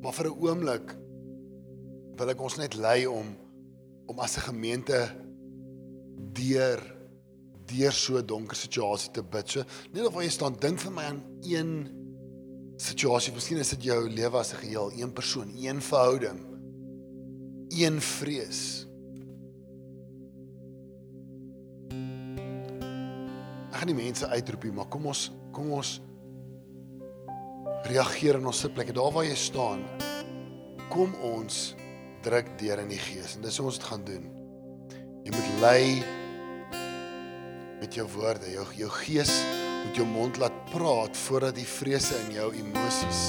Maar 0.00 0.12
vir 0.12 0.26
'n 0.26 0.38
oomblik 0.40 1.07
wil 2.18 2.32
ek 2.32 2.40
ons 2.42 2.58
net 2.58 2.74
lei 2.74 3.06
om 3.06 3.34
om 4.08 4.20
as 4.24 4.38
'n 4.38 4.48
gemeente 4.50 4.98
deur 6.32 6.80
deur 7.68 7.92
so 7.92 8.18
'n 8.18 8.26
donker 8.26 8.56
situasie 8.56 9.12
te 9.12 9.22
bid. 9.22 9.48
So 9.48 9.64
net 9.92 10.06
of 10.06 10.14
jy 10.14 10.28
staan 10.28 10.56
dink 10.58 10.80
vir 10.80 10.92
my 10.92 11.02
aan 11.02 11.22
een 11.42 11.88
situasie. 12.76 13.34
Miskien 13.34 13.58
is 13.58 13.70
dit 13.70 13.82
jou 13.82 14.08
lewe 14.08 14.38
as 14.38 14.52
'n 14.52 14.56
geheel, 14.56 14.92
een 14.92 15.12
persoon, 15.12 15.52
een 15.56 15.80
verhouding, 15.80 16.40
een 17.68 18.00
vrees. 18.00 18.86
Ek 23.70 23.84
gaan 23.84 23.86
nie 23.86 24.04
mense 24.04 24.26
uitroep 24.26 24.64
nie, 24.64 24.72
maar 24.72 24.88
kom 24.88 25.06
ons 25.06 25.30
kom 25.52 25.70
ons 25.70 26.00
reageer 27.84 28.34
in 28.34 28.46
ons 28.46 28.60
sitplekke 28.60 28.92
daar 28.92 29.12
waar 29.12 29.24
jy 29.24 29.34
staan. 29.34 29.84
Kom 30.88 31.14
ons 31.14 31.74
druk 32.24 32.50
deur 32.60 32.82
in 32.82 32.92
die 32.92 33.00
gees 33.00 33.36
en 33.36 33.44
dis 33.46 33.58
hoe 33.60 33.68
ons 33.70 33.78
dit 33.78 33.88
gaan 33.90 34.04
doen. 34.06 34.24
Jy 35.26 35.34
moet 35.34 35.50
lei 35.62 35.82
met 37.78 37.94
jou 37.94 38.06
woorde, 38.16 38.50
jou 38.52 38.66
jou 38.78 38.90
gees 39.04 39.32
moet 39.84 40.00
jou 40.00 40.06
mond 40.08 40.40
laat 40.42 40.56
praat 40.72 41.16
voordat 41.26 41.56
die 41.58 41.68
vrese 41.68 42.18
in 42.26 42.34
jou 42.38 42.48
emosies 42.62 43.22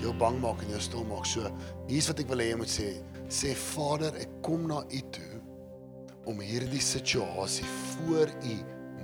jou 0.00 0.12
bang 0.16 0.38
maak 0.40 0.62
en 0.64 0.72
jou 0.74 0.82
stil 0.82 1.04
maak. 1.08 1.26
So, 1.28 1.50
hier's 1.90 2.08
wat 2.10 2.22
ek 2.22 2.30
wil 2.30 2.42
hê 2.42 2.50
jy 2.52 2.60
moet 2.60 2.72
sê. 2.72 2.90
Sê 3.30 3.52
Vader, 3.54 4.16
ek 4.22 4.40
kom 4.46 4.66
na 4.70 4.80
U 4.82 5.02
toe 5.14 5.42
om 6.30 6.40
hierdie 6.44 6.82
situasie 6.84 7.68
voor 7.68 8.32
U 8.32 8.56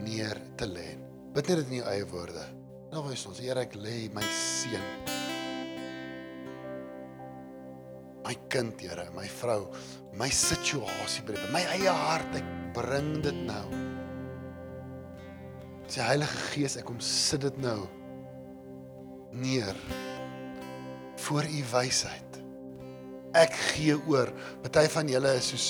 neer 0.06 0.40
te 0.58 0.68
lê. 0.70 0.94
Bid 1.36 1.52
net 1.52 1.62
dit 1.62 1.74
in 1.74 1.80
jou 1.82 1.92
eie 1.92 2.08
woorde. 2.14 2.48
Nou 2.94 3.06
wys 3.10 3.26
ons, 3.28 3.42
Here, 3.42 3.66
ek 3.66 3.76
lê 3.78 4.06
my 4.14 4.24
seun 4.32 5.25
my 8.26 8.34
kind, 8.50 8.74
Here, 8.80 9.06
my 9.14 9.28
vrou, 9.38 9.68
my 10.18 10.28
situasie, 10.28 11.22
Here, 11.26 11.50
my 11.54 11.62
eie 11.76 11.92
hart, 11.92 12.34
ek 12.34 12.46
bring 12.74 13.20
dit 13.22 13.38
nou. 13.46 13.66
Sê 15.86 16.02
Heilige 16.02 16.40
Gees, 16.50 16.74
ek 16.80 16.88
kom 16.88 16.98
sit 16.98 17.44
dit 17.46 17.60
nou 17.62 17.84
neer 19.36 19.76
voor 21.26 21.46
u 21.46 21.62
wysheid. 21.70 22.38
Ek 23.36 23.54
gee 23.74 23.94
oor. 24.08 24.32
Party 24.64 24.86
van 24.90 25.10
julle 25.12 25.34
is 25.38 25.50
soos 25.52 25.66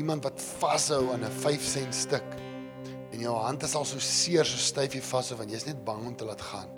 iemand 0.00 0.24
wat 0.26 0.40
vashou 0.60 1.12
aan 1.12 1.24
'n 1.24 1.38
5 1.42 1.62
sent 1.62 1.94
stuk 1.94 2.36
en 3.12 3.20
jou 3.20 3.34
hand 3.34 3.62
is 3.62 3.74
al 3.74 3.84
so 3.84 3.98
seer, 3.98 4.44
so 4.44 4.56
styf 4.56 4.94
jy 4.94 5.02
vashou 5.02 5.36
want 5.38 5.50
jy's 5.50 5.66
net 5.66 5.84
bang 5.84 6.06
om 6.06 6.16
te 6.16 6.24
laat 6.24 6.40
gaan. 6.40 6.70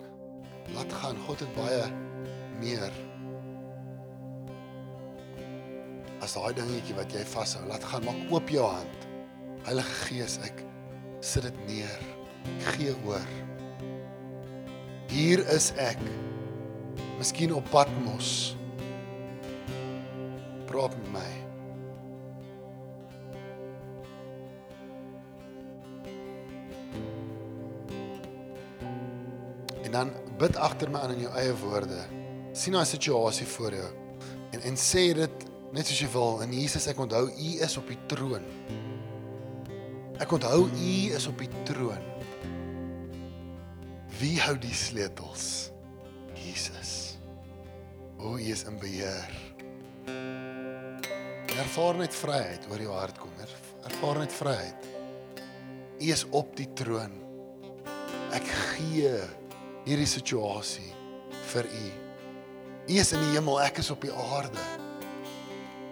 Laat 0.75 0.93
gaan. 0.93 1.17
God 1.27 1.39
het 1.39 1.55
baie 1.55 1.83
meer 2.59 2.91
as 6.23 6.35
daai 6.37 6.53
dingetjie 6.55 6.95
wat 6.95 7.11
jy 7.11 7.23
vashou. 7.33 7.63
Laat 7.67 7.83
gaan. 7.91 8.05
Maak 8.07 8.31
oop 8.31 8.51
jou 8.51 8.63
hand. 8.63 9.07
Heilige 9.67 9.95
Gees, 10.07 10.37
ek 10.47 10.63
sit 11.23 11.43
dit 11.47 11.61
neer. 11.67 12.05
Ek 12.55 12.73
gee 12.77 12.95
oor. 13.07 13.29
Hier 15.11 15.43
is 15.53 15.71
ek. 15.79 15.99
Miskien 17.19 17.53
op 17.55 17.67
Patmos. 17.71 18.55
Praat 20.71 20.95
met 21.03 21.13
my. 21.19 21.29
En 29.83 29.95
dan 29.99 30.11
bid 30.39 30.57
agter 30.57 30.89
my 30.89 31.03
aan 31.03 31.17
in 31.17 31.25
jou 31.27 31.33
eie 31.37 31.55
woorde. 31.67 32.01
sien 32.53 32.75
daai 32.75 32.85
situasie 32.85 33.47
voor 33.49 33.73
jou 33.73 33.87
en 34.53 34.61
en 34.69 34.75
sê 34.77 35.07
dit 35.17 35.45
net 35.73 35.89
soos 35.89 36.01
jy 36.03 36.09
wil. 36.13 36.41
En 36.45 36.53
Jesus, 36.53 36.87
ek 36.91 37.01
onthou 37.01 37.27
U 37.29 37.51
is 37.65 37.77
op 37.81 37.89
die 37.89 37.99
troon. 38.11 38.45
Ek 40.21 40.33
onthou 40.35 40.67
U 40.69 40.95
is 41.17 41.27
op 41.29 41.41
die 41.41 41.49
troon. 41.67 42.09
Wie 44.19 44.35
hou 44.43 44.53
die 44.61 44.75
sleutels? 44.77 45.71
Jesus. 46.37 47.17
O, 48.21 48.37
U 48.37 48.51
is 48.53 48.63
in 48.69 48.77
beheer. 48.81 49.33
Ervaar 51.53 51.99
net 51.99 52.15
vryheid 52.17 52.65
oor 52.71 52.81
jou 52.81 52.93
hart 52.95 53.19
kom. 53.21 53.33
Ervaar 53.83 54.23
net 54.23 54.33
vryheid. 54.33 54.87
U 55.99 56.11
is 56.13 56.25
op 56.31 56.53
die 56.57 56.69
troon. 56.77 57.17
Ek 58.33 58.45
gee 58.73 59.11
hierdie 59.85 60.09
situasie 60.09 60.89
vir 61.51 61.67
U. 61.69 61.83
U 62.83 62.95
is 62.99 63.13
in 63.15 63.21
die 63.23 63.35
hemel, 63.35 63.59
ek 63.63 63.81
is 63.83 63.91
op 63.93 64.01
die 64.03 64.13
aarde. 64.13 64.82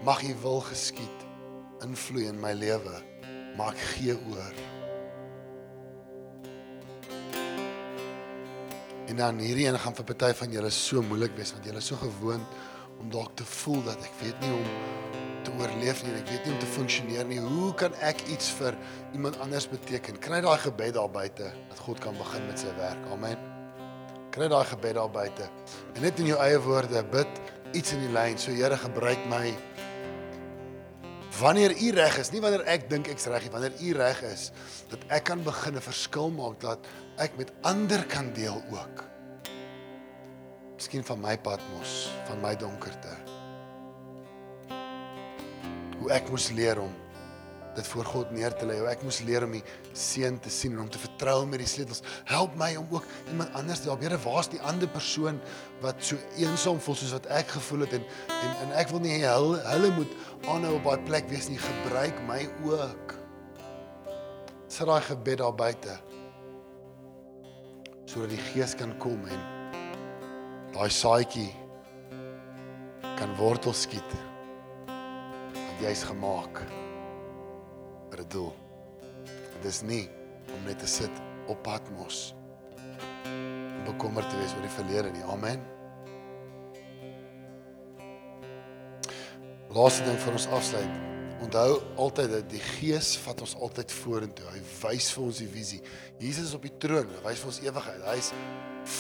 Mag 0.02 0.24
U 0.26 0.36
wil 0.42 0.64
geskied 0.66 1.26
invloei 1.86 2.26
in 2.26 2.40
my 2.42 2.56
lewe, 2.58 2.94
maar 3.58 3.76
ek 3.76 3.82
gee 3.92 4.16
oor. 4.32 4.56
En 9.12 9.20
dan 9.20 9.38
hierdie 9.44 9.68
een 9.68 9.78
gaan 9.84 9.94
vir 10.00 10.08
party 10.10 10.32
van 10.40 10.56
julle 10.56 10.72
so 10.74 11.06
moeilik 11.06 11.36
wees 11.38 11.52
want 11.54 11.68
julle 11.70 11.82
is 11.84 11.90
so 11.92 12.00
gewoond 12.02 12.58
om 13.02 13.12
dalk 13.14 13.36
te 13.38 13.46
voel 13.46 13.84
dat 13.86 14.02
ek 14.08 14.18
weet 14.24 14.42
nie 14.42 14.50
hoe 14.56 15.22
te 15.46 15.54
oorleef 15.60 16.02
nie, 16.06 16.16
ek 16.18 16.30
weet 16.30 16.46
nie 16.46 16.54
hoe 16.54 16.58
om 16.58 16.64
te 16.64 16.72
funksioneer 16.80 17.30
nie. 17.30 17.40
Hoe 17.44 17.70
kan 17.78 17.94
ek 18.02 18.26
iets 18.34 18.50
vir 18.58 18.78
iemand 19.14 19.38
anders 19.46 19.70
beteken? 19.70 20.18
Kry 20.22 20.42
daai 20.42 20.58
gebed 20.66 20.98
daar 20.98 21.14
buite 21.14 21.52
dat 21.70 21.86
God 21.86 22.02
kan 22.02 22.18
begin 22.18 22.50
met 22.50 22.62
sy 22.66 22.74
werk. 22.82 23.06
Amen. 23.14 23.38
Kry 24.34 24.50
daai 24.50 24.66
gebed 24.66 24.98
daar 24.98 25.14
buite. 25.14 25.50
En 25.94 26.02
net 26.10 26.18
in 26.22 26.34
jou 26.34 26.42
eie 26.42 26.58
woorde 26.66 27.06
bid 27.14 27.42
iets 27.78 27.94
in 27.94 28.02
die 28.08 28.14
lyn. 28.14 28.38
So 28.42 28.50
Here, 28.50 28.78
gebruik 28.78 29.30
my 29.30 29.52
wanneer 31.42 31.74
u 31.74 31.90
reg 31.98 32.18
is, 32.22 32.30
nie 32.32 32.42
wanneer 32.44 32.64
ek 32.70 32.88
dink 32.92 33.10
ek's 33.10 33.26
reg 33.32 33.48
nie, 33.48 33.54
wanneer 33.54 33.74
u 33.82 33.94
reg 33.98 34.22
is, 34.30 34.50
dat 34.92 35.02
ek 35.10 35.26
kan 35.32 35.42
begin 35.44 35.76
'n 35.76 35.82
verskil 35.82 36.30
maak 36.30 36.60
dat 36.62 36.86
ek 37.18 37.38
met 37.38 37.52
ander 37.62 38.06
kan 38.06 38.34
deel 38.34 38.62
ook. 38.70 39.04
Miskien 40.76 41.04
van 41.04 41.20
my 41.20 41.38
pad 41.38 41.62
mos, 41.74 42.10
van 42.28 42.42
my 42.42 42.56
donkerte. 42.56 43.14
Hoe 46.00 46.12
ek 46.12 46.30
moes 46.30 46.50
leer 46.52 46.80
om 46.82 46.94
dit 47.76 47.88
voor 47.88 48.06
God 48.06 48.32
neer 48.36 48.54
te 48.58 48.66
lê. 48.68 48.78
Ek 48.92 49.04
moes 49.06 49.22
leer 49.26 49.46
om 49.46 49.54
die 49.56 49.64
seën 49.98 50.38
te 50.44 50.52
sien 50.52 50.76
en 50.76 50.84
om 50.84 50.90
te 50.92 51.00
vertrou 51.00 51.46
met 51.48 51.62
die 51.64 51.70
sleutels. 51.70 52.04
Help 52.30 52.56
my 52.60 52.74
om 52.80 52.88
ook 52.92 53.08
iemand 53.32 53.56
anders 53.58 53.84
te 53.84 53.90
help. 53.90 54.04
Here, 54.04 54.20
waar's 54.26 54.52
die 54.52 54.62
ander 54.68 54.90
persoon 54.92 55.40
wat 55.84 56.04
so 56.04 56.20
eensaam 56.40 56.82
voel 56.84 56.98
soos 57.00 57.16
wat 57.16 57.30
ek 57.32 57.56
gevoel 57.56 57.86
het 57.86 57.96
en 58.00 58.06
en, 58.42 58.52
en 58.66 58.76
ek 58.82 58.92
wil 58.92 59.04
nie 59.04 59.20
hulle, 59.22 59.62
hulle 59.70 59.92
moet 59.96 60.16
aanhou 60.52 60.76
op 60.80 60.90
daai 60.90 61.08
plek 61.08 61.32
wees 61.32 61.48
nie. 61.52 61.60
Gebruik 61.62 62.20
my 62.28 62.42
ook. 62.68 63.16
Sit 64.72 64.88
daai 64.90 65.02
gebed 65.08 65.42
daar 65.44 65.56
buite. 65.56 65.98
Sodat 68.10 68.34
die 68.34 68.44
Gees 68.52 68.76
kan 68.76 68.92
kom 69.00 69.24
en 69.32 69.48
daai 70.76 70.92
saadjie 70.92 71.50
kan 73.16 73.36
wortel 73.40 73.76
skiet. 73.78 74.20
Want 75.56 75.84
jy's 75.84 76.04
gemaak 76.10 76.64
'n 78.22 78.30
doel. 78.30 78.54
Dis 79.62 79.82
nie 79.82 80.10
om 80.54 80.64
net 80.66 80.80
te 80.80 80.88
sit 80.88 81.22
op 81.48 81.62
Patmos 81.64 82.34
en 83.26 83.84
bekommerd 83.86 84.30
te 84.30 84.38
wees 84.38 84.54
oor 84.56 84.66
die 84.66 84.76
verlede 84.78 85.12
nie. 85.12 85.24
Amen. 85.24 85.62
Laaste 89.72 90.04
ding 90.04 90.20
vir 90.20 90.34
ons 90.34 90.48
afsluit. 90.48 91.11
Onthou 91.42 91.80
altyd 91.98 92.36
dat 92.36 92.50
die 92.52 92.62
Gees 92.62 93.16
vat 93.24 93.40
ons 93.42 93.56
altyd 93.58 93.92
vorentoe. 94.04 94.46
Hy 94.54 94.60
wys 94.84 95.08
vir 95.16 95.24
ons 95.24 95.40
die 95.42 95.50
visie. 95.50 95.80
Jesus 96.22 96.52
is 96.52 96.58
op 96.58 96.68
die 96.68 96.74
troon, 96.82 97.10
hy 97.10 97.24
wys 97.26 97.42
vir 97.42 97.50
ons 97.50 97.62
ewigheid. 97.66 98.04
Hy's 98.12 98.30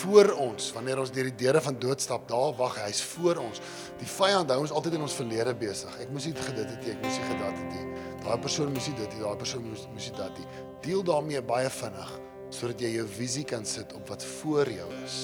voor 0.01 0.31
ons 0.41 0.69
wanneer 0.73 1.01
ons 1.01 1.11
deur 1.13 1.29
die 1.29 1.35
deure 1.37 1.61
van 1.61 1.77
dood 1.81 2.01
stap. 2.01 2.25
Daar 2.29 2.55
wag 2.57 2.79
hy, 2.79 2.87
hy's 2.89 3.01
voor 3.13 3.43
ons. 3.43 3.61
Die 4.01 4.09
vyand 4.09 4.49
hou 4.53 4.59
ons 4.63 4.73
altyd 4.73 4.97
in 4.97 5.05
ons 5.05 5.17
verlede 5.17 5.53
besig. 5.57 5.93
Ek 6.01 6.09
moes 6.13 6.25
nie 6.25 6.33
gedit 6.37 6.65
het 6.65 6.81
nie, 6.81 6.95
ek 6.95 7.05
moes 7.05 7.19
nie 7.21 7.29
gedat 7.29 7.61
het 7.61 7.75
nie. 7.75 8.09
Daai 8.25 8.41
persoon 8.41 8.73
moes 8.73 8.89
nie 8.89 8.97
dit 8.97 9.15
hê, 9.17 9.21
daai 9.21 9.39
persoon 9.41 9.65
moes 9.65 9.85
moes 9.93 10.09
nie 10.09 10.17
dat 10.17 10.41
nie. 10.41 10.49
Deel 10.85 11.05
daarmee 11.05 11.41
baie 11.45 11.69
vinnig 11.77 12.17
sodat 12.51 12.81
jy 12.83 12.89
jou 12.97 13.05
visie 13.07 13.45
kan 13.47 13.63
sit 13.63 13.93
op 13.95 14.09
wat 14.11 14.25
voor 14.41 14.67
jou 14.67 14.87
is. 15.05 15.19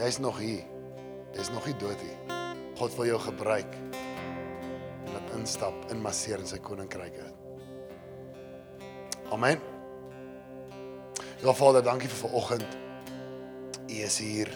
Jy's 0.00 0.20
nog 0.22 0.38
hier. 0.40 0.62
Jy's 1.36 1.50
nog 1.52 1.66
nie 1.68 1.76
dood 1.82 2.06
nie. 2.06 2.38
God 2.78 2.94
wil 2.96 3.10
jou 3.10 3.18
gebruik. 3.26 3.76
Instap 5.40 5.90
in 5.90 6.02
masseer 6.04 6.40
in 6.42 6.48
sy 6.48 6.58
koninkryk. 6.60 7.16
Amen. 9.32 9.60
Ja 11.40 11.54
Vader, 11.56 11.82
dankie 11.82 12.10
vir 12.10 12.28
vanoggend. 12.28 12.78
U 13.88 14.00
is 14.04 14.18
hier. 14.20 14.50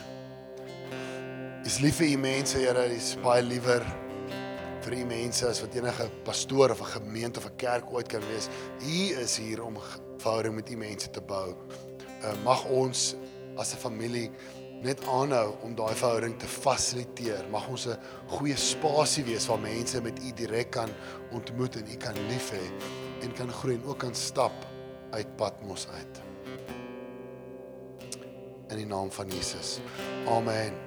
U 0.93 1.66
is 1.66 1.78
lief 1.80 2.01
vir 2.03 2.11
u 2.12 2.16
mense, 2.20 2.59
Here. 2.59 2.89
U 2.91 2.97
is 2.97 3.14
baie 3.24 3.43
liewer 3.43 3.87
vir 4.85 4.99
u 4.99 5.05
mense 5.09 5.47
as 5.49 5.62
wat 5.64 5.76
enige 5.78 6.11
pastoor 6.26 6.74
of 6.74 6.80
'n 6.80 6.93
gemeente 6.99 7.41
of 7.41 7.47
'n 7.47 7.57
kerk 7.57 7.89
ooit 7.93 8.09
kan 8.09 8.20
wees. 8.28 8.49
U 8.80 9.20
is 9.22 9.39
hier 9.39 9.64
om 9.64 9.78
verhouding 10.18 10.55
met 10.55 10.70
u 10.70 10.76
mense 10.76 11.11
te 11.11 11.20
bou. 11.20 11.55
Uh, 12.22 12.35
mag 12.45 12.64
ons 12.64 13.14
as 13.57 13.72
'n 13.72 13.78
familie 13.78 14.30
net 14.85 15.01
aanhou 15.09 15.55
om 15.64 15.74
daai 15.76 15.95
verhouding 15.97 16.37
te 16.39 16.49
fasiliteer. 16.51 17.47
Mag 17.51 17.68
ons 17.68 17.87
'n 17.87 17.99
goeie 18.37 18.57
spasie 18.57 19.24
wees 19.24 19.47
waar 19.47 19.61
mense 19.61 20.01
met 20.01 20.18
u 20.18 20.32
direk 20.32 20.70
kan 20.70 20.91
ontmoet 21.32 21.76
en 21.76 21.87
u 21.93 21.97
kan 21.97 22.14
lief 22.28 22.53
hê 22.53 22.64
en 23.22 23.32
kan 23.32 23.51
groei 23.51 23.74
en 23.74 23.85
ook 23.85 23.99
kan 23.99 24.14
stap 24.14 24.53
uit 25.11 25.37
Patmos 25.37 25.89
uit. 25.89 26.20
In 28.68 28.76
die 28.76 28.87
naam 28.87 29.11
van 29.11 29.28
Jesus. 29.28 29.80
Amen. 30.26 30.84